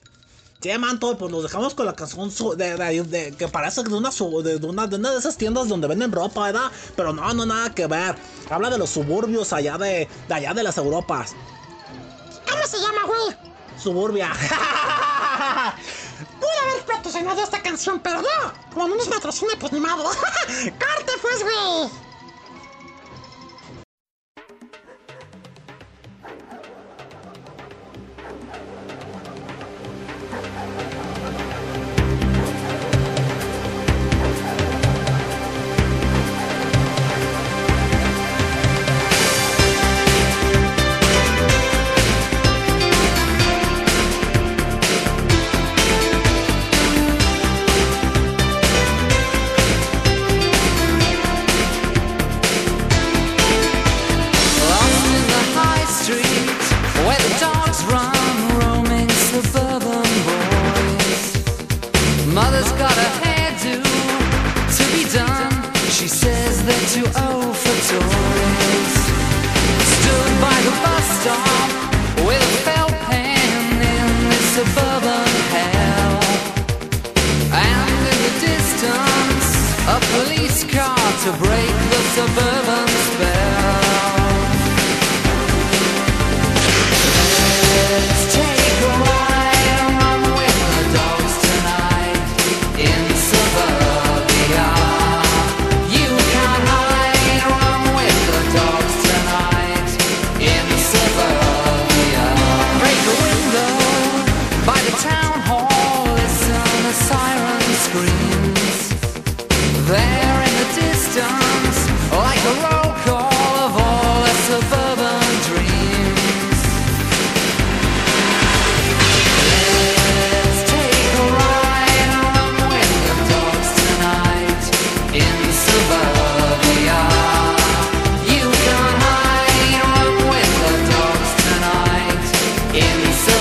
Sí, 0.61 0.77
manto, 0.77 1.17
pues 1.17 1.31
nos 1.31 1.43
dejamos 1.43 1.73
con 1.73 1.85
la 1.85 1.93
canción 1.93 2.29
de, 2.57 2.75
de- 2.75 3.03
de- 3.03 3.31
que 3.37 3.47
parece 3.47 3.81
de 3.81 3.93
una, 3.95 4.09
de, 4.09 4.59
de 4.59 4.67
una, 4.67 4.87
de 4.87 4.97
una 4.97 5.11
de 5.11 5.19
esas 5.19 5.37
tiendas 5.37 5.69
donde 5.69 5.87
venden 5.87 6.11
ropa, 6.11 6.43
¿verdad? 6.51 6.69
Pero 6.97 7.13
no, 7.13 7.33
no, 7.33 7.45
nada 7.45 7.73
que 7.73 7.87
ver. 7.87 8.17
Habla 8.49 8.69
de 8.69 8.77
los 8.77 8.89
suburbios 8.89 9.53
allá 9.53 9.77
de, 9.77 10.09
de 10.27 10.33
allá 10.33 10.53
de 10.53 10.63
las 10.63 10.77
Europas. 10.77 11.33
¿Cómo 12.49 12.67
se 12.67 12.77
llama, 12.77 13.03
güey? 13.07 13.37
Suburbia. 13.81 14.33
Pude 16.41 16.71
haber 16.71 16.85
patrocinado 16.85 17.41
esta 17.41 17.61
canción, 17.61 18.01
pero 18.01 18.21
no. 18.21 18.27
Como 18.73 18.89
no 18.89 18.95
nos 18.97 19.07
patrocina, 19.07 19.53
pues 19.57 19.71
ni 19.71 19.79
madre. 19.79 20.03
¡Corte, 20.53 21.11
pues, 21.21 21.41
güey! 21.41 22.08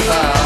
Bye. 0.09 0.38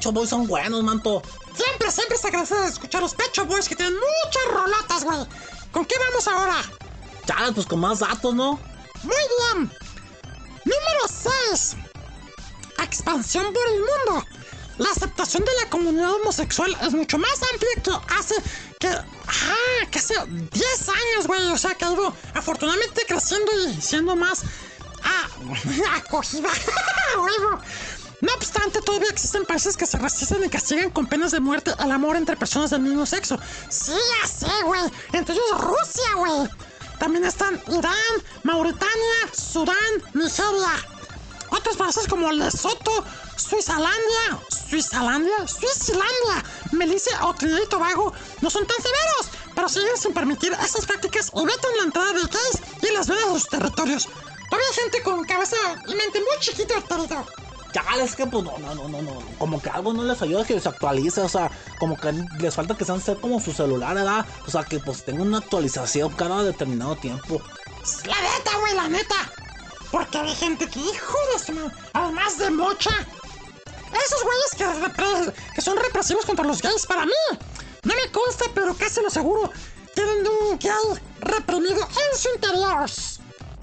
Pecho 0.00 0.12
Boys 0.12 0.30
son 0.30 0.46
buenos, 0.46 0.82
manto. 0.82 1.22
Siempre, 1.54 1.92
siempre 1.92 2.16
se 2.16 2.28
agradece 2.28 2.54
de 2.54 2.68
escuchar 2.68 3.02
los 3.02 3.12
Pecho 3.14 3.44
Boys 3.44 3.68
que 3.68 3.76
tienen 3.76 3.92
muchas 3.92 4.42
rolotas, 4.50 5.04
güey. 5.04 5.18
¿Con 5.72 5.84
qué 5.84 5.94
vamos 6.08 6.26
ahora? 6.26 6.56
Dale, 7.26 7.52
pues 7.52 7.66
con 7.66 7.80
más 7.80 7.98
datos, 7.98 8.34
¿no? 8.34 8.58
Muy 9.02 9.14
bien. 9.52 9.70
Número 10.64 11.36
6. 11.50 11.76
Expansión 12.82 13.52
por 13.52 13.62
el 13.68 13.80
mundo. 13.80 14.26
La 14.78 14.88
aceptación 14.88 15.44
de 15.44 15.52
la 15.62 15.68
comunidad 15.68 16.14
homosexual 16.14 16.74
es 16.80 16.94
mucho 16.94 17.18
más 17.18 17.38
amplia 17.52 17.82
que 17.82 18.14
hace 18.14 18.36
que. 18.78 18.88
Ah, 18.88 19.86
que 19.90 19.98
hace 19.98 20.14
10 20.14 20.88
años, 20.88 21.26
güey. 21.26 21.52
O 21.52 21.58
sea 21.58 21.74
que 21.74 21.84
ha 21.84 21.94
afortunadamente 22.32 23.04
creciendo 23.06 23.52
y 23.68 23.82
siendo 23.82 24.16
más. 24.16 24.44
Ah, 25.04 25.28
acogida. 25.96 26.48
Todavía 28.90 29.10
existen 29.10 29.46
países 29.46 29.76
que 29.76 29.86
se 29.86 29.98
resisten 29.98 30.42
y 30.44 30.48
castigan 30.48 30.90
con 30.90 31.06
penas 31.06 31.30
de 31.30 31.38
muerte 31.38 31.72
al 31.78 31.92
amor 31.92 32.16
entre 32.16 32.36
personas 32.36 32.70
del 32.70 32.80
mismo 32.80 33.06
sexo. 33.06 33.38
Sí, 33.68 33.92
ya 33.92 34.26
sé, 34.26 34.50
güey. 34.64 34.80
Entre 35.12 35.32
ellos 35.32 35.60
Rusia, 35.60 36.14
güey. 36.16 36.50
También 36.98 37.24
están 37.24 37.54
Irán, 37.68 37.94
Mauritania, 38.42 39.18
Sudán, 39.32 39.76
Nigeria. 40.12 40.74
Otros 41.50 41.76
países 41.76 42.08
como 42.08 42.32
Lesoto, 42.32 43.04
Suizalandia, 43.36 44.40
Suizalandia, 44.68 45.46
Suizilandia, 45.46 46.44
Melicia 46.72 47.24
o 47.26 47.34
Trinidad 47.34 47.62
y 47.64 47.68
Tobago 47.68 48.12
no 48.40 48.50
son 48.50 48.66
tan 48.66 48.76
severos, 48.78 49.28
pero 49.54 49.68
siguen 49.68 49.96
sin 49.98 50.12
permitir 50.12 50.52
esas 50.64 50.84
prácticas 50.84 51.30
y 51.32 51.46
vetan 51.46 51.70
la 51.76 51.84
entrada 51.84 52.12
de 52.12 52.22
gays 52.22 52.82
y 52.82 52.86
lesbianas 52.92 53.24
a 53.24 53.32
sus 53.34 53.48
territorios. 53.48 54.08
Todavía 54.50 54.68
hay 54.68 54.74
gente 54.74 55.02
con 55.04 55.24
cabeza 55.26 55.56
y 55.86 55.94
mente 55.94 56.18
muy 56.18 56.40
chiquita, 56.40 56.74
querido. 56.82 57.24
Ya, 57.72 57.84
es 58.02 58.16
que 58.16 58.26
pues 58.26 58.44
no, 58.44 58.58
no, 58.58 58.74
no, 58.74 58.88
no, 58.88 59.02
no. 59.02 59.22
Como 59.38 59.60
que 59.62 59.70
algo 59.70 59.92
no 59.92 60.02
les 60.02 60.20
ayuda 60.22 60.44
que 60.44 60.58
se 60.58 60.68
actualice, 60.68 61.20
o 61.20 61.28
sea, 61.28 61.50
como 61.78 61.96
que 61.96 62.12
les 62.38 62.54
falta 62.54 62.76
que 62.76 62.84
sean 62.84 63.00
ser 63.00 63.18
como 63.18 63.40
su 63.40 63.52
celular, 63.52 63.94
¿verdad? 63.94 64.26
O 64.46 64.50
sea, 64.50 64.64
que 64.64 64.80
pues 64.80 65.04
tenga 65.04 65.22
una 65.22 65.38
actualización 65.38 66.12
cada 66.14 66.42
determinado 66.42 66.96
tiempo. 66.96 67.40
La 68.06 68.20
neta, 68.20 68.58
güey, 68.58 68.74
la 68.74 68.88
neta. 68.88 69.30
Porque 69.90 70.18
hay 70.18 70.34
gente 70.34 70.68
que, 70.68 70.80
hijo 70.80 71.18
de 71.32 71.38
su 71.44 71.70
además 71.92 72.38
de 72.38 72.50
mocha. 72.50 72.90
Esos 73.92 74.22
güeyes 74.22 75.34
que 75.54 75.60
son 75.60 75.76
represivos 75.76 76.24
contra 76.24 76.46
los 76.46 76.62
gays, 76.62 76.86
para 76.86 77.04
mí, 77.04 77.12
no 77.82 77.94
me 77.94 78.12
consta, 78.12 78.44
pero 78.54 78.74
casi 78.74 79.00
lo 79.02 79.10
seguro, 79.10 79.50
tienen 79.94 80.24
un 80.26 80.58
gay 80.58 80.72
reprimido 81.20 81.80
en 81.80 82.18
su 82.18 82.28
interior. 82.34 82.88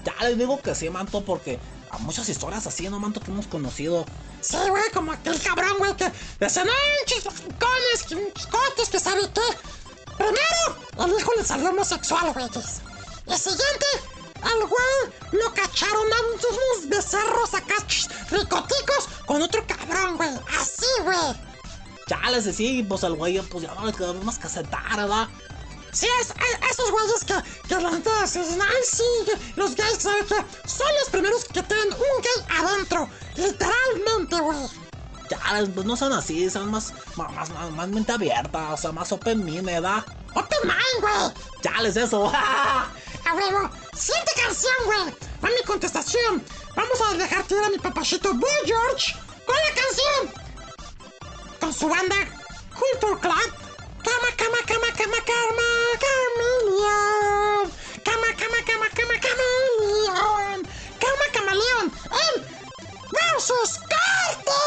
Ya 0.04 0.28
les 0.28 0.38
digo 0.38 0.60
que 0.60 0.74
sí, 0.74 0.90
manto, 0.90 1.24
porque 1.24 1.58
muchas 2.00 2.28
historias 2.28 2.66
así, 2.66 2.88
¿no, 2.88 3.00
manto, 3.00 3.20
que 3.20 3.30
hemos 3.30 3.46
conocido. 3.46 4.04
Sí, 4.40 4.56
güey, 4.68 4.90
como 4.92 5.12
aquel 5.12 5.40
cabrón, 5.40 5.78
güey, 5.78 5.96
que 5.96 6.10
decía, 6.38 6.64
no, 6.64 6.72
chiscones, 7.06 8.34
chiscotes, 8.34 8.88
que 8.90 9.00
sabe 9.00 9.22
qué. 9.34 9.40
Primero, 10.16 11.06
el 11.06 11.18
hijo 11.18 11.32
le 11.36 11.44
salió 11.44 11.70
homosexual, 11.70 12.32
güey. 12.32 12.46
Y 12.46 13.38
siguiente, 13.38 13.86
al 14.42 14.66
güey 14.66 15.42
lo 15.42 15.52
cacharon 15.54 16.12
a 16.12 16.20
unos 16.20 16.88
becerros 16.88 17.54
acá, 17.54 17.74
ricoticos, 18.30 19.08
con 19.26 19.42
otro 19.42 19.64
cabrón, 19.66 20.16
güey. 20.16 20.30
Así, 20.58 20.86
güey. 21.02 21.48
Ya 22.06 22.30
les 22.30 22.46
decía, 22.46 22.84
pues 22.88 23.04
al 23.04 23.14
güey, 23.14 23.40
pues 23.42 23.64
ya 23.64 23.74
no 23.74 23.84
les 23.84 23.94
quedó 23.94 24.14
más 24.14 24.38
que 24.38 24.46
aceptar, 24.46 24.96
¿verdad? 24.96 25.28
Sí, 25.92 26.06
es, 26.20 26.28
es- 26.30 26.70
esos 26.70 26.90
güeyes 26.90 27.24
que, 27.24 27.68
que 27.68 27.80
la 27.80 27.90
gente 27.90 28.10
se 28.26 28.40
dicen, 28.40 28.60
ay, 28.62 28.82
sí, 28.84 29.02
los 29.56 29.74
gays, 29.74 29.98
¿sabes 29.98 30.26
qué? 30.28 30.68
Son 30.68 30.86
los 31.00 31.10
primeros 31.10 31.44
que 31.46 31.62
tienen 31.62 31.88
un 31.92 32.22
gay 32.22 32.56
adentro. 32.58 33.08
Literalmente, 33.36 34.40
güey. 34.40 34.58
Ya, 35.30 35.38
pues 35.74 35.86
no 35.86 35.94
son 35.96 36.12
así, 36.12 36.48
son 36.48 36.70
más, 36.70 36.92
más, 37.16 37.50
más, 37.50 37.70
más, 37.72 37.88
mente 37.88 38.12
abierta, 38.12 38.72
o 38.72 38.76
sea, 38.76 38.92
más 38.92 39.12
open 39.12 39.44
mind, 39.44 39.64
¿verdad? 39.66 40.04
Open 40.34 40.58
mind, 40.64 41.00
güey. 41.00 41.32
Ya 41.62 41.82
les 41.82 41.96
eso. 41.96 42.30
A 42.34 43.34
huevo. 43.34 43.70
Siguiente 43.94 44.32
canción, 44.42 44.72
güey. 44.86 45.14
Va 45.44 45.48
mi 45.50 45.62
contestación. 45.66 46.42
Vamos 46.74 46.98
a 47.02 47.14
dejar 47.14 47.42
tirar 47.44 47.64
a 47.64 47.70
mi 47.70 47.78
papachito 47.78 48.32
Boy 48.32 48.50
George 48.64 49.14
con 49.44 49.54
la 49.56 49.74
canción. 49.82 50.44
Con 51.60 51.72
su 51.74 51.88
banda 51.88 52.16
Culture 52.74 53.20
Club. 53.20 53.67
Cama, 54.04 54.28
cama, 54.36 54.58
cama, 54.66 54.88
cama, 54.96 55.18
cama, 55.30 55.68
camaleón. 56.04 57.72
Cama, 58.04 58.28
cama, 58.40 58.58
cama, 58.66 58.88
cama, 58.96 59.14
camaleón. 59.24 60.58
Cama, 61.02 61.26
camaleón. 61.32 61.86
En 62.24 62.34
versus 63.12 63.78
Corte. 63.92 64.58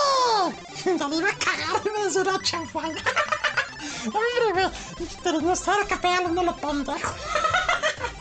Ya 0.99 1.07
me 1.07 1.15
iba 1.17 1.29
a 1.29 1.33
cagar, 1.33 1.81
me 1.93 2.07
hizo 2.07 2.21
una 2.21 2.41
chafada. 2.41 3.01
Hombre, 4.05 4.51
güey. 4.53 4.69
Pero 5.23 5.41
no 5.41 5.53
estaba 5.53 5.85
capaz, 5.85 6.21
no 6.21 6.43
lo 6.43 6.55
pendejo. 6.55 7.13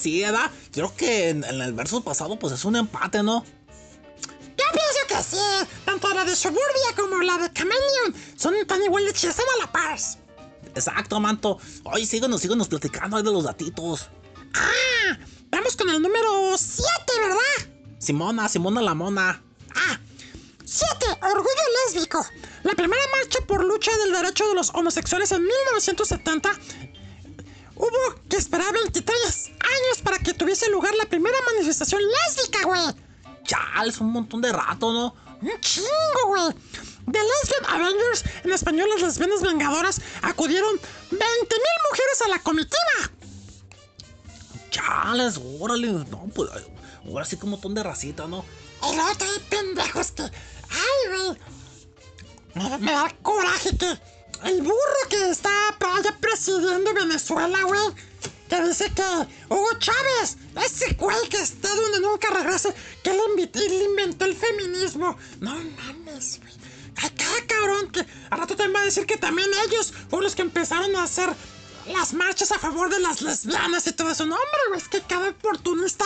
sí, 0.00 0.20
¿verdad? 0.20 0.50
Creo 0.72 0.94
que 0.96 1.30
en, 1.30 1.44
el 1.44 1.72
verso 1.72 2.02
pasado, 2.02 2.38
pues 2.38 2.52
es 2.54 2.64
un 2.64 2.76
empate, 2.76 3.22
¿no? 3.22 3.44
Yo 3.44 4.64
pienso 4.72 5.06
que 5.08 5.22
sí. 5.22 5.68
Tanto 5.84 6.12
la 6.14 6.24
de 6.24 6.34
Suburbia 6.34 6.94
como 6.96 7.22
la 7.22 7.38
de 7.38 7.52
Chameleon 7.52 8.14
son 8.36 8.54
tan 8.66 8.82
igual 8.82 9.04
de 9.04 9.12
chidas, 9.12 9.38
a 9.38 9.60
la 9.60 9.70
par. 9.70 9.98
Exacto, 10.74 11.20
manto. 11.20 11.58
Oye, 11.84 12.06
síguenos, 12.06 12.40
síguenos 12.40 12.68
platicando 12.68 13.16
ahí 13.16 13.22
de 13.22 13.32
los 13.32 13.44
datitos. 13.44 14.08
Ah, 14.54 15.18
vamos 15.50 15.76
con 15.76 15.88
el 15.90 16.00
número 16.00 16.56
7, 16.56 16.86
¿verdad? 17.20 17.70
Simona, 17.98 18.48
Simona 18.48 18.80
la 18.80 18.94
mona. 18.94 19.42
Ah, 19.74 20.00
7. 20.64 21.06
Orgullo 21.22 21.62
lésbico. 21.86 22.24
La 22.62 22.74
primera 22.74 23.02
marcha 23.18 23.40
por 23.46 23.64
lucha 23.64 23.90
del 23.98 24.12
derecho 24.12 24.48
de 24.48 24.54
los 24.54 24.70
homosexuales 24.74 25.32
en 25.32 25.42
1970 25.42 26.50
hubo 27.80 28.14
que 28.28 28.36
esperar 28.36 28.72
23 28.72 29.46
años 29.46 29.59
para 30.02 30.18
que 30.18 30.34
tuviese 30.34 30.68
lugar 30.70 30.94
la 30.94 31.06
primera 31.06 31.36
manifestación 31.52 32.00
lésbica, 32.02 32.64
güey. 32.64 32.80
Chal, 33.44 33.88
es 33.88 33.98
un 33.98 34.12
montón 34.12 34.40
de 34.40 34.52
rato, 34.52 34.92
¿no? 34.92 35.14
Un 35.40 35.60
chingo, 35.60 36.26
güey. 36.26 36.54
The 37.10 37.18
Lesbian 37.18 37.74
Avengers, 37.74 38.24
en 38.44 38.52
español 38.52 38.88
las 38.90 39.02
lesbianas 39.02 39.42
vengadoras, 39.42 40.00
acudieron 40.22 40.76
20.000 40.76 41.18
mujeres 41.18 42.22
a 42.24 42.28
la 42.28 42.38
comitiva. 42.38 43.10
Chales, 44.70 45.40
órale. 45.58 45.88
No, 45.88 46.30
pues 46.34 46.50
ahora 47.06 47.24
sí 47.24 47.36
que 47.36 47.44
un 47.44 47.52
montón 47.52 47.74
de 47.74 47.82
racita, 47.82 48.26
¿no? 48.26 48.44
Y 48.90 48.94
luego 48.94 49.10
hay 49.10 49.40
pendejos 49.48 50.12
que. 50.12 50.22
¡Ay, 50.22 51.08
güey! 51.08 51.38
Me, 52.54 52.78
me 52.78 52.92
da 52.92 53.14
coraje 53.22 53.76
que 53.76 53.98
el 54.44 54.62
burro 54.62 55.08
que 55.08 55.30
está 55.30 55.50
allá 55.68 56.16
presidiendo 56.20 56.94
Venezuela, 56.94 57.62
güey, 57.64 57.80
que 58.50 58.62
dice 58.68 58.92
que 58.92 59.02
Hugo 59.48 59.68
Chávez, 59.78 60.36
ese 60.66 60.94
güey 60.94 61.28
que 61.30 61.40
está 61.40 61.74
donde 61.74 62.00
nunca 62.00 62.28
regrese, 62.30 62.74
que 63.02 63.10
le, 63.12 63.68
le 63.68 63.84
inventó 63.84 64.24
el 64.26 64.36
feminismo. 64.36 65.16
No 65.40 65.54
mames, 65.54 66.40
güey. 66.40 66.52
Cada 67.16 67.46
cabrón 67.46 67.90
que 67.92 68.04
a 68.28 68.36
rato 68.36 68.56
te 68.56 68.68
va 68.68 68.80
a 68.80 68.84
decir 68.84 69.06
que 69.06 69.16
también 69.16 69.48
ellos 69.66 69.92
fueron 70.10 70.24
los 70.24 70.34
que 70.34 70.42
empezaron 70.42 70.94
a 70.96 71.04
hacer 71.04 71.30
las 71.86 72.12
marchas 72.12 72.50
a 72.52 72.58
favor 72.58 72.90
de 72.90 73.00
las 73.00 73.22
lesbianas 73.22 73.86
y 73.86 73.92
todo 73.92 74.10
eso. 74.10 74.26
No, 74.26 74.34
hombre, 74.34 74.60
güey, 74.68 74.80
es 74.80 74.88
que 74.88 75.00
cada 75.00 75.30
oportunista. 75.30 76.04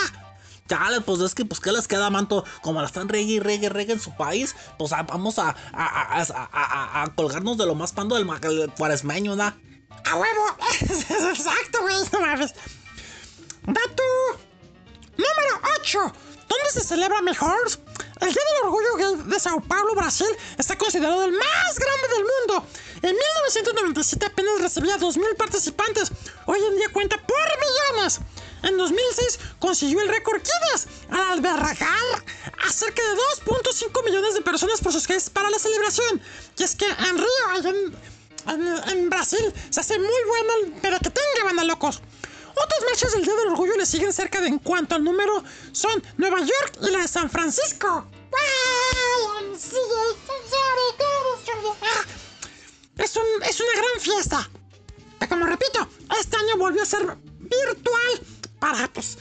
Chale, 0.68 1.00
pues 1.00 1.20
es 1.20 1.34
que, 1.34 1.44
pues, 1.44 1.60
¿qué 1.60 1.72
les 1.72 1.88
queda, 1.88 2.08
manto? 2.10 2.44
Como 2.62 2.80
la 2.80 2.86
están 2.86 3.08
reggae, 3.08 3.40
reggae, 3.40 3.68
reggae 3.68 3.94
en 3.94 4.00
su 4.00 4.14
país, 4.16 4.54
pues 4.78 4.92
a- 4.92 5.02
vamos 5.02 5.38
a, 5.38 5.54
a, 5.72 6.22
a, 6.22 7.02
a- 7.02 7.14
colgarnos 7.14 7.58
de 7.58 7.66
lo 7.66 7.74
más 7.74 7.92
pando 7.92 8.14
del 8.16 8.26
cuaresmeño, 8.78 9.36
¿da? 9.36 9.56
¡A 10.04 10.16
huevo! 10.16 10.56
Exacto, 10.80 11.82
güey, 11.82 11.96
no 12.12 12.20
mames. 12.20 12.54
Dato 13.66 14.02
número 15.16 15.60
8. 15.80 16.12
¿Dónde 16.48 16.70
se 16.72 16.80
celebra 16.82 17.22
mejor? 17.22 17.56
El 18.20 18.32
Día 18.32 18.42
del 18.44 18.64
Orgullo 18.64 18.96
Gay 18.96 19.30
de 19.30 19.40
Sao 19.40 19.60
Paulo, 19.60 19.94
Brasil, 19.94 20.28
está 20.56 20.76
considerado 20.78 21.24
el 21.24 21.32
más 21.32 21.78
grande 21.78 22.08
del 22.08 22.24
mundo. 22.24 22.66
En 23.02 23.14
1997 23.14 24.26
apenas 24.26 24.60
recibía 24.60 24.96
2.000 24.98 25.36
participantes. 25.36 26.12
Hoy 26.46 26.58
en 26.64 26.76
día 26.76 26.88
cuenta 26.92 27.16
por 27.18 27.36
millones. 27.36 28.20
En 28.62 28.78
2006 28.78 29.40
consiguió 29.58 30.00
el 30.00 30.08
récord 30.08 30.40
Guinness 30.40 30.86
al 31.10 31.32
albergar 31.32 32.24
a 32.66 32.72
cerca 32.72 33.02
de 33.02 33.14
2.5 33.44 34.04
millones 34.04 34.34
de 34.34 34.40
personas 34.40 34.80
por 34.80 34.92
sus 34.92 35.06
gays 35.06 35.28
para 35.28 35.50
la 35.50 35.58
celebración. 35.58 36.22
Y 36.56 36.62
es 36.62 36.74
que 36.76 36.86
en 36.86 37.18
Río, 37.18 37.48
allá 37.50 37.70
en, 37.70 37.94
en, 38.48 38.98
en 38.98 39.10
Brasil, 39.10 39.52
se 39.70 39.80
hace 39.80 39.98
muy 39.98 40.22
buena 40.28 40.78
pero 40.82 40.98
que 40.98 41.10
tenga 41.10 41.44
banda 41.44 41.64
locos. 41.64 42.00
Otras 42.56 42.80
marchas 42.88 43.12
del 43.12 43.24
Día 43.24 43.34
del 43.34 43.48
Orgullo 43.48 43.76
le 43.76 43.86
siguen 43.86 44.12
cerca 44.12 44.40
de 44.40 44.48
en 44.48 44.58
cuanto 44.58 44.94
al 44.94 45.02
número 45.02 45.42
son 45.72 46.02
Nueva 46.16 46.38
York 46.38 46.78
y 46.82 46.90
la 46.90 47.00
de 47.00 47.08
San 47.08 47.28
Francisco. 47.28 48.06
Es, 52.96 53.16
un, 53.16 53.42
es 53.42 53.60
una 53.60 53.72
gran 53.72 54.00
fiesta. 54.00 54.50
Como 55.28 55.46
repito, 55.46 55.88
este 56.20 56.36
año 56.36 56.56
volvió 56.58 56.82
a 56.82 56.86
ser 56.86 57.16
virtual 57.38 58.20
para 58.60 58.86
pues, 58.92 59.18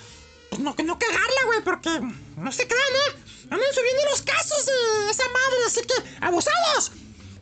pues 0.50 0.62
no, 0.62 0.76
no 0.84 1.00
cagarla, 1.00 1.46
güey, 1.46 1.64
porque 1.64 1.90
no 2.38 2.52
se 2.52 2.68
crean, 2.68 2.94
¿eh? 3.08 3.24
Andan 3.50 3.74
subiendo 3.74 4.04
los 4.12 4.22
casos 4.22 4.66
de 4.66 5.12
esa 5.12 5.24
madre, 5.24 5.58
así 5.68 5.82
que 5.82 5.94
abusados. 6.22 6.92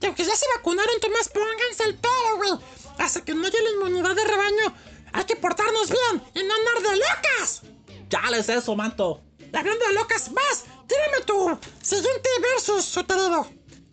Y 0.01 0.05
aunque 0.05 0.25
ya 0.25 0.35
se 0.35 0.45
vacunaron, 0.57 0.99
Tomás, 0.99 1.29
pónganse 1.29 1.83
el 1.85 1.95
pelo, 1.95 2.37
güey. 2.37 2.51
Hasta 2.97 3.23
que 3.23 3.33
no 3.33 3.45
haya 3.45 3.61
la 3.61 3.71
inmunidad 3.71 4.15
de 4.15 4.23
rebaño, 4.23 4.75
hay 5.13 5.25
que 5.25 5.35
portarnos 5.35 5.89
bien 5.89 6.23
y 6.33 6.43
no 6.43 6.53
andar 6.53 6.91
de 6.91 6.97
locas. 6.97 7.61
Chales, 8.09 8.49
eso, 8.49 8.75
manto. 8.75 9.21
Hablando 9.53 9.85
de 9.87 9.93
locas, 9.93 10.31
vas, 10.33 10.65
tírame 10.87 11.25
tu 11.25 11.59
siguiente 11.81 12.29
versus, 12.41 12.85
soterero. 12.85 13.47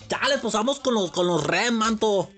Chales, 0.08 0.40
pues 0.40 0.54
vamos 0.54 0.80
con 0.80 0.94
los, 0.94 1.10
con 1.10 1.26
los 1.26 1.44
REM, 1.44 1.74
manto. 1.74 2.30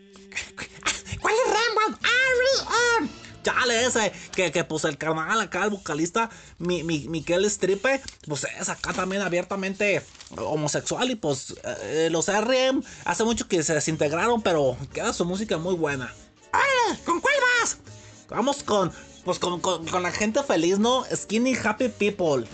¿Cuál 1.20 1.34
es? 1.34 1.52
R.E.M. 1.52 3.19
Chale, 3.42 3.86
ese, 3.86 4.12
que, 4.32 4.52
que 4.52 4.64
pues 4.64 4.84
el 4.84 4.98
carnal 4.98 5.40
acá, 5.40 5.64
el 5.64 5.70
vocalista, 5.70 6.30
mi, 6.58 6.82
mi, 6.82 7.08
Miquel 7.08 7.48
Stripe, 7.50 8.02
pues 8.26 8.46
es 8.58 8.68
acá 8.68 8.92
también 8.92 9.22
abiertamente 9.22 10.04
homosexual 10.36 11.10
y 11.10 11.14
pues 11.14 11.54
eh, 11.64 12.08
los 12.10 12.28
RM 12.28 12.82
hace 13.04 13.24
mucho 13.24 13.48
que 13.48 13.62
se 13.62 13.74
desintegraron, 13.74 14.42
pero 14.42 14.76
queda 14.92 15.12
su 15.12 15.24
música 15.24 15.56
muy 15.58 15.74
buena. 15.74 16.12
¡Órale! 16.52 17.00
¿Con 17.04 17.20
cuál 17.20 17.34
vas? 17.60 17.78
Vamos 18.28 18.62
con, 18.62 18.92
pues 19.24 19.38
con, 19.38 19.60
con, 19.60 19.86
con 19.86 20.02
la 20.02 20.12
gente 20.12 20.42
feliz, 20.42 20.78
¿no? 20.78 21.04
Skinny 21.14 21.56
Happy 21.56 21.88
People. 21.88 22.46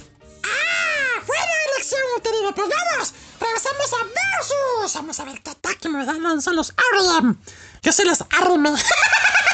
¡Ah! 0.45 1.23
¡Buena 1.27 1.53
elección, 1.75 2.01
Uterino! 2.17 2.55
¡Pues 2.55 2.69
vamos! 2.69 3.15
¡Regresamos 3.41 3.93
a 3.93 4.05
Versus! 4.05 4.95
Vamos 4.95 5.21
a 5.21 5.25
ver 5.25 5.43
qué 5.43 5.51
ataque 5.51 5.89
me 5.89 6.05
dan 6.05 6.23
lanzar 6.23 6.55
los 6.55 6.71
R.E.M. 6.71 7.35
Yo 7.83 7.93
se 7.93 8.05
los 8.05 8.23
arme. 8.31 8.71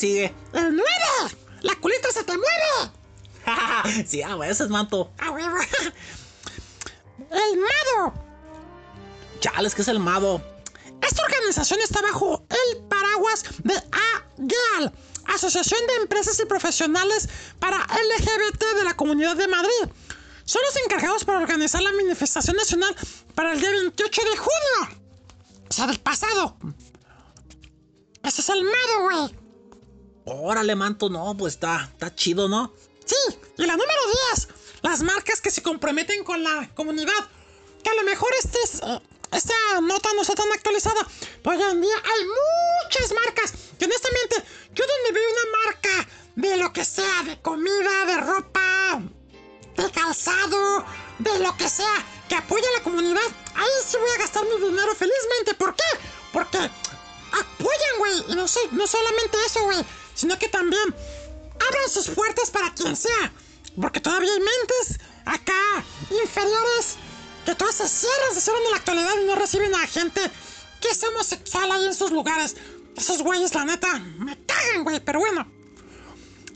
sigue. 0.00 0.34
¡El 0.54 0.74
9! 0.74 0.86
¡La 1.60 1.74
culita 1.76 2.10
se 2.10 2.24
te 2.24 2.32
mueve! 2.32 4.04
sí, 4.06 4.22
a 4.22 4.34
veces, 4.36 4.68
manto. 4.70 5.12
¡A 5.18 5.30
huevo! 5.30 5.56
¡El 7.30 7.58
Mado! 7.58 8.14
Chales, 9.40 9.74
¿qué 9.74 9.82
es 9.82 9.88
el 9.88 10.00
Mado? 10.00 10.42
Esta 11.02 11.22
organización 11.22 11.80
está 11.80 12.00
bajo 12.02 12.44
el 12.48 12.82
paraguas 12.84 13.44
de 13.62 13.74
AGAL, 13.74 14.92
Asociación 15.26 15.86
de 15.86 15.94
Empresas 15.96 16.38
y 16.40 16.46
Profesionales 16.46 17.28
para 17.58 17.78
LGBT 17.78 18.76
de 18.76 18.84
la 18.84 18.94
Comunidad 18.94 19.36
de 19.36 19.48
Madrid. 19.48 19.92
Son 20.44 20.62
los 20.66 20.76
encargados 20.84 21.24
para 21.24 21.38
organizar 21.38 21.82
la 21.82 21.92
manifestación 21.92 22.56
nacional 22.56 22.94
para 23.34 23.52
el 23.52 23.60
día 23.60 23.70
28 23.70 24.22
de 24.22 24.36
junio. 24.36 24.98
O 25.68 25.72
sea, 25.72 25.86
del 25.86 26.00
pasado. 26.00 26.56
Órale, 30.50 30.74
manto, 30.74 31.08
no, 31.08 31.36
pues 31.36 31.54
está, 31.54 31.88
está 31.92 32.12
chido, 32.12 32.48
¿no? 32.48 32.72
Sí, 33.06 33.14
y 33.56 33.62
la 33.66 33.74
número 33.76 34.00
10. 34.34 34.48
Las 34.82 35.00
marcas 35.00 35.40
que 35.40 35.48
se 35.48 35.62
comprometen 35.62 36.24
con 36.24 36.42
la 36.42 36.68
comunidad. 36.74 37.28
Que 37.84 37.90
a 37.90 37.94
lo 37.94 38.02
mejor 38.02 38.28
este 38.42 38.58
es, 38.64 38.80
eh, 38.82 39.00
esta 39.30 39.54
nota 39.80 40.08
no 40.16 40.22
está 40.22 40.34
tan 40.34 40.50
actualizada. 40.50 41.06
Pero 41.44 41.56
hoy 41.56 41.62
en 41.70 41.80
día 41.80 41.94
hay 41.94 42.24
muchas 42.84 43.12
marcas. 43.14 43.52
Que 43.78 43.84
honestamente, 43.84 44.42
yo 44.74 44.84
donde 44.88 45.12
veo 45.20 45.30
una 45.30 45.58
marca 45.66 46.08
de 46.34 46.56
lo 46.56 46.72
que 46.72 46.84
sea, 46.84 47.22
de 47.26 47.40
comida, 47.40 48.04
de 48.06 48.16
ropa, 48.16 49.02
de 49.76 49.90
calzado, 49.92 50.84
de 51.20 51.38
lo 51.38 51.56
que 51.56 51.68
sea, 51.68 51.94
que 52.28 52.34
apoya 52.34 52.68
a 52.74 52.78
la 52.78 52.82
comunidad, 52.82 53.22
ahí 53.54 53.70
sí 53.86 53.96
voy 53.98 54.10
a 54.16 54.18
gastar 54.18 54.42
mi 54.46 54.66
dinero 54.66 54.96
felizmente. 54.96 55.54
¿Por 55.54 55.76
qué? 55.76 55.84
Porque 56.32 56.58
apoyan, 56.58 57.98
güey. 57.98 58.24
Y 58.30 58.34
no, 58.34 58.48
so- 58.48 58.68
no 58.72 58.84
solamente 58.88 59.38
eso, 59.46 59.62
güey. 59.62 59.78
Sino 60.20 60.38
que 60.38 60.48
también 60.48 60.94
abran 61.54 61.88
sus 61.88 62.08
puertas 62.10 62.50
para 62.50 62.74
quien 62.74 62.94
sea. 62.94 63.32
Porque 63.80 64.00
todavía 64.00 64.30
hay 64.30 64.38
mentes 64.38 65.00
acá 65.24 65.82
inferiores 66.10 66.96
que 67.46 67.54
todas 67.54 67.76
se 67.76 67.88
cierran, 67.88 68.34
se 68.34 68.42
cierran 68.42 68.62
en 68.64 68.70
la 68.70 68.76
actualidad 68.76 69.14
y 69.22 69.24
no 69.24 69.34
reciben 69.34 69.74
a 69.74 69.86
gente 69.86 70.20
que 70.78 70.88
es 70.88 71.02
homosexual 71.02 71.72
ahí 71.72 71.86
en 71.86 71.94
sus 71.94 72.10
lugares. 72.10 72.54
Esos 72.98 73.22
güeyes, 73.22 73.54
la 73.54 73.64
neta, 73.64 73.98
me 74.18 74.36
cagan, 74.44 74.84
güey. 74.84 75.00
Pero 75.00 75.20
bueno. 75.20 75.50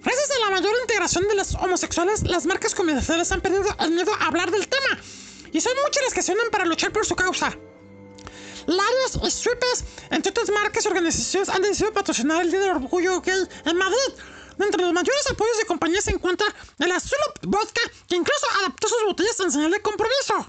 Gracias 0.02 0.30
a 0.30 0.40
la 0.40 0.50
mayor 0.50 0.74
integración 0.82 1.26
de 1.26 1.34
los 1.34 1.54
homosexuales, 1.54 2.22
las 2.24 2.44
marcas 2.44 2.74
comerciales 2.74 3.32
han 3.32 3.40
perdido 3.40 3.64
el 3.80 3.92
miedo 3.92 4.12
a 4.20 4.26
hablar 4.26 4.50
del 4.50 4.68
tema. 4.68 5.00
Y 5.52 5.62
son 5.62 5.72
muchas 5.82 6.02
las 6.04 6.12
que 6.12 6.20
se 6.20 6.32
unen 6.32 6.50
para 6.50 6.66
luchar 6.66 6.92
por 6.92 7.06
su 7.06 7.16
causa. 7.16 7.56
Larios 8.66 9.16
y 9.22 10.14
entre 10.14 10.30
otras 10.30 10.50
marcas 10.50 10.84
y 10.84 10.88
organizaciones, 10.88 11.48
han 11.48 11.62
decidido 11.62 11.92
patrocinar 11.92 12.42
el 12.42 12.50
Día 12.50 12.60
del 12.60 12.70
Orgullo 12.70 13.20
Gay 13.20 13.48
en 13.64 13.76
Madrid. 13.76 14.14
Entre 14.58 14.82
los 14.82 14.92
mayores 14.92 15.30
apoyos 15.30 15.58
de 15.58 15.64
compañías 15.66 16.04
se 16.04 16.12
encuentra 16.12 16.46
el 16.78 16.92
Azul 16.92 17.18
Vodka, 17.42 17.80
que 18.08 18.16
incluso 18.16 18.46
adaptó 18.60 18.88
sus 18.88 19.04
botellas 19.04 19.40
en 19.40 19.50
señal 19.50 19.70
de 19.72 19.82
compromiso. 19.82 20.46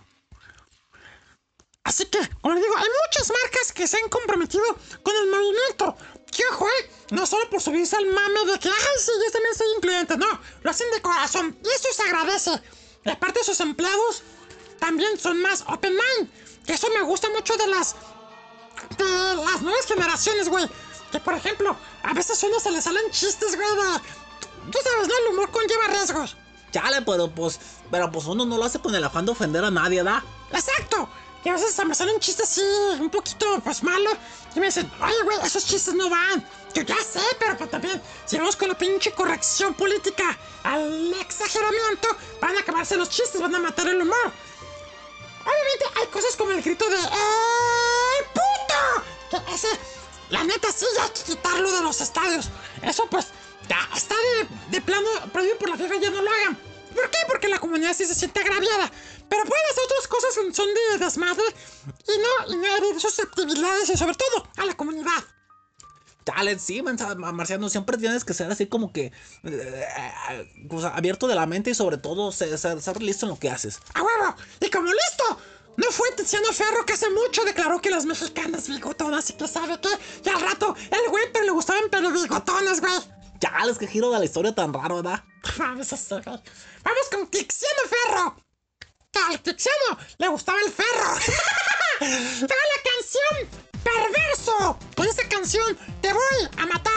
Así 1.83 2.05
que, 2.05 2.19
como 2.41 2.55
les 2.55 2.63
digo, 2.63 2.75
hay 2.77 2.87
muchas 3.05 3.31
marcas 3.31 3.71
que 3.71 3.87
se 3.87 3.97
han 3.97 4.09
comprometido 4.09 4.63
con 5.03 5.15
el 5.15 5.27
movimiento. 5.29 5.95
Que 6.31 6.43
ojo, 6.51 6.67
eh, 6.67 6.89
no 7.11 7.25
solo 7.25 7.49
por 7.49 7.61
subirse 7.61 7.95
al 7.95 8.07
mame 8.07 8.45
de 8.51 8.59
que, 8.59 8.69
ay, 8.69 8.97
sí, 8.99 9.11
yo 9.23 9.31
también 9.31 9.55
soy 9.55 9.67
incluyente, 9.77 10.17
no, 10.17 10.41
lo 10.63 10.69
hacen 10.69 10.89
de 10.91 11.01
corazón 11.01 11.57
y 11.63 11.67
eso 11.67 11.93
se 11.93 12.01
agradece. 12.03 12.51
Y 13.05 13.09
aparte, 13.09 13.43
sus 13.43 13.59
empleados 13.59 14.23
también 14.79 15.17
son 15.19 15.41
más 15.41 15.63
open 15.67 15.93
mind. 15.93 16.29
Que 16.65 16.73
eso 16.73 16.87
me 16.89 17.01
gusta 17.03 17.29
mucho 17.29 17.55
de 17.57 17.67
las. 17.67 17.95
de 18.97 19.35
las 19.43 19.61
nuevas 19.61 19.85
generaciones, 19.85 20.49
güey. 20.49 20.67
Que 21.11 21.19
por 21.19 21.33
ejemplo, 21.35 21.75
a 22.03 22.13
veces 22.13 22.43
a 22.43 22.47
uno 22.47 22.59
se 22.59 22.71
le 22.71 22.81
salen 22.81 23.09
chistes, 23.11 23.55
güey, 23.55 23.67
de. 23.67 23.99
Tú 24.71 24.79
sabes, 24.83 25.07
¿no? 25.07 25.17
El 25.17 25.33
humor 25.33 25.51
conlleva 25.51 25.87
riesgos. 25.87 26.35
Chale, 26.71 27.01
pero 27.03 27.29
pues, 27.29 27.59
pero 27.89 28.11
pues 28.11 28.25
uno 28.25 28.45
no 28.45 28.57
lo 28.57 28.65
hace 28.65 28.79
con 28.79 28.93
el 28.95 29.03
afán 29.03 29.25
de 29.25 29.31
ofender 29.31 29.63
a 29.63 29.71
nadie, 29.71 30.03
¿da? 30.03 30.23
¡Exacto! 30.51 31.07
Y 31.45 31.49
a 31.49 31.53
veces 31.53 31.75
se 31.75 31.85
me 31.85 31.93
salen 31.93 32.19
chistes 32.19 32.49
así, 32.49 32.61
un 32.99 33.09
poquito, 33.11 33.61
pues 33.63 33.83
malo. 33.83 34.09
Y 34.55 34.59
me 34.59 34.65
dicen, 34.65 34.91
oye, 34.99 35.15
güey, 35.23 35.37
esos 35.43 35.63
chistes 35.63 35.93
no 35.93 36.09
van. 36.09 36.43
Yo 36.73 36.81
ya 36.81 36.95
sé, 36.95 37.21
pero 37.39 37.55
pues, 37.55 37.69
también, 37.69 38.01
si 38.25 38.37
vamos 38.37 38.55
con 38.55 38.67
la 38.67 38.77
pinche 38.77 39.11
corrección 39.11 39.75
política 39.75 40.35
al 40.63 41.13
exageramiento, 41.13 42.07
van 42.41 42.57
a 42.57 42.61
acabarse 42.61 42.97
los 42.97 43.09
chistes, 43.09 43.39
van 43.39 43.53
a 43.53 43.59
matar 43.59 43.87
el 43.87 44.01
humor. 44.01 44.31
Obviamente 45.45 45.85
hay 45.95 46.07
cosas 46.07 46.35
como 46.35 46.51
el 46.51 46.61
grito 46.61 46.89
de 46.89 46.97
¡Eh, 46.97 48.25
puto! 48.33 49.03
Que 49.29 49.53
ese, 49.53 49.67
la 50.29 50.43
neta, 50.43 50.71
sí, 50.71 50.85
hay 51.01 51.09
que 51.09 51.21
quitarlo 51.21 51.71
de 51.71 51.81
los 51.81 52.01
estadios. 52.01 52.49
Eso, 52.81 53.07
pues, 53.09 53.27
ya 53.69 53.89
está 53.95 54.15
de, 54.15 54.47
de 54.71 54.81
plano 54.81 55.07
prohibido 55.31 55.57
por 55.57 55.69
la 55.69 55.77
FIFA, 55.77 55.95
ya 55.97 56.09
no 56.09 56.21
lo 56.21 56.31
hagan. 56.31 56.55
¿Por 56.95 57.09
qué? 57.09 57.17
Porque 57.27 57.47
la 57.49 57.59
comunidad 57.59 57.93
sí 57.93 58.05
se 58.05 58.15
siente 58.15 58.39
agraviada. 58.39 58.91
Pero 59.29 59.43
pueden 59.43 59.65
hacer 59.69 59.83
otras 59.83 60.07
cosas 60.07 60.35
que 60.35 60.53
son 60.53 60.67
de 60.73 60.97
desmadre 60.97 61.43
y 62.07 62.17
no, 62.17 62.53
y 62.53 62.57
no 62.57 62.75
herir 62.77 62.99
susceptibilidades 63.01 63.89
y 63.89 63.97
sobre 63.97 64.15
todo 64.15 64.47
a 64.57 64.65
la 64.65 64.75
comunidad. 64.75 65.23
Chale, 66.25 66.57
sí, 66.57 66.81
Marciano, 66.81 67.69
siempre 67.69 67.97
tienes 67.97 68.25
que 68.25 68.33
ser 68.33 68.51
así 68.51 68.65
como 68.65 68.91
que 68.91 69.11
eh, 69.43 69.85
sea, 70.79 70.89
abierto 70.95 71.27
de 71.27 71.35
la 71.35 71.45
mente 71.45 71.69
y 71.69 71.75
sobre 71.75 71.97
todo 71.97 72.31
ser, 72.31 72.57
ser- 72.57 72.81
ser 72.81 73.01
listo 73.01 73.25
en 73.27 73.29
lo 73.31 73.37
que 73.39 73.49
haces. 73.51 73.79
¡A 73.93 74.01
huevo! 74.01 74.35
Y 74.59 74.69
como 74.71 74.87
listo, 74.87 75.39
no 75.77 75.91
fue 75.91 76.11
Tiziano 76.13 76.51
Ferro 76.51 76.83
que 76.85 76.93
hace 76.93 77.09
mucho 77.11 77.43
declaró 77.45 77.79
que 77.79 77.91
las 77.91 78.05
mexicanas 78.05 78.67
bigotonas 78.67 79.29
y 79.29 79.33
que 79.33 79.47
sabe 79.47 79.79
qué. 79.79 79.89
Y 80.25 80.29
al 80.29 80.41
rato, 80.41 80.75
el 80.89 81.09
güey, 81.11 81.25
pero 81.31 81.45
le 81.45 81.51
gustaban 81.51 81.83
pero 81.91 82.09
bigotonas, 82.11 82.81
güey. 82.81 82.93
Chales, 83.39 83.77
qué 83.77 83.85
giro 83.85 84.09
de 84.09 84.17
la 84.19 84.25
historia 84.25 84.55
tan 84.55 84.73
raro, 84.73 84.95
¿verdad? 84.95 85.23
Vamos 85.57 85.91
a 85.91 85.95
hacer, 85.95 86.23
güey. 86.23 86.39
Vamos 86.83 87.09
con 87.11 87.27
Tiziano 87.27 87.81
Ferro. 87.87 88.35
Que 89.11 89.19
al 89.19 89.39
Tiziano 89.41 89.97
le 90.17 90.27
gustaba 90.29 90.57
el 90.65 90.71
ferro. 90.71 91.19
Toda 91.99 92.47
la 92.49 92.81
canción 92.83 93.64
Perverso. 93.85 94.77
Con 94.95 95.07
esta 95.07 95.27
canción 95.29 95.77
te 96.01 96.11
voy 96.11 96.49
a 96.57 96.65
matar 96.65 96.93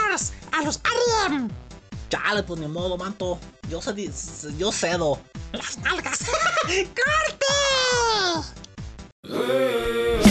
a 0.51 0.61
los 0.63 0.75
R.E.M. 0.77 1.49
Chale, 2.09 2.43
pues 2.43 2.59
ni 2.59 2.67
modo, 2.67 2.97
manto. 2.97 3.39
Yo, 3.69 3.79
cedi- 3.81 4.11
yo 4.57 4.71
cedo. 4.71 5.19
Las 5.53 5.77
nalgas. 5.77 6.19
¡Corte! 9.23 10.28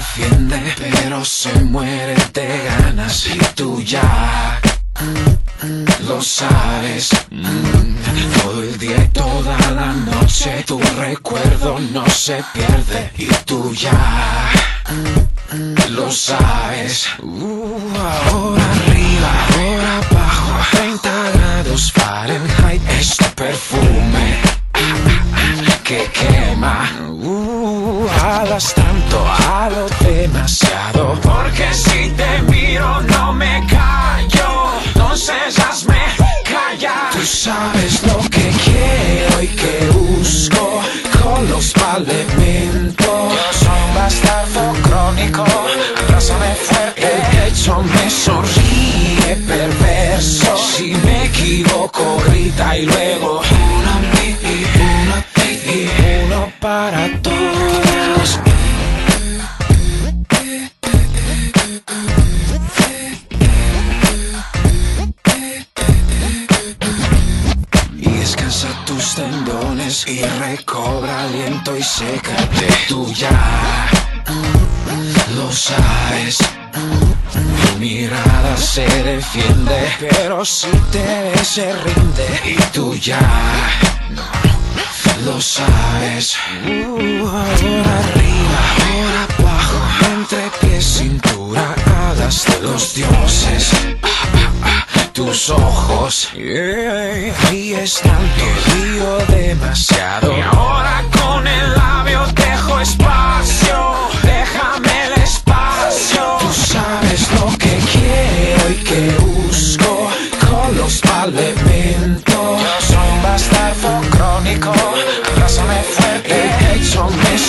Defiende, 0.00 0.58
pero 0.78 1.22
se 1.26 1.52
muere 1.60 2.14
de 2.32 2.48
ganas 2.64 3.26
y 3.26 3.38
tú 3.54 3.82
ya 3.82 4.58
lo 6.08 6.22
sabes. 6.22 7.10
Mm, 7.30 8.40
Todo 8.42 8.62
el 8.62 8.78
día 8.78 8.96
y 9.04 9.08
toda 9.08 9.58
la 9.72 9.92
noche 9.92 10.64
tu 10.66 10.80
recuerdo 10.96 11.78
no 11.92 12.08
se 12.08 12.42
pierde 12.54 13.12
y 13.18 13.26
tú 13.44 13.74
ya 13.74 14.00
lo 15.90 16.10
sabes. 16.10 17.06
Uh, 17.18 17.78
ahora 18.32 18.64
arriba, 18.72 19.32
ahora 19.54 19.98
abajo, 19.98 20.52
30 20.70 21.30
grados 21.34 21.92
Fahrenheit, 21.92 22.82
este 22.98 23.26
perfume 23.36 24.50
que 25.90 26.08
quema. 26.12 26.88
Uh, 27.20 28.06
hablas 28.22 28.72
tanto, 28.74 29.18
hablo 29.48 29.86
demasiado. 29.98 31.18
Porque 31.20 31.66
si 31.74 32.10
te 32.10 32.42
miro 32.48 33.00
no 33.12 33.32
me 33.32 33.66
callo. 33.66 34.50
Entonces 34.86 35.58
hazme 35.58 36.00
callar. 36.44 37.10
Tú 37.12 37.26
sabes 37.26 38.04
lo 38.04 38.18
que 38.34 38.46
quiero 38.64 39.42
y 39.42 39.48
que 39.48 39.90
busco 39.98 40.80
con 41.20 41.50
los 41.50 41.72
soy 41.72 42.06
un 43.88 43.94
bastardo 43.96 44.62
crónico. 44.84 45.44
Abrázame 46.04 46.54
fuerte. 46.54 47.08
hecho 47.48 47.82
me 47.82 48.08
sonríe 48.08 49.34
perverso. 49.48 50.56
Si 50.56 50.94
me 51.04 51.24
equivoco, 51.24 52.22
grita 52.28 52.78
y 52.78 52.86
luego 52.86 53.42
para 56.60 57.08
todos. 57.22 58.38
Y 67.96 68.10
descansa 68.10 68.68
tus 68.84 69.14
tendones 69.14 70.06
y 70.06 70.22
recobra 70.22 71.22
aliento 71.22 71.76
y 71.76 71.82
sécate. 71.82 72.68
Tú 72.88 73.10
ya 73.12 73.88
lo 75.36 75.50
sabes. 75.52 76.38
Tu 76.72 77.78
mirada 77.78 78.56
se 78.56 78.86
defiende, 79.02 79.88
pero 79.98 80.44
si 80.44 80.70
te 80.92 81.44
se 81.44 81.72
rinde. 81.72 82.28
Y 82.44 82.56
tú 82.72 82.94
ya 82.94 83.18
lo 85.24 85.40
sabes. 85.40 86.36
Ahora 86.64 87.44
arriba, 87.98 88.60
ahora 88.86 89.26
abajo, 89.38 89.78
entre 90.12 90.50
pies, 90.60 90.84
cintura, 90.84 91.74
alas 92.08 92.44
de 92.46 92.60
los 92.60 92.94
dioses. 92.94 93.70
Tus 95.12 95.50
ojos, 95.50 96.30
ríes 96.34 98.00
tanto, 98.00 98.44
río 98.74 99.18
demasiado. 99.28 100.36
Y 100.36 100.40
ahora 100.40 101.02
con 101.20 101.46
el 101.46 101.74
labio 101.74 102.26
dejo 102.34 102.80
espacio, 102.80 103.94
déjame 104.22 105.06
el 105.06 105.22
espacio. 105.22 106.38
Tú 106.40 106.52
sabes 106.52 107.30
lo 107.32 107.46
que 107.58 107.78
quiero 107.92 108.70
y 108.70 108.84
que 108.84 109.10
busco 109.18 110.10
con 110.48 110.76
los 110.76 111.00
soy 112.80 113.08
un 113.12 113.22
bastardo 113.22 114.00
crónico, 114.10 114.72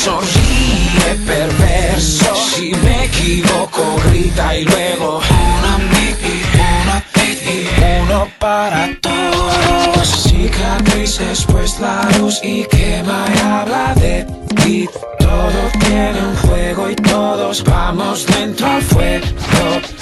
sonríe 0.03 1.15
perverso. 1.27 2.35
Si 2.35 2.73
me 2.83 3.05
equivoco, 3.05 3.83
grita 4.07 4.55
y 4.57 4.65
luego 4.65 5.19
una 5.19 5.77
mi 5.77 6.07
y 6.31 6.41
una 6.81 7.03
ti 7.13 7.37
y 7.45 7.67
uno 8.01 8.27
para 8.39 8.89
todos. 8.99 10.07
Cicatrices, 10.23 11.45
pues 11.45 11.79
la 11.79 12.09
luz 12.17 12.39
y 12.41 12.63
quema 12.65 13.25
y 13.35 13.39
habla 13.39 13.93
de 13.95 14.25
ti. 14.63 14.89
Todo 15.19 15.61
tiene 15.85 16.19
un 16.19 16.35
juego 16.37 16.89
y 16.89 16.95
todos 16.95 17.63
vamos 17.63 18.25
dentro 18.25 18.67
al 18.67 18.81
fuego. 18.81 19.27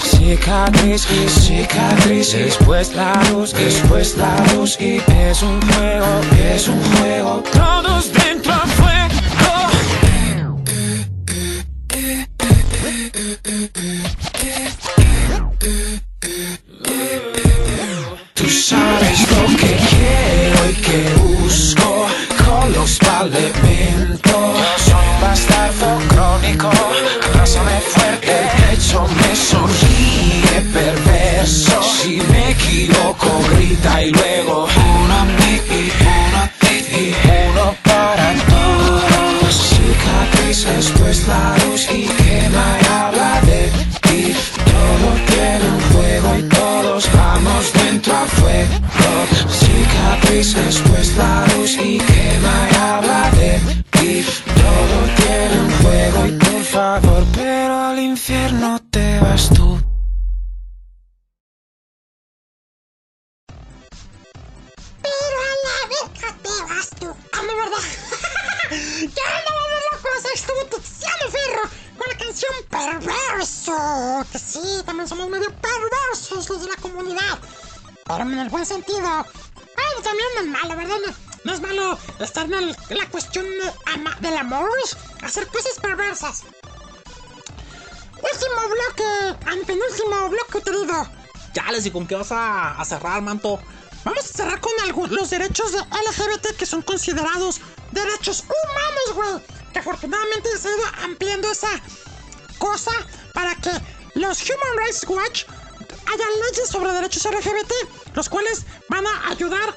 Cicatriz 0.02 1.08
y 1.12 1.28
cicatrices, 1.28 2.58
pues 2.66 2.94
la 2.94 3.14
luz, 3.32 3.54
después 3.54 4.16
la 4.18 4.36
luz 4.54 4.78
y 4.80 5.02
es 5.28 5.44
un 5.44 5.60
juego, 5.62 6.08
es 6.54 6.68
un 6.68 6.82
juego. 6.94 7.44
Todos 7.52 8.14
dentro 8.14 8.54
Tú 18.34 18.50
sabes 18.50 19.20
lo 19.30 19.46
que 19.58 19.78
quiero 19.90 20.70
y 20.70 20.74
que 20.76 21.14
busco 21.16 22.08
con 22.44 22.74
los 22.74 23.00
un 24.88 25.22
bastardo 25.22 26.00
crónico, 26.08 26.70
abrázame 27.32 27.80
fuerte. 27.82 28.32
El 28.32 28.74
hecho 28.74 29.06
me 29.08 29.36
sonríe 29.36 30.62
perverso. 30.74 31.84
Si 31.84 32.22
me 32.32 32.52
equivoco, 32.52 33.42
grita 33.52 34.02
y 34.04 34.12
luego 34.12 34.29
canción 72.30 72.52
Perverso. 72.70 74.26
Que 74.32 74.40
sí, 74.40 74.60
también 74.86 75.08
somos 75.08 75.30
medio 75.30 75.48
perversos 75.48 76.50
los 76.50 76.62
de 76.62 76.68
la 76.70 76.76
comunidad. 76.78 77.40
Pero 78.06 78.22
en 78.22 78.38
el 78.40 78.50
buen 78.50 78.66
sentido. 78.66 79.00
Bueno, 79.00 80.02
también 80.04 80.28
no 80.36 80.42
es 80.42 80.48
malo, 80.48 80.76
¿verdad? 80.76 80.96
No, 81.08 81.14
no 81.46 81.54
es 81.54 81.62
malo 81.62 82.00
estar 82.20 82.46
en, 82.46 82.54
el- 82.54 82.78
en 82.90 82.98
la 82.98 83.10
cuestión 83.10 83.46
de 83.46 83.74
ama- 83.94 84.18
del 84.20 84.38
amor, 84.38 84.70
hacer 85.24 85.48
cosas 85.48 85.74
perversas. 85.82 86.44
Último 88.16 88.68
bloque, 88.70 89.50
antepenúltimo 89.50 90.30
bloque, 90.30 90.62
querido. 90.64 91.08
Chales, 91.54 91.86
¿y 91.86 91.92
con 91.92 92.06
qué 92.06 92.16
vas 92.16 92.32
a, 92.32 92.80
a 92.80 92.86
cerrar, 92.86 93.22
manto? 93.22 93.60
Vamos 94.04 94.26
a 94.26 94.28
cerrar 94.38 94.60
con 94.60 94.72
algu- 94.86 95.08
los 95.10 95.30
derechos 95.30 95.72
de 95.72 95.80
LGBT 95.80 96.56
que 96.58 96.66
son 96.66 96.82
considerados 96.82 97.60
derechos 97.92 98.44
humanos, 98.44 99.16
güey. 99.16 99.46
Que 99.74 99.80
afortunadamente 99.80 100.50
se 100.58 100.68
ha 100.68 100.72
ido 100.72 100.86
ampliando 101.04 101.52
esa 101.52 101.70
cosa 102.60 102.92
para 103.34 103.56
que 103.56 103.72
los 104.16 104.42
Human 104.44 104.78
Rights 104.78 105.06
Watch 105.08 105.46
hayan 106.06 106.30
leyes 106.48 106.70
sobre 106.70 106.92
derechos 106.92 107.26
LGBT, 107.26 107.72
los 108.16 108.30
cuales 108.30 108.66
van 108.90 109.06
a 109.08 109.30
ayudar 109.30 109.76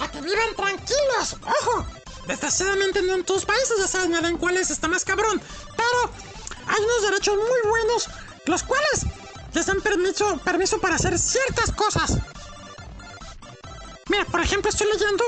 a 0.00 0.10
que 0.10 0.20
vivan 0.20 0.54
tranquilos. 0.56 1.36
Ojo, 1.62 1.86
desgraciadamente 2.26 3.02
no 3.02 3.14
en 3.14 3.24
todos 3.24 3.44
países 3.44 3.78
ya 3.78 3.88
saben 3.88 4.14
en 4.24 4.38
cuáles 4.38 4.70
está 4.70 4.88
más 4.88 5.04
cabrón, 5.04 5.40
pero 5.76 6.12
hay 6.66 6.82
unos 6.84 7.02
derechos 7.10 7.36
muy 7.36 7.70
buenos, 7.70 8.08
los 8.46 8.62
cuales 8.62 9.06
les 9.54 9.66
dan 9.66 9.80
permiso, 9.80 10.38
permiso 10.44 10.78
para 10.80 10.96
hacer 10.96 11.18
ciertas 11.18 11.72
cosas. 11.72 12.18
Mira, 14.08 14.24
por 14.26 14.40
ejemplo, 14.40 14.70
estoy 14.70 14.88
leyendo 14.92 15.24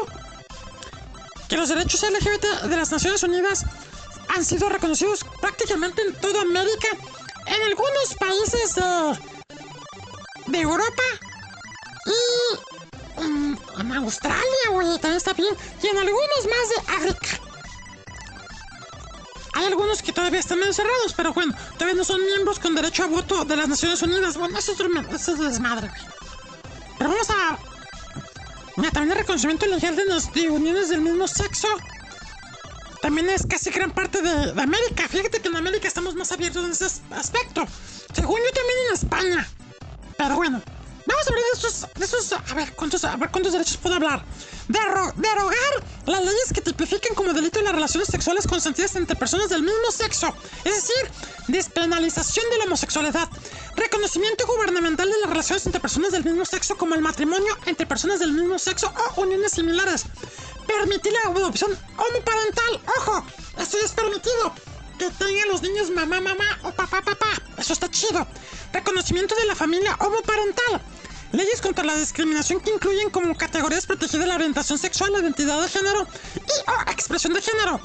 que 1.48 1.56
los 1.56 1.68
derechos 1.68 2.02
LGBT 2.02 2.62
de 2.68 2.76
las 2.76 2.90
Naciones 2.92 3.22
Unidas 3.22 3.64
han 4.34 4.44
sido 4.44 4.68
reconocidos 4.68 5.24
prácticamente 5.40 6.02
en 6.02 6.14
toda 6.20 6.42
América, 6.42 6.88
en 7.46 7.62
algunos 7.62 8.14
países 8.18 8.74
de, 8.74 9.18
de 10.46 10.60
Europa 10.60 11.02
y 12.06 13.22
mm, 13.22 13.56
en 13.80 13.92
Australia, 13.92 14.70
güey, 14.70 14.88
también 14.98 15.16
está 15.16 15.32
bien, 15.32 15.54
y 15.82 15.86
en 15.86 15.98
algunos 15.98 16.46
más 16.46 16.68
de 16.68 16.94
África. 16.96 17.40
Hay 19.54 19.64
algunos 19.66 20.00
que 20.00 20.12
todavía 20.12 20.40
están 20.40 20.60
medio 20.60 20.72
cerrados, 20.72 21.12
pero 21.16 21.32
bueno, 21.32 21.54
todavía 21.74 21.96
no 21.96 22.04
son 22.04 22.24
miembros 22.24 22.58
con 22.58 22.74
derecho 22.74 23.02
a 23.04 23.06
voto 23.08 23.44
de 23.44 23.56
las 23.56 23.68
Naciones 23.68 24.00
Unidas. 24.00 24.36
Bueno, 24.36 24.56
eso 24.56 24.72
es, 24.72 24.80
eso 24.80 25.32
es 25.34 25.38
desmadre, 25.38 25.88
güey. 25.88 26.02
Pero 26.96 27.10
vamos 27.10 27.30
a 27.30 27.58
Mira, 28.76 28.92
también 28.92 29.12
el 29.12 29.18
reconocimiento 29.18 29.66
legal 29.66 29.94
de, 29.96 30.06
las 30.06 30.32
de 30.32 30.48
uniones 30.48 30.88
del 30.88 31.02
mismo 31.02 31.28
sexo 31.28 31.68
también 33.02 33.28
es 33.30 33.46
casi 33.46 33.70
gran 33.70 33.92
parte 33.92 34.20
de, 34.22 34.52
de 34.52 34.62
América. 34.62 35.08
Fíjate 35.08 35.40
que 35.40 35.48
en 35.48 35.56
América 35.56 35.88
estamos 35.88 36.14
más 36.14 36.30
abiertos 36.32 36.64
en 36.64 36.72
ese 36.72 36.84
as- 36.86 37.00
aspecto. 37.12 37.66
Según 38.14 38.38
yo 38.38 38.52
también 38.52 38.78
en 38.88 38.94
España. 38.94 39.48
Pero 40.18 40.36
bueno, 40.36 40.60
vamos 41.06 41.26
a 41.26 41.30
hablar 41.30 41.44
de 41.44 41.58
estos, 41.58 41.86
de 41.94 42.04
esos, 42.04 42.32
a 42.32 42.54
ver 42.54 42.72
cuántos, 42.74 43.04
a 43.04 43.16
ver 43.16 43.30
cuántos 43.30 43.52
derechos 43.52 43.76
puedo 43.78 43.94
hablar. 43.96 44.22
Derro- 44.68 45.12
derogar 45.16 45.84
las 46.06 46.20
leyes 46.20 46.52
que 46.54 46.60
tipifiquen 46.60 47.14
como 47.14 47.32
delito 47.32 47.60
las 47.62 47.72
relaciones 47.74 48.08
sexuales 48.08 48.46
consentidas 48.46 48.94
entre 48.96 49.16
personas 49.16 49.48
del 49.48 49.62
mismo 49.62 49.90
sexo. 49.90 50.34
Es 50.64 50.74
decir, 50.74 51.10
despenalización 51.48 52.44
de 52.50 52.58
la 52.58 52.64
homosexualidad. 52.64 53.28
Reconocimiento 53.76 54.46
gubernamental 54.46 55.10
de 55.10 55.18
las 55.22 55.30
relaciones 55.30 55.64
entre 55.66 55.80
personas 55.80 56.12
del 56.12 56.24
mismo 56.24 56.44
sexo 56.44 56.76
como 56.76 56.94
el 56.94 57.00
matrimonio 57.00 57.56
entre 57.66 57.86
personas 57.86 58.20
del 58.20 58.32
mismo 58.32 58.58
sexo 58.58 58.92
o 59.16 59.20
uniones 59.22 59.52
similares. 59.52 60.04
Permitir 60.66 61.12
la 61.12 61.30
adopción 61.30 61.76
homoparental. 61.96 62.80
¡Ojo! 62.98 63.24
Esto 63.58 63.78
es 63.78 63.92
permitido. 63.92 64.52
Que 64.98 65.10
tengan 65.10 65.48
los 65.48 65.62
niños 65.62 65.90
mamá, 65.90 66.20
mamá 66.20 66.58
o 66.62 66.70
papá, 66.72 67.00
papá. 67.02 67.32
Eso 67.56 67.72
está 67.72 67.90
chido. 67.90 68.26
Reconocimiento 68.72 69.34
de 69.34 69.46
la 69.46 69.54
familia 69.54 69.96
homoparental. 70.00 70.82
Leyes 71.32 71.60
contra 71.60 71.84
la 71.84 71.94
discriminación 71.94 72.60
que 72.60 72.70
incluyen 72.70 73.10
como 73.10 73.36
categorías 73.36 73.86
protegidas 73.86 74.26
la 74.26 74.34
orientación 74.34 74.78
sexual, 74.78 75.12
la 75.12 75.20
identidad 75.20 75.62
de 75.62 75.68
género 75.68 76.06
y 76.34 76.70
o 76.70 76.90
expresión 76.90 77.32
de 77.32 77.40
género. 77.40 77.80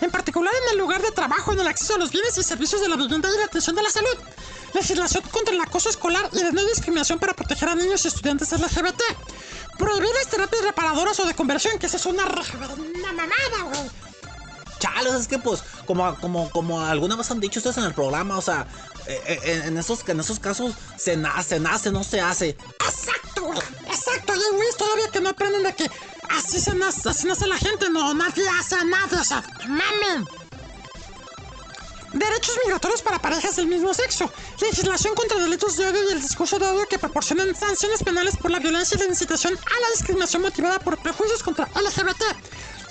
En 0.00 0.10
particular 0.10 0.52
en 0.64 0.72
el 0.72 0.78
lugar 0.78 1.02
de 1.02 1.10
trabajo, 1.10 1.52
en 1.52 1.60
el 1.60 1.68
acceso 1.68 1.94
a 1.94 1.98
los 1.98 2.10
bienes 2.10 2.36
y 2.38 2.42
servicios 2.42 2.80
de 2.80 2.88
la 2.88 2.96
vivienda 2.96 3.28
y 3.32 3.38
la 3.38 3.44
atención 3.46 3.74
de 3.76 3.82
la 3.82 3.90
salud. 3.90 4.16
legislación 4.74 5.22
contra 5.30 5.54
el 5.54 5.60
acoso 5.60 5.88
escolar 5.88 6.28
y 6.32 6.42
de 6.42 6.52
no 6.52 6.64
discriminación 6.64 7.18
para 7.18 7.32
proteger 7.32 7.68
a 7.68 7.74
niños 7.74 8.04
y 8.04 8.08
estudiantes 8.08 8.52
LGBT. 8.52 9.02
Prohibir 9.78 10.10
las 10.14 10.26
terapias 10.28 10.62
reparadoras 10.62 11.18
o 11.20 11.26
de 11.26 11.34
conversión, 11.34 11.78
que 11.78 11.86
esa 11.86 11.96
es 11.96 12.06
una, 12.06 12.24
una 12.24 13.12
mamada, 13.12 13.62
güey. 13.64 13.90
Chales, 14.78 15.14
es 15.14 15.28
que 15.28 15.38
pues, 15.38 15.62
como, 15.86 16.14
como, 16.16 16.50
como 16.50 16.80
alguna 16.80 17.16
vez 17.16 17.30
han 17.30 17.40
dicho 17.40 17.58
ustedes 17.58 17.78
en 17.78 17.84
el 17.84 17.94
programa, 17.94 18.38
o 18.38 18.42
sea, 18.42 18.66
eh, 19.06 19.22
eh, 19.26 19.40
en, 19.44 19.62
en 19.62 19.78
esos, 19.78 20.08
en 20.08 20.20
esos 20.20 20.38
casos 20.38 20.74
se 20.96 21.16
nace, 21.16 21.58
nace, 21.58 21.90
no 21.90 22.04
se 22.04 22.20
hace. 22.20 22.50
Exacto, 22.84 23.42
güey. 23.44 23.58
Exacto. 23.86 24.34
Y 24.34 24.54
güeyes 24.54 24.76
todavía 24.76 25.08
que 25.10 25.20
no 25.20 25.30
aprenden 25.30 25.62
de 25.62 25.74
que 25.74 25.90
así 26.30 26.60
se 26.60 26.74
nace, 26.74 27.08
así 27.08 27.26
nace 27.26 27.46
la 27.46 27.56
gente. 27.56 27.88
No, 27.90 28.14
nadie 28.14 28.48
hace 28.60 28.76
a 28.76 28.84
nadie. 28.84 29.18
O 29.18 29.24
sea, 29.24 29.42
mamen. 29.66 30.28
Derechos 32.18 32.58
migratorios 32.64 33.00
para 33.00 33.20
parejas 33.20 33.54
del 33.54 33.68
mismo 33.68 33.94
sexo. 33.94 34.28
Legislación 34.60 35.14
contra 35.14 35.38
delitos 35.38 35.76
de 35.76 35.86
odio 35.86 36.02
y 36.08 36.12
el 36.14 36.20
discurso 36.20 36.58
de 36.58 36.66
odio 36.66 36.86
que 36.88 36.98
proporcionan 36.98 37.54
sanciones 37.54 38.02
penales 38.02 38.36
por 38.36 38.50
la 38.50 38.58
violencia 38.58 38.96
y 38.96 38.98
la 38.98 39.06
incitación 39.06 39.54
a 39.54 39.80
la 39.80 39.90
discriminación 39.94 40.42
motivada 40.42 40.80
por 40.80 40.98
prejuicios 40.98 41.44
contra 41.44 41.66
LGBT. 41.66 42.22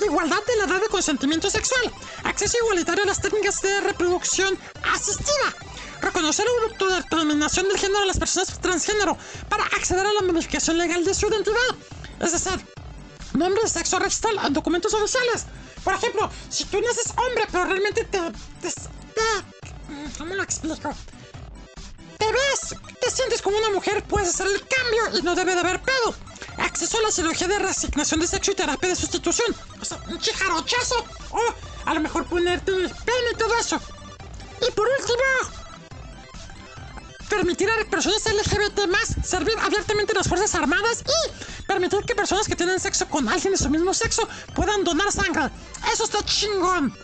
Igualdad 0.05 0.39
de 0.45 0.55
la 0.55 0.63
edad 0.63 0.81
de 0.81 0.87
consentimiento 0.87 1.49
sexual. 1.49 1.91
Acceso 2.23 2.57
igualitario 2.63 3.03
a 3.03 3.07
las 3.07 3.21
técnicas 3.21 3.61
de 3.61 3.81
reproducción 3.81 4.57
asistida. 4.93 5.53
Reconocer 6.01 6.45
la 6.45 6.71
autodeterminación 6.71 7.67
del 7.67 7.77
género 7.77 7.99
de 7.99 8.05
las 8.05 8.19
personas 8.19 8.57
transgénero 8.61 9.17
para 9.49 9.65
acceder 9.65 10.05
a 10.05 10.13
la 10.13 10.21
modificación 10.21 10.77
legal 10.77 11.03
de 11.03 11.13
su 11.13 11.27
identidad. 11.27 11.75
Es 12.21 12.31
decir, 12.31 12.65
nombre 13.33 13.61
de 13.61 13.67
sexo 13.67 13.99
registrado 13.99 14.47
en 14.47 14.53
documentos 14.53 14.93
oficiales. 14.93 15.47
Por 15.83 15.95
ejemplo, 15.95 16.29
si 16.49 16.63
tú 16.65 16.79
naces 16.79 17.11
hombre, 17.17 17.43
pero 17.51 17.65
realmente 17.65 18.05
te. 18.05 18.19
te, 18.61 18.71
te- 19.17 20.17
¿Cómo 20.17 20.35
lo 20.35 20.43
explico? 20.43 20.93
Te 22.17 22.25
ves, 22.31 22.75
te 22.99 23.11
sientes 23.11 23.41
como 23.41 23.57
una 23.57 23.69
mujer, 23.69 24.03
puedes 24.03 24.29
hacer 24.29 24.47
el 24.47 24.59
cambio 24.67 25.19
y 25.19 25.21
no 25.23 25.35
debe 25.35 25.53
de 25.53 25.59
haber 25.61 25.81
pedo. 25.81 26.15
Acceso 26.57 26.97
a 26.97 27.01
la 27.03 27.11
cirugía 27.11 27.47
de 27.47 27.59
reasignación 27.59 28.19
de 28.19 28.27
sexo 28.27 28.51
y 28.51 28.55
terapia 28.55 28.89
de 28.89 28.95
sustitución. 28.95 29.55
O 29.79 30.11
un 30.11 30.19
chijarochazo. 30.19 31.05
O 31.31 31.39
a 31.85 31.93
lo 31.93 31.99
mejor 32.01 32.25
ponerte 32.25 32.71
el 32.71 32.89
pene 32.89 33.27
y 33.33 33.37
todo 33.37 33.55
eso. 33.59 33.79
Y 34.67 34.71
por 34.71 34.87
último, 34.87 35.53
permitir 37.29 37.69
a 37.69 37.89
personas 37.89 38.25
LGBT 38.25 38.87
más 38.87 39.15
servir 39.23 39.53
abiertamente 39.61 40.13
en 40.13 40.17
las 40.17 40.27
Fuerzas 40.27 40.55
Armadas 40.55 41.03
y 41.05 41.63
permitir 41.63 41.99
que 42.05 42.15
personas 42.15 42.47
que 42.47 42.55
tienen 42.55 42.79
sexo 42.79 43.07
con 43.07 43.27
alguien 43.29 43.51
de 43.51 43.57
su 43.57 43.69
mismo 43.69 43.93
sexo 43.93 44.27
puedan 44.55 44.83
donar 44.83 45.11
sangre. 45.11 45.49
Eso 45.93 46.05
está 46.05 46.23
chingón. 46.25 46.97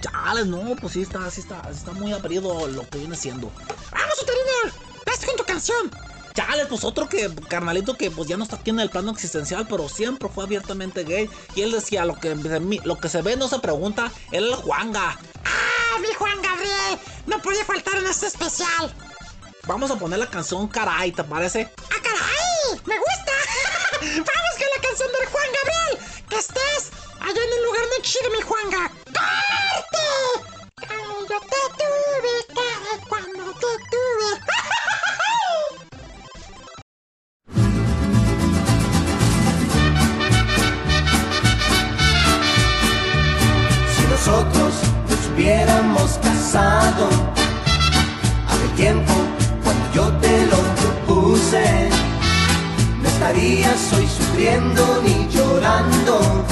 Chales, 0.00 0.46
no, 0.46 0.76
pues 0.76 0.92
sí 0.92 1.02
está, 1.02 1.30
sí 1.30 1.40
está, 1.40 1.62
está 1.70 1.92
muy 1.92 2.12
aprendido 2.12 2.66
lo 2.68 2.88
que 2.88 2.98
viene 2.98 3.16
siendo. 3.16 3.50
¡Vamos, 3.90 4.22
Uterino! 4.22 4.74
¡Vas 5.06 5.24
con 5.24 5.36
tu 5.36 5.44
canción! 5.44 5.90
Chales, 6.34 6.66
pues 6.68 6.84
otro 6.84 7.08
que, 7.08 7.30
carnalito 7.48 7.96
que 7.96 8.10
pues 8.10 8.28
ya 8.28 8.36
no 8.36 8.44
está 8.44 8.56
aquí 8.56 8.70
en 8.70 8.80
el 8.80 8.90
plano 8.90 9.10
existencial, 9.10 9.66
pero 9.68 9.88
siempre 9.88 10.28
fue 10.28 10.44
abiertamente 10.44 11.02
gay. 11.02 11.28
Y 11.56 11.62
él 11.62 11.72
decía, 11.72 12.04
lo 12.04 12.14
que, 12.14 12.34
lo 12.84 12.98
que 12.98 13.08
se 13.08 13.22
ve 13.22 13.36
no 13.36 13.48
se 13.48 13.58
pregunta, 13.58 14.12
él 14.30 14.44
es 14.44 14.50
el 14.50 14.56
Juanga. 14.56 15.18
¡Ah, 15.44 15.98
mi 16.00 16.14
Juan 16.14 16.40
Gabriel! 16.40 16.98
No 17.26 17.42
podía 17.42 17.64
faltar 17.64 17.96
en 17.96 18.06
este 18.06 18.26
especial. 18.26 18.94
Vamos 19.66 19.90
a 19.90 19.96
poner 19.96 20.18
la 20.18 20.30
canción 20.30 20.68
Caray, 20.68 21.12
¿te 21.12 21.24
parece? 21.24 21.70
¡Ah, 21.90 22.00
caray! 22.02 22.80
¡Me 22.86 22.96
gusta! 22.98 23.32
¡Vamos 24.00 24.54
con 24.56 24.66
la 24.76 24.82
canción 24.82 25.08
del 25.12 25.28
Juan 25.28 25.48
Gabriel! 25.52 26.24
¡Que 26.28 26.36
estés 26.36 26.97
allá 27.20 27.42
en 27.46 27.52
el 27.58 27.64
lugar 27.64 27.84
muy 27.92 28.02
chido, 28.02 28.30
Juanga! 28.46 28.90
¡Corte! 29.06 30.06
Caray, 30.76 31.20
yo 31.30 31.38
te 31.52 31.62
tuve, 31.78 32.34
caray, 32.54 32.98
cuando 33.08 33.44
te 33.52 33.72
tuve. 33.90 34.30
Si 43.94 44.02
nosotros 44.06 44.72
nos 45.08 45.22
hubiéramos 45.32 46.08
casado 46.22 47.08
hace 48.48 48.68
tiempo 48.76 49.14
cuando 49.64 49.84
yo 49.94 50.04
te 50.18 50.46
lo 50.46 50.58
propuse, 50.80 51.66
no 53.02 53.08
estarías 53.08 53.92
hoy 53.94 54.06
sufriendo 54.06 55.02
ni 55.02 55.28
llorando 55.28 56.44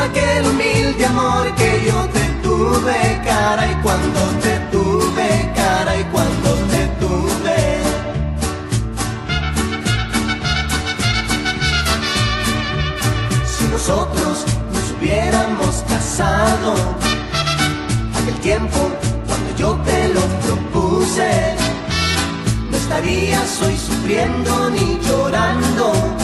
aquel 0.00 0.46
humilde 0.46 1.04
amor 1.04 1.54
que 1.54 1.84
yo 1.86 2.08
te 2.08 2.24
tuve, 2.42 3.20
cara 3.24 3.70
y 3.70 3.74
cuando 3.82 4.20
te 4.42 4.58
tuve, 4.72 5.52
cara 5.54 5.96
y 5.96 6.04
cuando 6.04 6.50
te 6.72 6.86
tuve. 7.00 7.58
Si 13.46 13.64
nosotros 13.64 14.46
nos 14.72 14.90
hubiéramos 14.98 15.84
casado 15.88 16.74
aquel 18.22 18.34
tiempo 18.40 18.90
cuando 19.26 19.56
yo 19.56 19.78
te 19.84 20.08
lo 20.14 20.22
propuse, 20.44 21.56
no 22.70 22.76
estarías 22.76 23.62
hoy 23.62 23.76
sufriendo 23.76 24.70
ni 24.70 24.98
llorando 25.06 26.19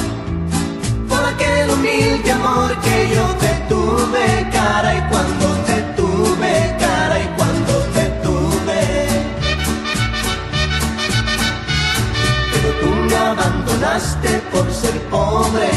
aquel 1.29 1.71
humilde 1.71 2.31
amor 2.33 2.71
que 2.81 3.15
yo 3.15 3.25
te 3.43 3.53
tuve, 3.69 4.27
cara 4.53 4.95
y 4.95 5.01
cuando 5.11 5.47
te 5.69 5.79
tuve, 5.97 6.77
cara 6.79 7.17
y 7.21 7.27
cuando 7.37 7.75
te 7.95 8.05
tuve. 8.25 8.83
Pero 12.53 12.69
tú 12.81 12.91
me 13.09 13.17
abandonaste 13.17 14.31
por 14.53 14.71
ser 14.73 14.99
pobre 15.11 15.71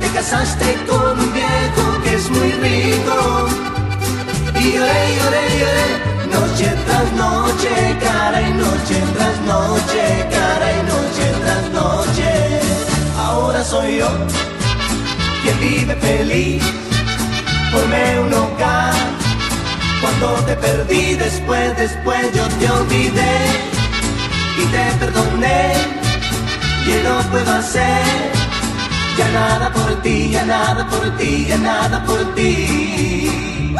te 0.00 0.08
casaste 0.08 0.76
con 0.86 1.18
un 1.18 1.32
viejo 1.32 2.02
que 2.04 2.14
es 2.14 2.30
muy 2.30 2.52
rico. 2.52 3.48
Y 4.60 4.72
lloré, 4.72 5.16
lloré, 5.16 5.44
lloré, 5.60 5.88
noche 6.34 6.74
tras 6.86 7.12
noche, 7.12 7.96
cara 8.00 8.40
y 8.42 8.52
noche 8.52 8.96
tras 9.14 9.40
noche, 9.40 10.26
cara 10.30 10.72
y 10.72 10.82
noche 10.82 11.24
tras 11.24 11.30
noche. 11.30 11.35
Soy 13.68 13.98
yo 13.98 14.08
quien 15.42 15.58
vive 15.58 15.96
feliz, 15.96 16.62
formé 17.72 18.20
un 18.20 18.32
hogar. 18.32 18.94
Cuando 20.00 20.34
te 20.46 20.54
perdí, 20.54 21.14
después, 21.16 21.76
después 21.76 22.32
yo 22.32 22.46
te 22.60 22.70
olvidé 22.70 23.36
y 24.62 24.66
te 24.66 25.04
perdoné. 25.04 25.72
Y 26.86 27.02
no 27.02 27.18
puedo 27.32 27.52
hacer 27.54 28.04
ya 29.18 29.28
nada 29.30 29.72
por 29.72 30.00
ti, 30.02 30.30
ya 30.30 30.44
nada 30.44 30.86
por 30.88 31.16
ti, 31.16 31.46
ya 31.48 31.58
nada 31.58 32.04
por 32.04 32.34
ti. 32.36 33.74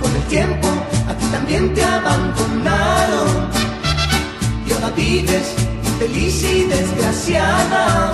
Con 0.00 0.16
el 0.16 0.22
tiempo 0.24 0.68
a 1.08 1.14
ti 1.14 1.26
también 1.26 1.72
te 1.74 1.84
abandonaron 1.84 3.48
vives 4.96 5.54
infeliz 5.84 6.42
y 6.44 6.64
desgraciada, 6.64 8.12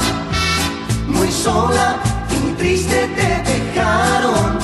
muy 1.07 1.31
sola 1.31 1.97
y 2.31 2.45
muy 2.45 2.53
triste 2.53 3.09
te 3.15 3.53
dejaron. 3.53 4.59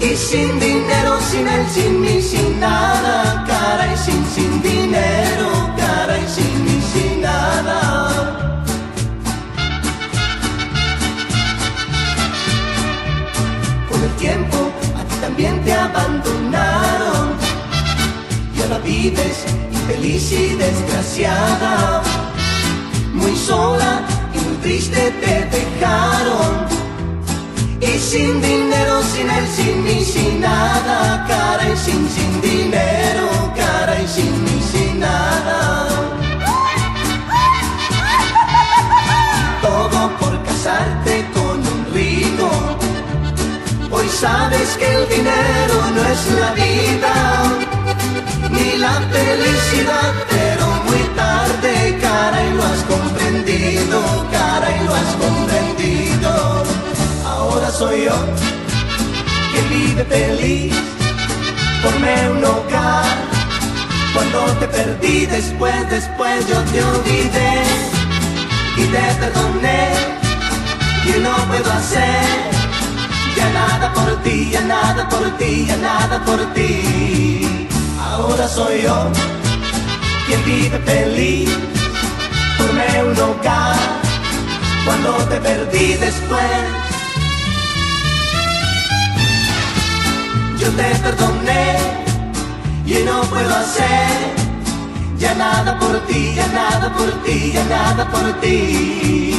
Y 0.00 0.16
sin 0.16 0.58
dinero, 0.58 1.18
sin 1.30 1.46
él, 1.46 1.66
sin 1.68 2.00
mí, 2.00 2.22
sin 2.22 2.60
nada, 2.60 3.44
cara 3.46 3.92
y 3.92 3.96
sin, 3.96 4.24
sin 4.34 4.62
dinero, 4.62 5.74
cara 5.76 6.18
y 6.18 6.28
sin 6.28 6.64
mí, 6.64 6.80
sin 6.92 7.20
nada. 7.20 8.48
Con 13.90 14.02
el 14.02 14.10
tiempo 14.16 14.70
a 14.96 15.02
ti 15.04 15.16
también 15.20 15.62
te 15.64 15.72
abandonaron 15.74 17.36
y 18.56 18.62
ahora 18.62 18.78
vives 18.78 19.44
infeliz 19.98 20.32
y 20.32 20.54
desgraciada, 20.54 22.02
muy 23.12 23.34
sola 23.36 24.02
y 24.32 24.38
muy 24.38 24.56
triste 24.58 25.12
te 25.20 25.44
dejaron. 25.56 26.66
Y 27.80 27.98
sin 27.98 28.40
dinero, 28.40 29.02
sin 29.02 29.30
él, 29.30 29.46
sin 29.48 29.84
mí, 29.84 30.04
sin 30.04 30.40
nada, 30.40 31.24
cara 31.26 31.64
y 31.72 31.76
sin, 31.76 32.08
sin 32.08 32.40
dinero, 32.40 33.52
cara 33.56 34.00
y 34.00 34.06
sin 34.06 34.44
mí, 34.44 34.62
sin 34.72 35.00
nada. 35.00 35.88
Todo 39.62 40.10
por 40.18 40.42
casarte 40.44 41.26
con 41.34 41.58
un 41.58 41.86
rico. 41.92 42.50
Hoy 43.90 44.08
sabes 44.08 44.76
que 44.76 44.94
el 44.94 45.08
dinero 45.08 45.76
no 45.94 46.04
es 46.04 46.26
la 46.40 46.52
vida, 46.52 47.67
ni 48.58 48.78
la 48.78 49.00
felicidad, 49.12 50.12
pero 50.28 50.66
muy 50.86 51.02
tarde, 51.16 51.98
cara, 52.00 52.44
y 52.44 52.54
lo 52.54 52.62
has 52.64 52.82
comprendido, 52.84 54.26
cara, 54.30 54.68
y 54.76 54.84
lo 54.84 54.94
has 54.94 55.14
comprendido 55.24 55.58
ahora 57.58 57.70
soy 57.70 58.04
yo 58.04 58.16
quien 59.52 59.68
vive 59.70 60.04
feliz. 60.04 60.74
Formé 61.82 62.30
un 62.30 62.44
hogar. 62.44 63.16
Cuando 64.14 64.40
te 64.60 64.66
perdí 64.68 65.26
después, 65.26 65.88
después 65.90 66.48
yo 66.48 66.58
te 66.72 66.82
olvidé 66.82 67.62
y 68.76 68.84
te 68.94 69.04
perdoné. 69.20 69.88
Y 71.04 71.20
no 71.20 71.34
puedo 71.48 71.70
hacer 71.72 72.26
ya 73.36 73.48
nada 73.50 73.92
por 73.92 74.22
ti, 74.22 74.50
ya 74.50 74.60
nada 74.62 75.08
por 75.08 75.24
ti, 75.38 75.66
ya 75.66 75.76
nada 75.76 76.24
por 76.24 76.40
ti. 76.54 77.57
Ahora 78.18 78.48
soy 78.48 78.82
yo 78.82 78.96
quien 80.26 80.44
vive 80.44 80.78
feliz. 80.84 81.50
Formé 82.56 83.04
un 83.04 83.18
hogar 83.20 83.76
cuando 84.84 85.10
te 85.30 85.36
perdí 85.36 85.94
después. 85.94 86.58
Yo 90.58 90.68
te 90.70 90.88
perdoné 91.04 91.76
y 92.86 93.04
no 93.04 93.20
puedo 93.22 93.54
hacer 93.54 94.08
ya 95.18 95.34
nada 95.34 95.78
por 95.78 96.00
ti, 96.06 96.34
ya 96.34 96.46
nada 96.48 96.92
por 96.96 97.10
ti, 97.24 97.52
ya 97.52 97.64
nada 97.64 98.10
por 98.10 98.32
ti. 98.40 99.37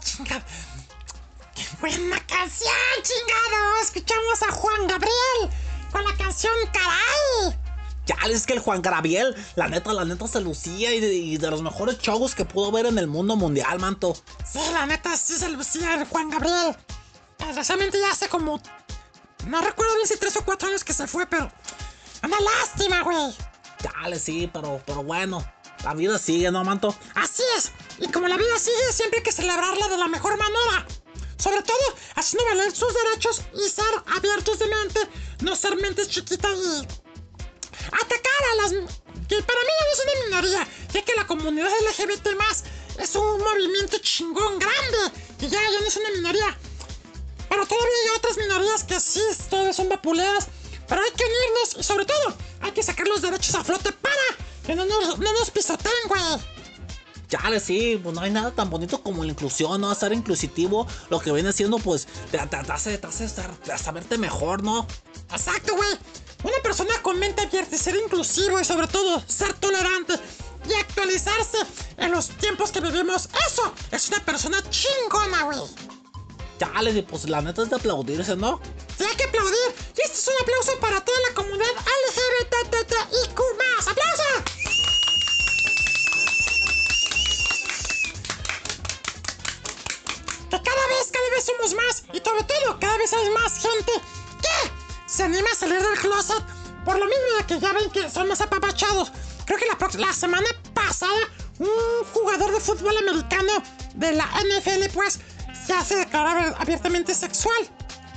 Chingada. 0.00 0.44
¡Qué 1.54 1.64
buena 1.80 2.18
canción, 2.26 2.72
chingado! 3.02 3.82
Escuchamos 3.82 4.42
a 4.42 4.52
Juan 4.52 4.86
Gabriel 4.86 5.50
con 5.90 6.04
la 6.04 6.16
canción 6.16 6.52
Caray. 6.72 7.58
Ya, 8.06 8.16
es 8.30 8.46
que 8.46 8.54
el 8.54 8.60
Juan 8.60 8.80
Gabriel, 8.80 9.36
la 9.54 9.68
neta, 9.68 9.92
la 9.92 10.04
neta 10.04 10.26
se 10.26 10.40
lucía 10.40 10.94
y 10.94 11.00
de, 11.00 11.14
y 11.14 11.36
de 11.36 11.50
los 11.50 11.62
mejores 11.62 11.98
shows 11.98 12.34
que 12.34 12.44
pudo 12.44 12.72
ver 12.72 12.86
en 12.86 12.96
el 12.98 13.06
mundo 13.06 13.36
mundial, 13.36 13.78
manto. 13.80 14.16
Sí, 14.50 14.60
la 14.72 14.86
neta 14.86 15.14
sí 15.16 15.34
se 15.34 15.50
lucía 15.50 15.94
el 15.94 16.06
Juan 16.06 16.30
Gabriel. 16.30 16.76
Desgraciadamente 17.38 17.98
ya 18.00 18.12
hace 18.12 18.28
como. 18.28 18.60
No 19.46 19.60
recuerdo 19.60 19.94
bien 19.96 20.06
si 20.06 20.16
tres 20.16 20.36
o 20.36 20.44
cuatro 20.44 20.68
años 20.68 20.84
que 20.84 20.92
se 20.92 21.06
fue, 21.06 21.26
pero. 21.26 21.50
Una 22.22 22.36
lástima, 22.40 23.02
güey. 23.02 23.34
Dale, 23.82 24.18
sí, 24.18 24.50
pero, 24.52 24.80
pero 24.86 25.02
bueno. 25.02 25.44
La 25.84 25.94
vida 25.94 26.18
sigue, 26.18 26.50
¿no, 26.50 26.64
manto? 26.64 26.94
Así 27.14 27.42
es. 27.56 27.72
Y 28.00 28.08
como 28.08 28.28
la 28.28 28.36
vida 28.36 28.58
sigue, 28.58 28.92
siempre 28.92 29.18
hay 29.18 29.24
que 29.24 29.32
celebrarla 29.32 29.88
de 29.88 29.98
la 29.98 30.08
mejor 30.08 30.36
manera. 30.36 30.86
Sobre 31.36 31.62
todo, 31.62 31.94
haciendo 32.16 32.44
valer 32.46 32.74
sus 32.74 32.92
derechos 32.94 33.42
y 33.54 33.68
ser 33.68 33.86
abiertos 34.16 34.58
de 34.58 34.66
mente, 34.66 35.00
no 35.40 35.54
ser 35.54 35.76
mentes 35.76 36.08
chiquitas 36.08 36.58
y 36.58 36.86
atacar 37.86 38.42
a 38.52 38.62
las... 38.62 38.70
que 39.28 39.42
para 39.42 39.60
mí 39.60 39.72
no 39.80 39.92
es 39.92 40.02
una 40.02 40.24
minoría, 40.24 40.68
ya 40.92 41.04
que 41.04 41.14
la 41.14 41.26
comunidad 41.26 41.70
LGBT 41.88 42.28
es 42.98 43.14
un 43.14 43.38
movimiento 43.38 43.98
chingón 43.98 44.58
grande, 44.58 44.98
y 45.40 45.48
ya, 45.48 45.60
ya 45.70 45.80
no 45.80 45.86
es 45.86 45.96
una 45.96 46.10
minoría. 46.10 46.58
Pero 47.48 47.66
todavía 47.66 47.94
hay 48.04 48.16
otras 48.16 48.36
minorías 48.36 48.84
que 48.84 48.98
sí, 48.98 49.22
todavía 49.48 49.72
son 49.72 49.88
vapuleadas, 49.88 50.48
pero 50.88 51.02
hay 51.02 51.10
que 51.12 51.24
unirnos 51.24 51.76
y 51.78 51.82
sobre 51.84 52.04
todo, 52.04 52.36
hay 52.60 52.72
que 52.72 52.82
sacar 52.82 53.06
los 53.06 53.22
derechos 53.22 53.54
a 53.54 53.62
flote 53.62 53.92
para 53.92 54.22
que 54.66 54.74
no 54.74 54.84
nos, 54.84 55.18
no 55.18 55.32
nos 55.32 55.50
pisoteen, 55.50 56.08
güey. 56.08 56.57
Chale, 57.28 57.60
sí, 57.60 58.00
pues 58.02 58.14
no 58.14 58.22
hay 58.22 58.30
nada 58.30 58.50
tan 58.52 58.70
bonito 58.70 59.02
como 59.02 59.22
la 59.22 59.30
inclusión, 59.30 59.80
¿no? 59.82 59.94
Ser 59.94 60.12
inclusitivo, 60.14 60.86
lo 61.10 61.20
que 61.20 61.30
viene 61.30 61.52
siendo, 61.52 61.78
pues, 61.78 62.06
te, 62.30 62.38
te- 62.38 62.46
te 62.46 62.72
hace, 62.72 62.94
estar- 63.24 63.50
hasta 63.72 63.92
verte 63.92 64.16
mejor, 64.16 64.62
¿no? 64.62 64.86
Exacto, 65.30 65.74
güey. 65.76 65.90
Una 66.44 66.56
persona 66.62 66.94
con 67.02 67.18
mente 67.18 67.42
abierta 67.42 67.76
ser 67.76 67.96
inclusivo 67.96 68.58
y 68.60 68.64
sobre 68.64 68.86
todo 68.86 69.22
ser 69.26 69.52
tolerante 69.54 70.14
y 70.68 70.72
actualizarse 70.74 71.58
en 71.98 72.12
los 72.12 72.28
tiempos 72.28 72.70
que 72.70 72.80
vivimos, 72.80 73.28
eso 73.50 73.74
es 73.90 74.08
una 74.08 74.24
persona 74.24 74.62
chingona, 74.70 75.42
güey. 75.44 75.58
Chale, 76.58 77.02
pues 77.02 77.28
la 77.28 77.42
neta 77.42 77.62
es 77.62 77.70
de 77.70 77.76
aplaudirse, 77.76 78.36
¿no? 78.36 78.60
Sí, 78.96 79.04
hay 79.04 79.16
que 79.16 79.24
aplaudir. 79.24 79.54
Y 79.96 80.00
este 80.00 80.18
es 80.18 80.28
un 80.28 80.34
aplauso 80.42 80.80
para 80.80 81.04
toda 81.04 81.18
la 81.28 81.34
comunidad 81.34 81.66
LGBTTIQ+. 82.08 83.40
¡Aplauso! 83.86 84.87
Que 90.50 90.62
cada 90.62 90.86
vez, 90.88 91.10
cada 91.12 91.30
vez 91.30 91.44
somos 91.44 91.74
más 91.74 92.04
y 92.12 92.18
sobre 92.24 92.44
todo 92.44 92.78
cada 92.80 92.96
vez 92.96 93.12
hay 93.12 93.30
más 93.30 93.58
gente 93.58 93.92
que 94.40 94.72
se 95.06 95.22
anima 95.24 95.48
a 95.52 95.54
salir 95.54 95.80
del 95.80 95.98
closet 95.98 96.42
por 96.84 96.98
lo 96.98 97.04
mismo 97.04 97.24
de 97.38 97.44
que 97.46 97.60
ya 97.60 97.72
ven 97.72 97.90
que 97.90 98.10
son 98.10 98.28
más 98.28 98.40
apapachados. 98.40 99.12
Creo 99.44 99.58
que 99.58 99.66
la, 99.66 100.06
la 100.06 100.12
semana 100.12 100.48
pasada 100.74 101.18
un 101.58 102.04
jugador 102.12 102.52
de 102.52 102.60
fútbol 102.60 102.96
americano 102.98 103.52
de 103.94 104.12
la 104.12 104.24
NFL 104.24 104.92
pues 104.94 105.18
se 105.66 105.74
hace 105.74 105.96
declarar 105.96 106.54
abiertamente 106.58 107.14
sexual. 107.14 107.68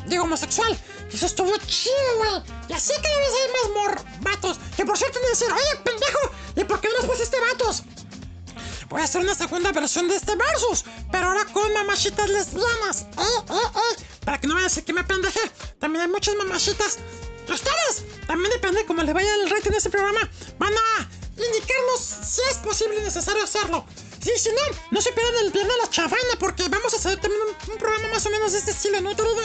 Digo 0.05 0.23
homosexual. 0.23 0.77
Y 1.11 1.15
eso 1.15 1.25
estuvo 1.25 1.55
chido, 1.57 2.17
güey. 2.17 2.43
Y 2.69 2.73
así 2.73 2.93
cada 3.01 3.17
vez 3.17 3.29
hay 3.41 3.51
más 3.51 3.83
mor 3.83 4.05
vatos. 4.21 4.59
Que 4.75 4.85
por 4.85 4.97
cierto 4.97 5.19
me 5.21 5.29
decían, 5.29 5.51
oye, 5.51 5.81
pendejo, 5.83 6.31
¿y 6.55 6.63
por 6.63 6.79
qué 6.79 6.87
no 6.89 6.99
nos 6.99 7.05
pusiste 7.05 7.37
vatos? 7.39 7.83
Voy 8.91 8.99
a 8.99 9.05
hacer 9.05 9.21
una 9.21 9.33
segunda 9.33 9.71
versión 9.71 10.09
de 10.09 10.17
este 10.17 10.35
versus, 10.35 10.83
pero 11.13 11.27
ahora 11.27 11.45
con 11.45 11.71
mamachitas 11.73 12.29
lesbianas. 12.29 13.03
Eh, 13.03 13.21
eh, 13.49 13.53
eh. 13.53 14.03
Para 14.25 14.37
que 14.37 14.47
no 14.47 14.53
vayan 14.55 14.65
a 14.65 14.69
decir 14.69 14.83
que 14.83 14.91
me 14.91 15.05
pendejé. 15.05 15.39
También 15.79 16.01
hay 16.03 16.07
muchas 16.09 16.35
mamachitas. 16.35 16.99
Y 17.47 17.51
ustedes, 17.53 18.03
también 18.27 18.51
depende 18.51 18.85
cómo 18.85 19.01
le 19.01 19.13
vaya 19.13 19.33
el 19.35 19.49
rating 19.49 19.71
de 19.71 19.77
este 19.77 19.89
programa, 19.89 20.29
van 20.59 20.73
a 20.73 21.09
indicarnos 21.31 22.01
si 22.01 22.41
es 22.51 22.57
posible 22.57 22.97
y 22.99 23.03
necesario 23.03 23.41
hacerlo. 23.41 23.85
Sí, 24.21 24.31
si 24.37 24.49
no, 24.49 24.61
no 24.91 25.01
se 25.01 25.13
pierdan 25.13 25.45
el 25.45 25.51
viernes 25.51 25.73
de 25.73 25.81
la 25.83 25.89
chavaina, 25.89 26.33
porque 26.37 26.67
vamos 26.67 26.93
a 26.93 26.97
hacer 26.97 27.17
también 27.21 27.41
un, 27.43 27.71
un 27.71 27.77
programa 27.77 28.09
más 28.09 28.25
o 28.25 28.29
menos 28.29 28.51
de 28.51 28.59
este 28.59 28.71
estilo, 28.71 28.99
¿no, 28.99 29.15
querido? 29.15 29.41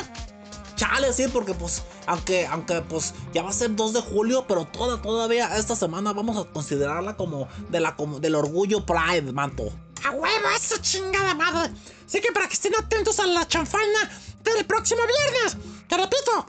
Chale, 0.77 1.13
sí, 1.13 1.27
porque 1.33 1.55
pues, 1.55 1.83
aunque, 2.07 2.47
aunque 2.47 2.83
pues 2.83 3.15
ya 3.33 3.43
va 3.43 3.49
a 3.51 3.53
ser 3.53 3.75
2 3.75 3.95
de 3.95 4.01
julio, 4.03 4.45
pero 4.47 4.67
toda, 4.67 5.01
todavía 5.01 5.57
esta 5.57 5.75
semana 5.75 6.13
vamos 6.13 6.37
a 6.37 6.45
considerarla 6.53 7.17
como 7.17 7.49
de 7.71 7.81
la, 7.81 7.97
del 8.21 8.35
orgullo 8.35 8.85
Pride, 8.85 9.33
manto. 9.33 9.73
¡A 10.05 10.11
huevo, 10.11 10.49
esa 10.55 10.81
chingada 10.81 11.35
madre! 11.35 11.73
Así 12.07 12.21
que 12.21 12.31
para 12.31 12.47
que 12.47 12.55
estén 12.55 12.75
atentos 12.77 13.19
a 13.19 13.27
la 13.27 13.49
chanfaina 13.49 14.11
del 14.43 14.67
próximo 14.67 15.01
viernes. 15.07 15.57
Que 15.89 15.97
repito, 15.97 16.47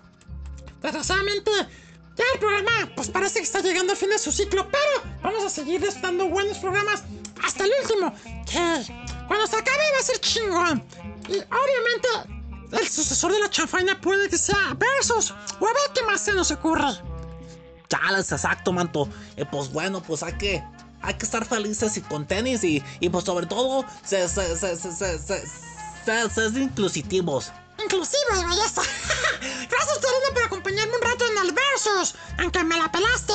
desgraciadamente 0.82 1.52
ya 2.16 2.24
el 2.34 2.40
programa 2.40 2.92
pues 2.96 3.10
parece 3.10 3.40
que 3.40 3.46
está 3.46 3.62
llegando 3.62 3.94
al 3.94 3.98
fin 3.98 4.10
de 4.10 4.20
su 4.20 4.32
ciclo, 4.34 4.68
pero 4.70 5.16
vamos 5.24 5.46
a 5.46 5.50
seguir 5.50 5.82
dando 6.02 6.28
buenos 6.28 6.58
programas 6.58 7.04
hasta 7.44 7.64
el 7.64 7.72
último. 7.82 8.14
Que 8.46 8.94
cuando 9.28 9.48
se 9.48 9.56
acabe 9.56 9.84
va 9.94 10.00
a 10.00 10.04
ser 10.04 10.20
chingón. 10.20 10.84
Y 11.30 11.38
obviamente 11.38 12.37
el 12.72 12.88
sucesor 12.88 13.32
de 13.32 13.40
la 13.40 13.50
chanfaina 13.50 14.00
puede 14.00 14.30
que 14.30 14.38
sea 14.38 14.76
Versus. 14.78 15.32
O 15.32 15.68
a 15.68 15.74
ver 15.74 15.92
qué 15.94 16.04
más 16.04 16.22
se 16.22 16.34
nos 16.34 16.52
ocurre. 16.52 16.88
Chales, 17.90 18.32
exacto, 18.32 18.74
manto. 18.74 19.08
Eh, 19.36 19.46
pues 19.50 19.72
bueno, 19.72 20.02
pues 20.02 20.24
hay 20.24 20.34
que, 20.34 20.64
hay 21.02 21.14
que 21.14 21.26
estar 21.26 21.46
felices 21.46 21.96
y 21.98 22.02
con 22.02 22.28
tenis 22.28 22.64
y, 22.64 22.84
y 23.00 23.10
pues 23.10 23.24
sobre 23.24 23.46
todo, 23.46 23.86
se, 24.04 24.28
se, 24.28 24.56
se, 24.58 24.76
se, 24.76 26.60
inclusivos. 26.60 27.52
Inclusivos, 27.82 28.40
eso. 28.66 28.82
Gracias, 29.70 29.98
querido, 30.00 30.34
por 30.34 30.44
acompañarme 30.44 30.96
un 30.96 31.02
rato 31.02 31.26
en 31.26 31.38
el 31.46 31.54
Versus. 31.54 32.16
Aunque 32.40 32.64
me 32.64 32.78
la 32.78 32.92
pelaste. 32.92 33.34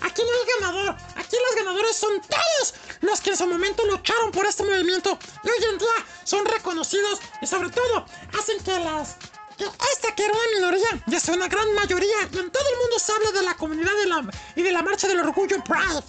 Aquí 0.00 0.22
no 0.22 0.28
hay 0.28 0.60
ganador. 0.60 0.96
Aquí 1.16 1.36
los 1.36 1.56
ganadores 1.56 1.96
son 1.96 2.20
todos 2.22 2.74
los 3.00 3.20
que 3.20 3.30
en 3.30 3.36
su 3.36 3.46
momento 3.46 3.84
lucharon 3.86 4.30
por 4.30 4.46
este 4.46 4.64
movimiento. 4.64 5.18
Y 5.44 5.48
hoy 5.48 5.64
en 5.70 5.78
día 5.78 6.06
son 6.24 6.44
reconocidos 6.46 7.20
y 7.40 7.46
sobre 7.46 7.70
todo 7.70 8.06
hacen 8.38 8.62
que 8.64 8.78
las... 8.78 9.16
Que 9.58 9.64
esta 9.92 10.14
que 10.14 10.24
era 10.24 10.32
una 10.32 10.58
minoría 10.58 11.04
ya 11.06 11.20
sea 11.20 11.34
una 11.34 11.48
gran 11.48 11.72
mayoría. 11.74 12.16
Y 12.32 12.38
en 12.38 12.50
todo 12.50 12.68
el 12.68 12.78
mundo 12.78 12.98
se 12.98 13.12
habla 13.12 13.32
de 13.32 13.42
la 13.42 13.54
comunidad 13.54 13.92
de 14.02 14.06
la, 14.06 14.30
y 14.56 14.62
de 14.62 14.72
la 14.72 14.82
marcha 14.82 15.08
del 15.08 15.20
orgullo 15.20 15.62
Pride. 15.62 16.02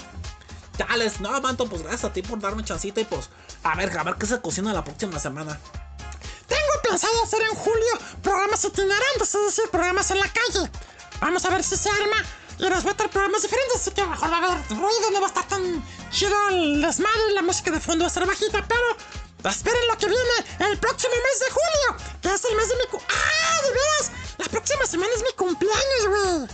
Chales, 0.77 1.19
no, 1.19 1.39
manto, 1.41 1.67
pues 1.67 1.83
gracias 1.83 2.05
a 2.05 2.13
ti 2.13 2.21
por 2.21 2.39
darme 2.39 2.63
chancita 2.63 3.01
y 3.01 3.05
pues 3.05 3.29
a 3.63 3.75
ver, 3.75 3.95
a 3.97 4.03
ver 4.03 4.15
qué 4.15 4.25
se 4.25 4.41
cocina 4.41 4.73
la 4.73 4.83
próxima 4.83 5.19
semana. 5.19 5.59
Tengo 6.47 6.81
pensado 6.83 7.23
hacer 7.23 7.41
en 7.43 7.55
julio 7.55 7.99
programas 8.21 8.63
itinerantes, 8.63 9.35
es 9.35 9.45
decir, 9.45 9.69
programas 9.69 10.09
en 10.11 10.19
la 10.19 10.27
calle. 10.27 10.71
Vamos 11.21 11.45
a 11.45 11.49
ver 11.49 11.63
si 11.63 11.77
se 11.77 11.89
arma 11.89 12.17
y 12.59 12.69
nos 12.69 12.83
va 12.85 12.89
a 12.89 12.91
estar 12.91 13.09
problemas 13.09 13.41
diferentes, 13.41 13.75
así 13.81 13.91
que 13.91 14.05
mejor 14.05 14.31
va 14.31 14.37
a 14.37 14.45
haber 14.45 14.67
ruido, 14.69 15.11
no 15.11 15.19
va 15.19 15.27
a 15.27 15.29
estar 15.29 15.47
tan 15.47 15.83
chido 16.11 16.35
el 16.49 16.81
desmadre, 16.81 17.33
la 17.33 17.41
música 17.41 17.71
de 17.71 17.79
fondo 17.79 18.03
va 18.03 18.07
a 18.07 18.09
estar 18.09 18.25
bajita, 18.25 18.65
pero 18.67 19.51
esperen 19.51 19.87
lo 19.87 19.97
que 19.97 20.07
viene 20.07 20.71
el 20.71 20.77
próximo 20.77 21.13
mes 21.13 21.39
de 21.39 21.49
julio, 21.51 22.19
que 22.21 22.33
es 22.33 22.45
el 22.45 22.55
mes 22.55 22.69
de 22.69 22.75
mi 22.75 22.85
cu 22.91 23.01
¡Ah, 23.09 23.61
de 23.63 23.69
veras! 23.71 24.11
La 24.37 24.45
próxima 24.45 24.85
semana 24.85 25.11
es 25.15 25.23
mi 25.23 25.31
cumpleaños, 25.35 26.07
güey. 26.07 26.47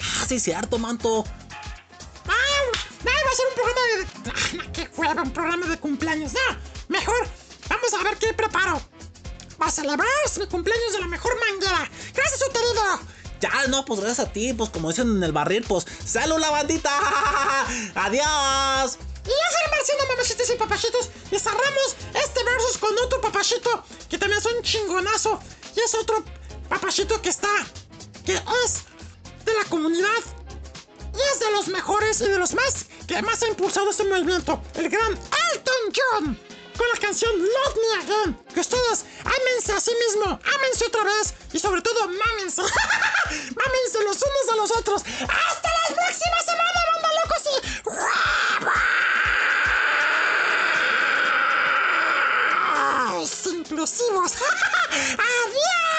Ah, 0.00 0.24
sí, 0.28 0.40
cierto, 0.40 0.78
manto. 0.78 1.24
¡Ah! 2.26 2.78
No, 3.04 3.10
va 3.10 3.30
a 3.30 3.34
ser 3.34 3.46
un 3.48 3.54
programa 3.54 3.80
de... 3.92 4.30
¡Ah, 4.30 4.72
qué 4.72 4.90
hueva! 4.96 5.22
Un 5.22 5.30
programa 5.30 5.66
de 5.66 5.78
cumpleaños. 5.78 6.32
No, 6.32 6.58
mejor 6.88 7.28
vamos 7.68 7.94
a 7.94 8.02
ver 8.02 8.16
qué 8.16 8.32
preparo. 8.34 8.80
Va 9.60 9.66
a 9.66 9.70
celebrar 9.70 10.08
mi 10.38 10.46
cumpleaños 10.46 10.92
de 10.92 11.00
la 11.00 11.06
mejor 11.06 11.38
manguera. 11.38 11.88
¡Gracias, 12.12 12.40
su! 12.40 12.54
Ya, 13.44 13.66
no, 13.68 13.84
pues 13.84 14.00
gracias 14.00 14.26
a 14.26 14.32
ti, 14.32 14.54
pues 14.54 14.70
como 14.70 14.88
dicen 14.88 15.18
en 15.18 15.22
el 15.22 15.30
barril, 15.30 15.62
pues 15.68 15.84
salud 16.06 16.38
la 16.38 16.48
bandita. 16.50 16.90
Adiós. 17.94 18.96
Y 19.22 19.28
ya 19.28 19.50
se 19.50 19.70
Marciano, 19.70 20.06
mamachitos 20.08 20.38
y 20.38 20.52
este 20.52 20.56
papachitos. 20.56 21.10
Y 21.30 21.38
cerramos 21.38 21.96
este 22.14 22.42
versus 22.42 22.78
con 22.78 22.98
otro 23.04 23.20
papachito 23.20 23.84
que 24.08 24.16
también 24.16 24.38
es 24.38 24.46
un 24.46 24.62
chingonazo. 24.62 25.38
Y 25.76 25.80
es 25.80 25.94
otro 25.94 26.24
papachito 26.70 27.20
que 27.20 27.28
está, 27.28 27.54
que 28.24 28.32
es 28.32 28.84
de 29.44 29.52
la 29.52 29.64
comunidad. 29.68 30.22
Y 31.12 31.34
es 31.34 31.40
de 31.40 31.50
los 31.52 31.68
mejores 31.68 32.22
y 32.22 32.24
de 32.24 32.38
los 32.38 32.54
más 32.54 32.86
que 33.06 33.20
más 33.20 33.42
ha 33.42 33.48
impulsado 33.48 33.90
este 33.90 34.04
movimiento. 34.04 34.58
El 34.74 34.88
gran 34.88 35.12
Elton 35.12 35.92
John 35.92 36.40
con 36.76 36.88
la 36.92 37.00
canción 37.00 37.32
Love 37.38 37.76
Me 37.76 38.02
Again. 38.02 38.38
Que 38.52 38.60
ustedes 38.60 39.04
ámense 39.24 39.72
a 39.72 39.80
sí 39.80 39.92
mismo, 40.06 40.38
ámense 40.56 40.86
otra 40.86 41.04
vez 41.04 41.34
y 41.52 41.58
sobre 41.58 41.82
todo 41.82 42.08
mámense. 42.08 42.62
mámense 43.32 44.04
los 44.04 44.16
unos 44.16 44.48
a 44.52 44.56
los 44.56 44.70
otros. 44.70 45.02
¡Hasta 45.02 45.68
la 45.68 45.94
próxima 45.94 46.42
semana, 46.44 46.80
banda 46.92 47.08
locos! 47.22 47.42
Y... 47.44 47.74
Inclusivos! 53.56 54.32
¡Adiós! 54.90 55.93